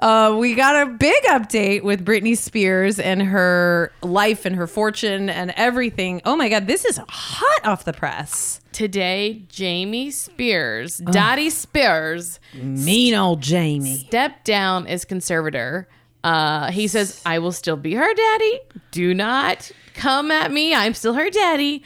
Uh, 0.00 0.36
we 0.38 0.54
got 0.54 0.86
a 0.86 0.90
big 0.90 1.22
update 1.24 1.82
with 1.82 2.04
Britney 2.04 2.36
Spears 2.36 2.98
and 2.98 3.22
her 3.22 3.92
life 4.02 4.44
and 4.44 4.56
her 4.56 4.66
fortune 4.66 5.30
and 5.30 5.52
everything. 5.56 6.20
Oh 6.24 6.34
my 6.36 6.48
God, 6.48 6.66
this 6.66 6.84
is 6.84 7.00
hot 7.08 7.64
off 7.64 7.84
the 7.84 7.92
press. 7.92 8.60
today 8.72 9.42
Jamie 9.48 10.10
Spears, 10.10 10.98
Dottie 10.98 11.50
Spears, 11.50 12.40
Mean 12.54 13.14
old 13.14 13.40
Jamie. 13.40 13.98
stepped 13.98 14.44
down 14.44 14.86
as 14.86 15.04
conservator. 15.04 15.88
Uh, 16.26 16.72
he 16.72 16.88
says, 16.88 17.22
I 17.24 17.38
will 17.38 17.52
still 17.52 17.76
be 17.76 17.94
her 17.94 18.14
daddy. 18.14 18.58
Do 18.90 19.14
not 19.14 19.70
come 19.94 20.32
at 20.32 20.50
me. 20.50 20.74
I'm 20.74 20.92
still 20.92 21.14
her 21.14 21.30
daddy. 21.30 21.84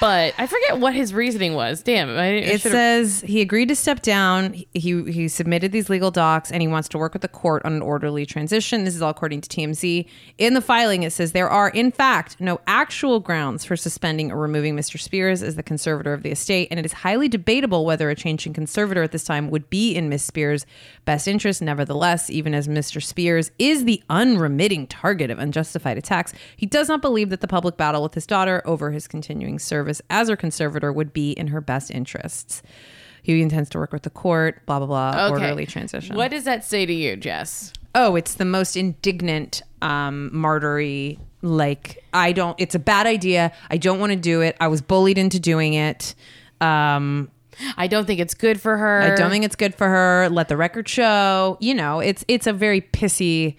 But 0.00 0.32
I 0.38 0.46
forget 0.46 0.78
what 0.78 0.94
his 0.94 1.12
reasoning 1.12 1.54
was. 1.54 1.82
Damn, 1.82 2.08
I, 2.10 2.12
I 2.22 2.26
It 2.28 2.60
should've- 2.60 2.72
says 2.72 3.20
he 3.22 3.40
agreed 3.40 3.68
to 3.68 3.74
step 3.74 4.00
down. 4.00 4.52
He 4.72 5.02
he 5.10 5.26
submitted 5.26 5.72
these 5.72 5.90
legal 5.90 6.12
docs 6.12 6.52
and 6.52 6.62
he 6.62 6.68
wants 6.68 6.88
to 6.90 6.98
work 6.98 7.14
with 7.14 7.22
the 7.22 7.28
court 7.28 7.64
on 7.64 7.72
an 7.72 7.82
orderly 7.82 8.24
transition. 8.24 8.84
This 8.84 8.94
is 8.94 9.02
all 9.02 9.10
according 9.10 9.40
to 9.40 9.48
TMZ. 9.48 10.06
In 10.38 10.54
the 10.54 10.60
filing, 10.60 11.02
it 11.02 11.12
says 11.12 11.32
there 11.32 11.48
are, 11.50 11.70
in 11.70 11.90
fact, 11.90 12.36
no 12.40 12.60
actual 12.68 13.18
grounds 13.18 13.64
for 13.64 13.74
suspending 13.76 14.30
or 14.30 14.36
removing 14.36 14.76
Mr. 14.76 15.00
Spears 15.00 15.42
as 15.42 15.56
the 15.56 15.64
conservator 15.64 16.12
of 16.12 16.22
the 16.22 16.30
estate, 16.30 16.68
and 16.70 16.78
it 16.78 16.86
is 16.86 16.92
highly 16.92 17.26
debatable 17.28 17.84
whether 17.84 18.08
a 18.08 18.14
change 18.14 18.46
in 18.46 18.52
conservator 18.52 19.02
at 19.02 19.10
this 19.10 19.24
time 19.24 19.50
would 19.50 19.68
be 19.68 19.96
in 19.96 20.08
Miss 20.08 20.22
Spears' 20.22 20.64
best 21.06 21.26
interest. 21.26 21.60
Nevertheless, 21.60 22.30
even 22.30 22.54
as 22.54 22.68
Mr. 22.68 23.02
Spears 23.02 23.50
is 23.58 23.84
the 23.84 24.00
unremitting 24.08 24.86
target 24.86 25.30
of 25.30 25.40
unjustified 25.40 25.98
attacks, 25.98 26.32
he 26.56 26.66
does 26.66 26.86
not 26.88 27.02
believe 27.02 27.30
that 27.30 27.40
the 27.40 27.48
public 27.48 27.76
battle 27.76 28.02
with 28.04 28.14
his 28.14 28.26
daughter 28.26 28.62
over 28.64 28.92
his 28.92 29.08
continuing 29.08 29.58
service 29.58 29.87
as 30.10 30.28
her 30.28 30.36
conservator 30.36 30.92
would 30.92 31.12
be 31.12 31.32
in 31.32 31.48
her 31.48 31.60
best 31.60 31.90
interests. 31.90 32.62
He 33.22 33.42
intends 33.42 33.68
to 33.70 33.78
work 33.78 33.92
with 33.92 34.02
the 34.02 34.10
court, 34.10 34.64
blah, 34.66 34.78
blah, 34.78 34.86
blah, 34.86 35.10
Okay. 35.26 35.30
orderly 35.30 35.66
transition. 35.66 36.16
What 36.16 36.30
does 36.30 36.44
that 36.44 36.64
say 36.64 36.86
to 36.86 36.92
you, 36.92 37.16
Jess? 37.16 37.72
Oh, 37.94 38.16
it's 38.16 38.34
the 38.34 38.44
most 38.44 38.76
indignant, 38.76 39.62
um, 39.82 40.30
martyry. 40.34 41.18
Like, 41.42 42.02
I 42.12 42.32
don't, 42.32 42.58
it's 42.60 42.74
a 42.74 42.78
bad 42.78 43.06
idea. 43.06 43.52
I 43.70 43.76
don't 43.76 43.98
want 44.00 44.10
to 44.12 44.16
do 44.18 44.40
it. 44.40 44.56
I 44.60 44.68
was 44.68 44.80
bullied 44.80 45.18
into 45.18 45.38
doing 45.38 45.74
it. 45.74 46.14
Um, 46.60 47.30
I 47.76 47.86
don't 47.86 48.06
think 48.06 48.20
it's 48.20 48.34
good 48.34 48.60
for 48.60 48.76
her. 48.76 49.02
I 49.02 49.14
don't 49.14 49.30
think 49.30 49.44
it's 49.44 49.56
good 49.56 49.74
for 49.74 49.88
her. 49.88 50.28
Let 50.30 50.48
the 50.48 50.56
record 50.56 50.88
show. 50.88 51.56
You 51.60 51.74
know, 51.74 51.98
it's 52.00 52.24
it's 52.28 52.46
a 52.46 52.52
very 52.52 52.80
pissy 52.80 53.56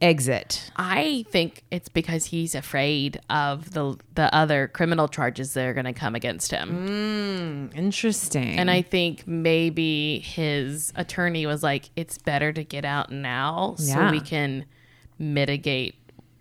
exit. 0.00 0.70
I 0.76 1.24
think 1.30 1.64
it's 1.70 1.88
because 1.88 2.26
he's 2.26 2.54
afraid 2.54 3.20
of 3.28 3.72
the 3.72 3.96
the 4.14 4.34
other 4.34 4.68
criminal 4.68 5.08
charges 5.08 5.54
that 5.54 5.66
are 5.66 5.74
going 5.74 5.84
to 5.86 5.92
come 5.92 6.14
against 6.14 6.50
him. 6.50 7.70
Interesting. 7.74 8.58
And 8.58 8.70
I 8.70 8.82
think 8.82 9.26
maybe 9.26 10.20
his 10.20 10.92
attorney 10.96 11.46
was 11.46 11.62
like, 11.62 11.90
"It's 11.96 12.18
better 12.18 12.52
to 12.52 12.64
get 12.64 12.84
out 12.84 13.10
now, 13.12 13.74
so 13.76 14.10
we 14.10 14.20
can 14.20 14.64
mitigate 15.18 15.94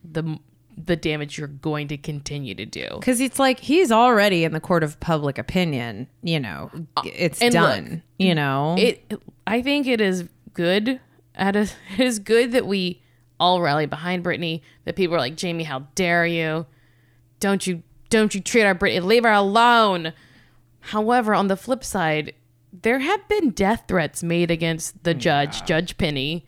the 0.04 0.40
the 0.82 0.96
damage 0.96 1.38
you're 1.38 1.48
going 1.50 1.88
to 1.90 1.98
continue 1.98 2.56
to 2.56 2.66
do." 2.66 2.88
because 3.00 3.20
it's 3.20 3.40
like 3.40 3.60
he's 3.60 3.92
already 3.92 4.44
in 4.44 4.54
the 4.54 4.60
court 4.62 4.84
of 4.84 5.00
public 5.00 5.38
opinion. 5.38 6.08
You 6.24 6.40
know, 6.40 6.72
it's 7.06 7.42
Uh, 7.42 7.46
and 7.46 7.54
done. 7.54 7.90
look, 7.92 8.02
you 8.18 8.36
know, 8.36 8.76
It, 8.78 9.22
I 9.46 9.62
think 9.62 9.88
it 9.88 10.00
is 10.02 10.26
good. 10.54 11.00
At 11.36 11.56
a, 11.56 11.62
it 11.98 12.00
is 12.00 12.20
good 12.20 12.52
that 12.54 12.66
we 12.66 13.02
all 13.40 13.62
rally 13.62 13.86
behind 13.86 14.24
Britney. 14.24 14.62
That 14.86 14.96
people 14.96 15.16
are 15.16 15.20
like, 15.20 15.36
"Jamie, 15.36 15.64
how 15.64 15.88
dare 15.96 16.26
you? 16.26 16.66
Don't 17.40 17.66
you 17.66 17.84
don't 18.10 18.34
you 18.34 18.42
treat 18.42 18.64
our 18.64 18.76
Britney? 18.76 19.04
Leave 19.04 19.24
her 19.24 19.32
alone." 19.32 20.14
However, 20.82 21.34
on 21.34 21.48
the 21.48 21.58
flip 21.58 21.84
side, 21.84 22.34
there 22.72 23.00
have 23.00 23.28
been 23.28 23.50
death 23.52 23.84
threats 23.88 24.24
made 24.24 24.50
against 24.52 25.04
the 25.04 25.14
judge, 25.14 25.66
Judge 25.66 25.98
Penny. 25.98 26.46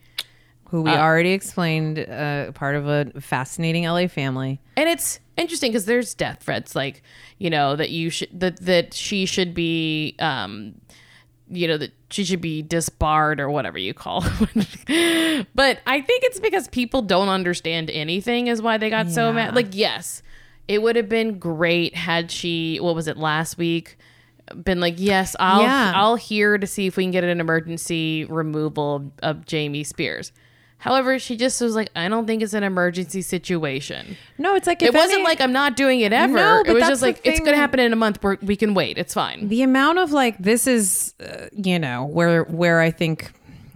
who 0.70 0.80
we 0.82 0.90
already 0.90 1.32
explained, 1.32 1.98
uh, 1.98 2.50
part 2.52 2.74
of 2.76 2.88
a 2.88 3.10
fascinating 3.20 3.84
LA 3.84 4.06
family. 4.06 4.58
and 4.76 4.88
it's 4.88 5.20
interesting 5.36 5.70
because 5.70 5.84
there's 5.84 6.14
death 6.14 6.42
threats 6.42 6.74
like 6.76 7.02
you 7.38 7.48
know 7.50 7.74
that 7.76 7.90
you 7.90 8.08
should 8.10 8.28
that 8.38 8.58
that 8.60 8.92
she 8.94 9.24
should 9.26 9.52
be 9.54 10.14
um 10.18 10.74
you 11.50 11.66
know 11.68 11.76
that 11.78 11.90
she 12.12 12.24
should 12.24 12.40
be 12.40 12.62
disbarred 12.62 13.40
or 13.40 13.48
whatever 13.50 13.78
you 13.78 13.94
call 13.94 14.22
it. 14.54 15.46
but 15.54 15.78
i 15.86 16.00
think 16.00 16.22
it's 16.24 16.38
because 16.40 16.68
people 16.68 17.02
don't 17.02 17.28
understand 17.28 17.90
anything 17.90 18.46
is 18.46 18.60
why 18.62 18.76
they 18.78 18.90
got 18.90 19.10
so 19.10 19.32
mad 19.32 19.54
like 19.54 19.68
yes 19.72 20.22
it 20.68 20.80
would 20.82 20.94
have 20.96 21.08
been 21.08 21.38
great 21.38 21.94
had 21.96 22.30
she 22.30 22.78
what 22.78 22.94
was 22.94 23.08
it 23.08 23.16
last 23.16 23.58
week 23.58 23.96
been 24.62 24.80
like 24.80 24.94
yes 24.98 25.34
i'll 25.40 25.62
Yeah. 25.62 25.92
i'll 25.94 26.16
hear 26.16 26.58
to 26.58 26.66
see 26.66 26.86
if 26.86 26.96
we 26.96 27.04
can 27.04 27.10
get 27.10 27.24
an 27.24 27.40
emergency 27.40 28.24
removal 28.26 29.10
of 29.22 29.46
jamie 29.46 29.84
spears 29.84 30.32
However, 30.82 31.18
she 31.20 31.36
just 31.36 31.60
was 31.60 31.76
like, 31.76 31.90
I 31.94 32.08
don't 32.08 32.26
think 32.26 32.42
it's 32.42 32.54
an 32.54 32.64
emergency 32.64 33.22
situation. 33.22 34.16
No, 34.36 34.56
it's 34.56 34.66
like 34.66 34.82
It 34.82 34.92
wasn't 34.92 35.14
any- 35.20 35.24
like 35.24 35.40
I'm 35.40 35.52
not 35.52 35.76
doing 35.76 36.00
it 36.00 36.12
ever. 36.12 36.34
No, 36.34 36.62
but 36.66 36.70
it 36.72 36.74
was 36.74 36.88
just 36.88 37.02
like 37.02 37.20
it's 37.22 37.38
going 37.38 37.52
to 37.52 37.56
happen 37.56 37.78
in 37.78 37.92
a 37.92 37.96
month. 37.96 38.20
We're, 38.20 38.36
we 38.42 38.56
can 38.56 38.74
wait. 38.74 38.98
It's 38.98 39.14
fine. 39.14 39.46
the 39.46 39.62
amount 39.62 40.00
of 40.00 40.10
like 40.10 40.36
this 40.38 40.66
is 40.66 41.14
uh, 41.24 41.46
you 41.52 41.78
know 41.78 42.04
where 42.06 42.42
where 42.44 42.80
i 42.80 42.90
think 42.90 43.32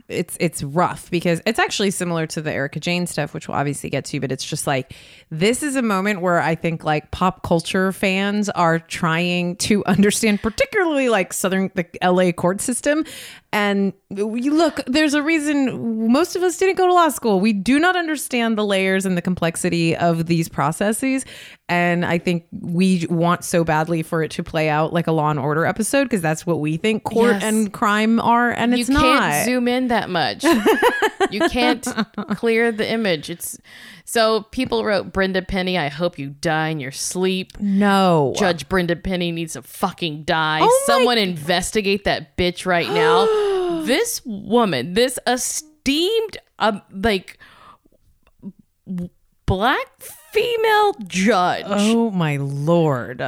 it's 0.08 0.36
it's 0.38 0.62
rough 0.62 1.10
because 1.10 1.40
it's 1.46 1.58
actually 1.58 1.90
similar 1.90 2.26
to 2.28 2.40
the 2.40 2.52
Erika 2.52 2.78
Jayne 2.80 3.06
stuff, 3.06 3.34
which 3.34 3.48
we'll 3.48 3.56
obviously 3.56 3.90
get 3.90 4.04
to, 4.06 4.20
but 4.20 4.30
it's 4.30 4.44
just 4.44 4.66
like 4.66 4.94
this 5.30 5.62
is 5.62 5.74
a 5.76 5.82
moment 5.82 6.20
where 6.20 6.40
I 6.40 6.54
think 6.54 6.84
like 6.84 7.10
pop 7.10 7.42
culture 7.42 7.90
fans 7.92 8.48
are 8.50 8.78
trying 8.78 9.56
to 9.56 9.84
understand, 9.86 10.42
particularly 10.42 11.08
like 11.08 11.32
Southern 11.32 11.70
the 11.74 11.86
LA 12.02 12.32
court 12.32 12.60
system. 12.60 13.04
And 13.52 13.94
we 14.10 14.50
look, 14.50 14.80
there's 14.86 15.14
a 15.14 15.22
reason 15.22 16.12
most 16.12 16.36
of 16.36 16.42
us 16.42 16.58
didn't 16.58 16.76
go 16.76 16.86
to 16.86 16.92
law 16.92 17.08
school. 17.08 17.40
We 17.40 17.54
do 17.54 17.78
not 17.78 17.96
understand 17.96 18.58
the 18.58 18.66
layers 18.66 19.06
and 19.06 19.16
the 19.16 19.22
complexity 19.22 19.96
of 19.96 20.26
these 20.26 20.48
processes. 20.48 21.24
And 21.68 22.04
I 22.04 22.18
think 22.18 22.44
we 22.52 23.06
want 23.08 23.44
so 23.44 23.64
badly 23.64 24.02
for 24.02 24.22
it 24.22 24.30
to 24.32 24.44
play 24.44 24.68
out 24.68 24.92
like 24.92 25.06
a 25.06 25.12
Law 25.12 25.30
and 25.30 25.38
Order 25.38 25.64
episode 25.64 26.04
because 26.04 26.20
that's 26.20 26.44
what 26.46 26.60
we 26.60 26.76
think 26.76 27.02
court 27.04 27.30
Yes. 27.32 27.42
and 27.44 27.72
crime 27.72 28.20
are, 28.20 28.50
and 28.50 28.72
you 28.72 28.80
it's 28.80 28.90
can't 28.90 29.00
not. 29.02 29.44
zoom 29.46 29.66
in 29.68 29.88
that 29.88 29.95
much. 30.08 30.44
you 31.30 31.40
can't 31.48 31.86
clear 32.36 32.70
the 32.72 32.88
image. 32.90 33.30
It's 33.30 33.58
so 34.04 34.42
people 34.42 34.84
wrote 34.84 35.12
Brenda 35.12 35.42
Penny. 35.42 35.76
I 35.78 35.88
hope 35.88 36.18
you 36.18 36.28
die 36.30 36.68
in 36.68 36.78
your 36.80 36.92
sleep. 36.92 37.58
no, 37.58 38.34
Judge 38.36 38.68
Brenda 38.68 38.94
Penny 38.96 39.32
needs 39.32 39.54
to 39.54 39.62
fucking 39.62 40.22
die. 40.24 40.60
Oh 40.62 40.84
my- 40.88 40.94
Someone 40.94 41.18
investigate 41.18 42.04
that 42.04 42.36
bitch 42.36 42.66
right 42.66 42.88
now. 42.88 43.26
this 43.84 44.22
woman, 44.24 44.92
this 44.94 45.18
esteemed, 45.26 46.36
um, 46.58 46.82
like 46.92 47.38
black 49.46 50.00
female 50.00 50.92
judge, 51.06 51.64
Oh 51.68 52.10
my 52.10 52.36
lord. 52.36 53.22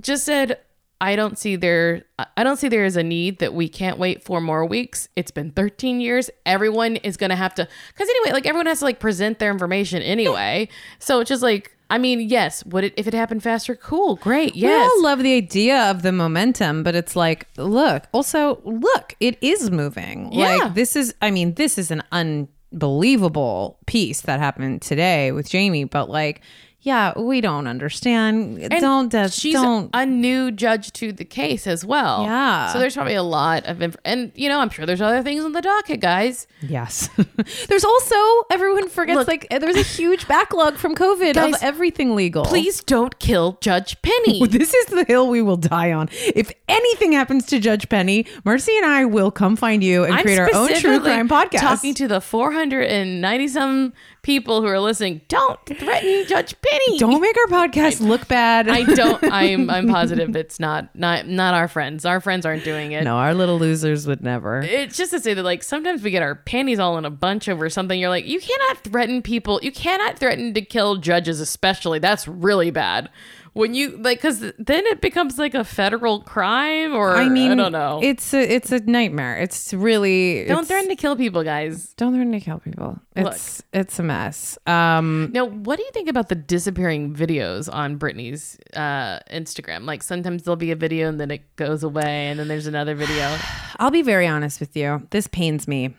just 0.00 0.24
said, 0.24 0.58
"I 1.00 1.16
don't 1.16 1.38
see 1.38 1.56
there. 1.56 2.04
I 2.36 2.44
don't 2.44 2.56
see 2.56 2.68
there 2.68 2.84
is 2.84 2.96
a 2.96 3.02
need 3.02 3.38
that 3.38 3.54
we 3.54 3.68
can't 3.68 3.98
wait 3.98 4.22
four 4.22 4.40
more 4.40 4.64
weeks. 4.66 5.08
It's 5.16 5.30
been 5.30 5.50
13 5.50 6.00
years. 6.00 6.30
Everyone 6.44 6.96
is 6.96 7.16
gonna 7.16 7.36
have 7.36 7.54
to, 7.54 7.68
because 7.88 8.08
anyway, 8.08 8.32
like 8.32 8.46
everyone 8.46 8.66
has 8.66 8.80
to 8.80 8.84
like 8.84 9.00
present 9.00 9.38
their 9.38 9.50
information 9.50 10.02
anyway. 10.02 10.68
So 10.98 11.20
it's 11.20 11.28
just 11.28 11.42
like." 11.42 11.76
I 11.92 11.98
mean, 11.98 12.20
yes. 12.20 12.64
Would 12.66 12.84
it 12.84 12.94
if 12.96 13.08
it 13.08 13.14
happened 13.14 13.42
faster? 13.42 13.74
Cool, 13.74 14.14
great, 14.14 14.54
Yes. 14.54 14.70
We 14.70 14.80
all 14.80 15.02
love 15.02 15.24
the 15.24 15.34
idea 15.34 15.90
of 15.90 16.02
the 16.02 16.12
momentum, 16.12 16.84
but 16.84 16.94
it's 16.94 17.16
like, 17.16 17.48
look, 17.56 18.04
also, 18.12 18.60
look, 18.64 19.16
it 19.18 19.36
is 19.40 19.72
moving. 19.72 20.32
Yeah. 20.32 20.54
Like, 20.54 20.74
this 20.74 20.94
is, 20.94 21.16
I 21.20 21.32
mean, 21.32 21.54
this 21.54 21.78
is 21.78 21.90
an 21.90 22.04
unbelievable 22.12 23.78
piece 23.86 24.20
that 24.20 24.38
happened 24.38 24.82
today 24.82 25.32
with 25.32 25.48
Jamie, 25.48 25.82
but 25.82 26.08
like, 26.08 26.42
yeah, 26.82 27.18
we 27.18 27.42
don't 27.42 27.66
understand. 27.66 28.58
And 28.58 28.80
don't, 28.80 29.12
just 29.12 29.38
she's 29.38 29.54
don't. 29.54 29.90
a 29.92 30.06
new 30.06 30.50
judge 30.50 30.92
to 30.94 31.12
the 31.12 31.26
case 31.26 31.66
as 31.66 31.84
well. 31.84 32.22
Yeah. 32.22 32.72
So 32.72 32.78
there's 32.78 32.94
probably 32.94 33.14
a 33.14 33.22
lot 33.22 33.66
of 33.66 33.82
inf- 33.82 33.96
and 34.04 34.32
you 34.34 34.48
know 34.48 34.60
I'm 34.60 34.70
sure 34.70 34.86
there's 34.86 35.02
other 35.02 35.22
things 35.22 35.44
on 35.44 35.52
the 35.52 35.60
docket, 35.60 36.00
guys. 36.00 36.46
Yes. 36.62 37.10
there's 37.68 37.84
also, 37.84 38.16
everyone 38.50 38.88
forgets, 38.88 39.18
Look- 39.18 39.28
like, 39.28 39.46
there's 39.50 39.76
a 39.76 39.82
huge 39.82 40.26
backlog 40.26 40.76
from 40.76 40.94
COVID 40.94 41.34
Guys, 41.34 41.54
of 41.54 41.62
everything 41.62 42.14
legal. 42.16 42.44
Please 42.44 42.82
don't 42.82 43.18
kill 43.18 43.58
Judge 43.60 44.00
Penny. 44.02 44.40
This 44.60 44.74
is 44.74 44.86
the 44.86 45.04
hill 45.04 45.28
we 45.28 45.40
will 45.42 45.56
die 45.56 45.92
on. 45.92 46.08
If 46.34 46.52
anything 46.68 47.12
happens 47.12 47.46
to 47.46 47.60
Judge 47.60 47.88
Penny, 47.88 48.26
Mercy 48.44 48.76
and 48.76 48.84
I 48.84 49.04
will 49.04 49.30
come 49.30 49.54
find 49.56 49.82
you 49.82 50.04
and 50.04 50.14
I'm 50.14 50.22
create 50.22 50.38
our 50.38 50.50
own 50.54 50.74
true 50.74 51.00
crime 51.00 51.28
podcast. 51.28 51.60
Talking 51.60 51.94
to 51.94 52.08
the 52.08 52.20
490 52.20 53.48
some 53.48 53.92
people 54.22 54.60
who 54.60 54.66
are 54.66 54.80
listening. 54.80 55.20
Don't 55.28 55.58
threaten 55.66 56.24
Judge 56.26 56.54
Penny. 56.60 56.98
Don't 56.98 57.20
make 57.20 57.36
our 57.36 57.68
podcast 57.68 58.00
look 58.00 58.28
bad. 58.28 58.68
I 58.68 58.82
don't. 58.82 59.22
I'm. 59.32 59.70
I'm 59.70 59.88
positive 59.88 60.34
it's 60.36 60.60
not. 60.60 60.94
Not. 60.94 61.26
Not 61.26 61.54
our 61.54 61.68
friends. 61.68 62.04
Our 62.04 62.20
friends 62.20 62.44
aren't 62.46 62.64
doing 62.64 62.92
it. 62.92 63.04
no, 63.04 63.16
our 63.16 63.34
little 63.34 63.58
losers 63.58 64.06
would 64.06 64.22
never. 64.22 64.60
It's 64.60 64.96
just 64.96 65.12
to 65.12 65.20
say 65.20 65.34
that 65.34 65.42
like 65.42 65.62
sometimes 65.62 66.02
we 66.02 66.10
get 66.10 66.22
our 66.22 66.34
panties 66.34 66.78
all 66.78 66.98
in 66.98 67.04
a 67.04 67.10
bunch 67.10 67.48
over 67.48 67.68
something. 67.70 67.98
You're 67.98 68.10
like, 68.10 68.26
you 68.26 68.40
cannot 68.40 68.78
threaten 68.84 69.22
people. 69.22 69.60
You 69.62 69.72
cannot 69.72 70.18
threaten 70.18 70.54
to 70.54 70.62
kill 70.62 70.96
judges, 70.96 71.40
especially. 71.40 71.98
That's 71.98 72.26
really 72.28 72.70
bad. 72.70 73.10
When 73.52 73.74
you 73.74 73.96
like, 73.96 74.18
because 74.18 74.40
then 74.40 74.86
it 74.86 75.00
becomes 75.00 75.38
like 75.38 75.54
a 75.54 75.64
federal 75.64 76.20
crime, 76.20 76.94
or 76.94 77.16
I 77.16 77.28
mean, 77.28 77.50
I 77.50 77.54
don't 77.56 77.72
know. 77.72 78.00
It's 78.02 78.32
a 78.32 78.40
it's 78.40 78.70
a 78.70 78.78
nightmare. 78.80 79.38
It's 79.38 79.74
really 79.74 80.44
don't 80.44 80.50
it's- 80.58 80.68
threaten 80.68 80.88
to 80.88 80.96
kill 80.96 81.16
people, 81.16 81.42
guys. 81.42 81.92
Don't 81.94 82.12
threaten 82.14 82.32
to 82.32 82.40
kill 82.40 82.60
people. 82.60 82.98
It's 83.16 83.62
it's 83.72 83.98
a 83.98 84.02
mess. 84.02 84.56
Um, 84.66 85.30
Now, 85.32 85.46
what 85.46 85.76
do 85.78 85.82
you 85.82 85.90
think 85.92 86.08
about 86.08 86.28
the 86.28 86.36
disappearing 86.36 87.12
videos 87.14 87.68
on 87.72 87.98
Britney's 87.98 88.56
uh, 88.74 89.18
Instagram? 89.32 89.84
Like 89.84 90.02
sometimes 90.02 90.44
there'll 90.44 90.56
be 90.56 90.70
a 90.70 90.76
video 90.76 91.08
and 91.08 91.18
then 91.20 91.30
it 91.30 91.56
goes 91.56 91.82
away, 91.82 92.28
and 92.28 92.38
then 92.38 92.46
there's 92.48 92.66
another 92.68 92.94
video. 92.94 93.36
I'll 93.80 93.90
be 93.90 94.02
very 94.02 94.26
honest 94.28 94.60
with 94.60 94.76
you. 94.76 95.06
This 95.10 95.26
pains 95.26 95.66
me. 95.66 95.94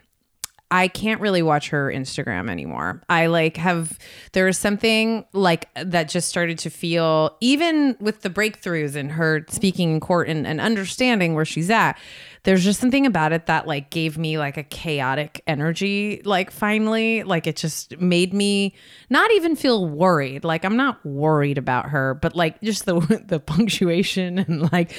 I 0.71 0.87
can't 0.87 1.19
really 1.19 1.41
watch 1.41 1.69
her 1.69 1.91
Instagram 1.91 2.49
anymore. 2.49 3.03
I 3.09 3.25
like 3.25 3.57
have 3.57 3.99
there 4.31 4.47
is 4.47 4.57
something 4.57 5.25
like 5.33 5.67
that 5.75 6.07
just 6.07 6.29
started 6.29 6.57
to 6.59 6.69
feel 6.69 7.35
even 7.41 7.97
with 7.99 8.21
the 8.21 8.29
breakthroughs 8.29 8.95
and 8.95 9.11
her 9.11 9.45
speaking 9.49 9.91
in 9.91 9.99
court 9.99 10.29
and, 10.29 10.47
and 10.47 10.61
understanding 10.61 11.35
where 11.35 11.45
she's 11.45 11.69
at. 11.69 11.99
There's 12.43 12.63
just 12.63 12.79
something 12.79 13.05
about 13.05 13.33
it 13.33 13.45
that 13.45 13.67
like 13.67 13.91
gave 13.91 14.17
me 14.17 14.37
like 14.39 14.57
a 14.57 14.63
chaotic 14.63 15.43
energy. 15.45 16.21
Like 16.25 16.49
finally, 16.49 17.21
like 17.21 17.45
it 17.45 17.55
just 17.55 17.99
made 17.99 18.33
me 18.33 18.73
not 19.11 19.29
even 19.31 19.55
feel 19.55 19.87
worried. 19.87 20.43
Like 20.43 20.65
I'm 20.65 20.75
not 20.75 21.05
worried 21.05 21.59
about 21.59 21.89
her, 21.89 22.15
but 22.15 22.35
like 22.35 22.59
just 22.61 22.85
the 22.85 22.99
the 23.27 23.39
punctuation 23.39 24.39
and 24.39 24.71
like 24.71 24.91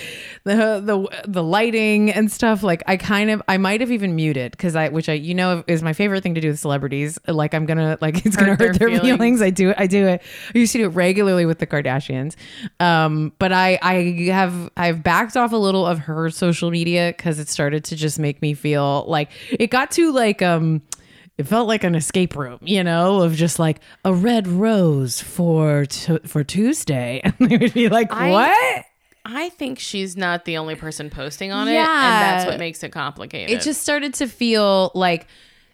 the 0.44 0.80
the 0.84 1.22
the 1.26 1.42
lighting 1.42 2.10
and 2.12 2.30
stuff. 2.30 2.62
Like 2.62 2.84
I 2.86 2.96
kind 2.96 3.30
of 3.30 3.42
I 3.48 3.56
might 3.58 3.80
have 3.80 3.90
even 3.90 4.14
muted 4.14 4.52
because 4.52 4.76
I 4.76 4.88
which 4.90 5.08
I 5.08 5.14
you 5.14 5.34
know 5.34 5.64
is 5.66 5.82
my 5.82 5.92
favorite 5.94 6.22
thing 6.22 6.34
to 6.36 6.40
do 6.40 6.48
with 6.48 6.60
celebrities. 6.60 7.18
Like 7.26 7.54
I'm 7.54 7.66
gonna 7.66 7.98
like 8.00 8.24
it's 8.24 8.36
gonna 8.36 8.50
Hurt 8.50 8.58
their 8.58 8.72
their 8.72 8.88
feelings. 8.88 9.16
feelings. 9.16 9.42
I 9.42 9.50
do 9.50 9.70
it. 9.70 9.76
I 9.80 9.86
do 9.88 10.06
it. 10.06 10.22
I 10.54 10.58
used 10.58 10.72
to 10.72 10.78
do 10.78 10.84
it 10.84 10.88
regularly 10.90 11.46
with 11.46 11.58
the 11.58 11.66
Kardashians. 11.66 12.36
Um, 12.78 13.32
but 13.40 13.52
I 13.52 13.78
I 13.82 14.30
have 14.30 14.70
I've 14.76 15.02
backed 15.02 15.36
off 15.36 15.52
a 15.52 15.56
little 15.56 15.84
of 15.86 15.98
her 16.00 16.30
social 16.30 16.70
media 16.70 17.12
because 17.32 17.38
it 17.42 17.48
started 17.50 17.84
to 17.84 17.96
just 17.96 18.18
make 18.18 18.42
me 18.42 18.52
feel 18.54 19.04
like 19.08 19.30
it 19.50 19.68
got 19.70 19.90
to 19.92 20.12
like 20.12 20.42
um 20.42 20.82
it 21.38 21.44
felt 21.44 21.66
like 21.66 21.82
an 21.82 21.94
escape 21.94 22.36
room, 22.36 22.58
you 22.60 22.84
know, 22.84 23.22
of 23.22 23.34
just 23.34 23.58
like 23.58 23.80
a 24.04 24.12
red 24.12 24.46
rose 24.46 25.20
for 25.22 25.86
t- 25.86 26.18
for 26.26 26.44
Tuesday, 26.44 27.22
and 27.24 27.34
they 27.38 27.56
would 27.56 27.72
be 27.72 27.88
like, 27.88 28.12
I- 28.12 28.30
"What?" 28.30 28.84
I 29.24 29.48
think 29.50 29.78
she's 29.78 30.14
not 30.16 30.44
the 30.44 30.56
only 30.58 30.74
person 30.74 31.08
posting 31.08 31.52
on 31.52 31.68
it, 31.68 31.74
Yeah. 31.74 31.80
and 31.84 31.88
that's 32.40 32.44
what 32.50 32.58
makes 32.58 32.82
it 32.82 32.90
complicated. 32.90 33.56
it 33.56 33.62
just 33.62 33.80
started 33.80 34.14
to 34.14 34.26
feel 34.26 34.90
like 34.94 35.26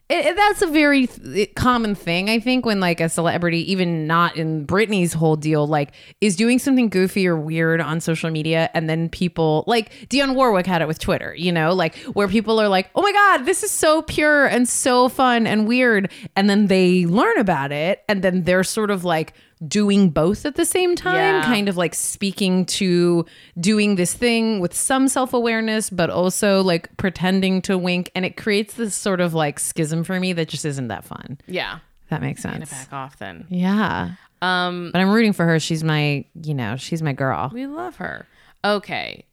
it, 0.09 0.25
it- 0.27 0.37
that's 0.37 0.63
a 0.63 0.67
very 0.67 1.07
th- 1.07 1.55
common 1.55 1.95
thing 1.95 2.31
i 2.31 2.39
think 2.41 2.65
when 2.65 2.81
like 2.81 3.01
a 3.01 3.09
celebrity 3.09 3.71
even 3.71 4.07
not 4.07 4.37
in 4.37 4.67
britney's 4.67 5.13
whole 5.13 5.37
deal 5.37 5.67
like 5.67 5.93
is 6.21 6.37
doing 6.37 6.59
something 6.59 6.89
goofy 6.89 7.27
or 7.27 7.37
weird 7.37 7.81
on 7.81 8.01
social 8.01 8.31
media 8.31 8.71
and 8.75 8.89
then 8.89 9.09
people 9.09 9.65
like 9.67 9.91
dionne 10.09 10.35
warwick 10.35 10.67
had 10.67 10.81
it 10.83 10.89
with 10.89 10.99
twitter 10.99 11.35
you 11.37 11.53
know 11.53 11.75
like 11.75 11.95
where 12.15 12.29
people 12.29 12.61
are 12.61 12.69
like 12.69 12.91
oh 12.95 13.03
my 13.03 13.13
god 13.13 13.39
this 13.45 13.63
is 13.63 13.71
so 13.71 14.03
pure 14.03 14.47
and 14.47 14.69
so 14.69 15.09
fun 15.09 15.47
and 15.47 15.69
weird 15.69 16.11
and 16.37 16.49
then 16.49 16.67
they 16.67 17.05
learn 17.07 17.39
about 17.39 17.73
it 17.73 18.03
and 18.09 18.23
then 18.23 18.45
they're 18.45 18.65
sort 18.65 18.91
of 18.91 19.05
like 19.05 19.35
doing 19.67 20.11
both 20.11 20.47
at 20.47 20.55
the 20.55 20.65
same 20.65 20.95
time 20.95 21.15
Yeah. 21.17 21.43
kind 21.43 21.69
of 21.69 21.77
like 21.77 21.95
speaking 21.95 22.65
to 22.67 23.27
doing 23.59 23.97
this 23.97 24.15
thing 24.15 24.61
with 24.61 24.73
some 24.75 25.09
self-awareness 25.09 25.91
but 25.91 26.11
also 26.11 26.63
like 26.63 26.95
pretending 26.97 27.61
to 27.63 27.77
wink 27.77 28.11
and 28.15 28.25
it 28.25 28.37
creates 28.37 28.75
this 28.75 28.95
sort 28.95 29.21
of 29.21 29.35
like 29.35 29.59
schism 29.59 30.05
for 30.05 30.21
me 30.21 30.33
that 30.33 30.49
just 30.49 30.65
isn't 30.65 30.89
that 30.89 31.05
fun 31.05 31.39
yeah. 31.47 31.79
that 32.11 32.21
makes 32.23 32.43
sense 32.43 32.71
back 32.71 32.93
off 32.93 33.19
then. 33.19 33.47
yeah 33.49 34.13
Um, 34.43 34.91
but 34.93 35.01
i'm 35.01 35.11
rooting 35.11 35.33
for 35.33 35.45
her 35.47 35.59
she's 35.59 35.83
my 35.83 36.25
you 36.43 36.55
know 36.55 36.77
she's 36.77 37.03
my 37.03 37.13
girl 37.13 37.51
we 37.53 37.67
love 37.67 37.97
her. 37.97 38.27
Okay. 38.65 39.25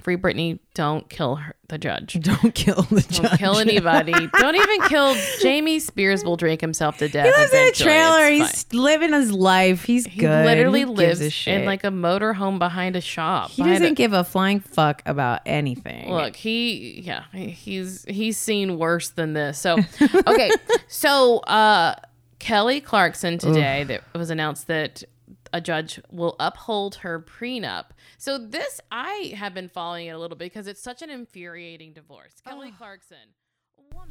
Free 0.00 0.16
Britney. 0.16 0.58
Don't 0.74 1.08
kill 1.08 1.36
her, 1.36 1.54
the 1.68 1.78
judge. 1.78 2.18
don't 2.20 2.54
kill 2.54 2.82
the 2.82 3.00
Don't 3.02 3.10
judge 3.10 3.38
kill 3.38 3.58
anybody. 3.58 4.12
Don't 4.38 4.54
even 4.56 4.80
kill 4.88 5.14
Jamie 5.40 5.78
Spears. 5.78 6.24
Will 6.24 6.36
drink 6.36 6.60
himself 6.60 6.98
to 6.98 7.08
death. 7.08 7.26
he 7.26 7.40
lives 7.40 7.52
in 7.52 7.68
a 7.68 7.72
trailer 7.72 8.30
he's 8.30 8.72
living 8.72 9.12
his 9.12 9.32
life 9.32 9.84
he's 9.84 10.06
He 10.06 10.20
good 10.20 10.44
literally 10.44 10.84
gives 10.84 11.20
lives 11.20 11.46
in 11.46 11.64
like 11.64 11.84
a 11.84 11.90
motor 11.90 12.32
home 12.32 12.58
behind 12.58 12.96
a 12.96 13.00
shop. 13.00 13.50
he 13.50 13.62
doesn't 13.62 13.84
a- 13.84 13.94
give 13.94 14.12
a 14.12 14.24
flying 14.24 14.60
fuck 14.60 15.02
about 15.06 15.40
anything 15.46 16.10
Look, 16.10 16.36
he 16.36 17.00
yeah, 17.02 17.24
he's 17.32 18.04
he's 18.06 18.36
seen 18.36 18.78
worse 18.78 19.10
than 19.10 19.32
this. 19.34 19.58
So 19.58 19.78
okay, 20.26 20.50
so 20.88 21.38
uh, 21.40 21.94
Kelly 22.38 22.80
Clarkson 22.80 23.38
today 23.38 23.84
that 23.84 24.02
was 24.14 24.30
announced 24.30 24.66
that 24.68 25.04
a 25.52 25.60
judge 25.60 26.00
will 26.10 26.36
uphold 26.38 26.96
her 26.96 27.20
prenup. 27.20 27.86
So 28.18 28.38
this 28.38 28.80
I 28.90 29.32
have 29.36 29.54
been 29.54 29.68
following 29.68 30.06
it 30.06 30.10
a 30.10 30.18
little 30.18 30.36
bit 30.36 30.52
because 30.52 30.66
it's 30.66 30.82
such 30.82 31.02
an 31.02 31.10
infuriating 31.10 31.92
divorce. 31.92 32.34
Kelly 32.46 32.72
Clarkson. 32.76 33.16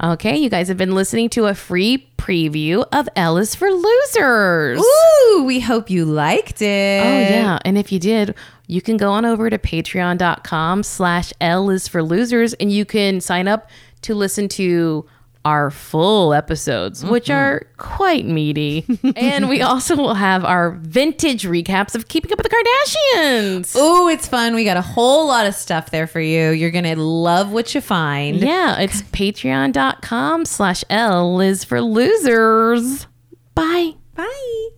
Okay, 0.01 0.37
you 0.37 0.49
guys 0.49 0.67
have 0.69 0.77
been 0.77 0.95
listening 0.95 1.29
to 1.29 1.45
a 1.45 1.53
free 1.53 2.11
preview 2.17 2.85
of 2.93 3.09
L 3.15 3.37
is 3.37 3.55
for 3.55 3.69
Losers. 3.69 4.79
Ooh, 4.79 5.43
we 5.45 5.59
hope 5.59 5.89
you 5.89 6.05
liked 6.05 6.61
it. 6.61 7.03
Oh 7.03 7.19
yeah, 7.19 7.59
and 7.65 7.77
if 7.77 7.91
you 7.91 7.99
did, 7.99 8.35
you 8.67 8.81
can 8.81 8.97
go 8.97 9.11
on 9.11 9.25
over 9.25 9.49
to 9.49 9.57
patreon.com 9.57 10.83
slash 10.83 11.33
L 11.41 11.69
is 11.69 11.87
for 11.87 12.01
losers 12.03 12.53
and 12.55 12.71
you 12.71 12.85
can 12.85 13.19
sign 13.19 13.47
up 13.47 13.69
to 14.01 14.15
listen 14.15 14.47
to 14.49 15.05
our 15.49 15.71
full 15.71 16.31
episodes, 16.31 17.03
which 17.03 17.25
mm-hmm. 17.25 17.33
are 17.33 17.67
quite 17.77 18.25
meaty. 18.25 18.85
and 19.15 19.49
we 19.49 19.61
also 19.61 19.95
will 19.95 20.13
have 20.13 20.45
our 20.45 20.71
vintage 20.71 21.43
recaps 21.43 21.95
of 21.95 22.07
Keeping 22.07 22.31
Up 22.31 22.37
with 22.37 22.47
the 22.47 22.55
Kardashians. 22.55 23.75
Oh, 23.75 24.07
it's 24.07 24.27
fun. 24.27 24.53
We 24.53 24.63
got 24.63 24.77
a 24.77 24.81
whole 24.81 25.27
lot 25.27 25.47
of 25.47 25.55
stuff 25.55 25.89
there 25.89 26.05
for 26.05 26.21
you. 26.21 26.51
You're 26.51 26.71
gonna 26.71 26.95
love 26.95 27.51
what 27.51 27.73
you 27.73 27.81
find. 27.81 28.37
Yeah, 28.37 28.79
it's 28.79 29.01
patreon.com 29.01 30.45
slash 30.45 30.83
L 30.89 31.41
is 31.41 31.63
for 31.63 31.81
losers. 31.81 33.07
Bye. 33.55 33.93
Bye. 34.13 34.69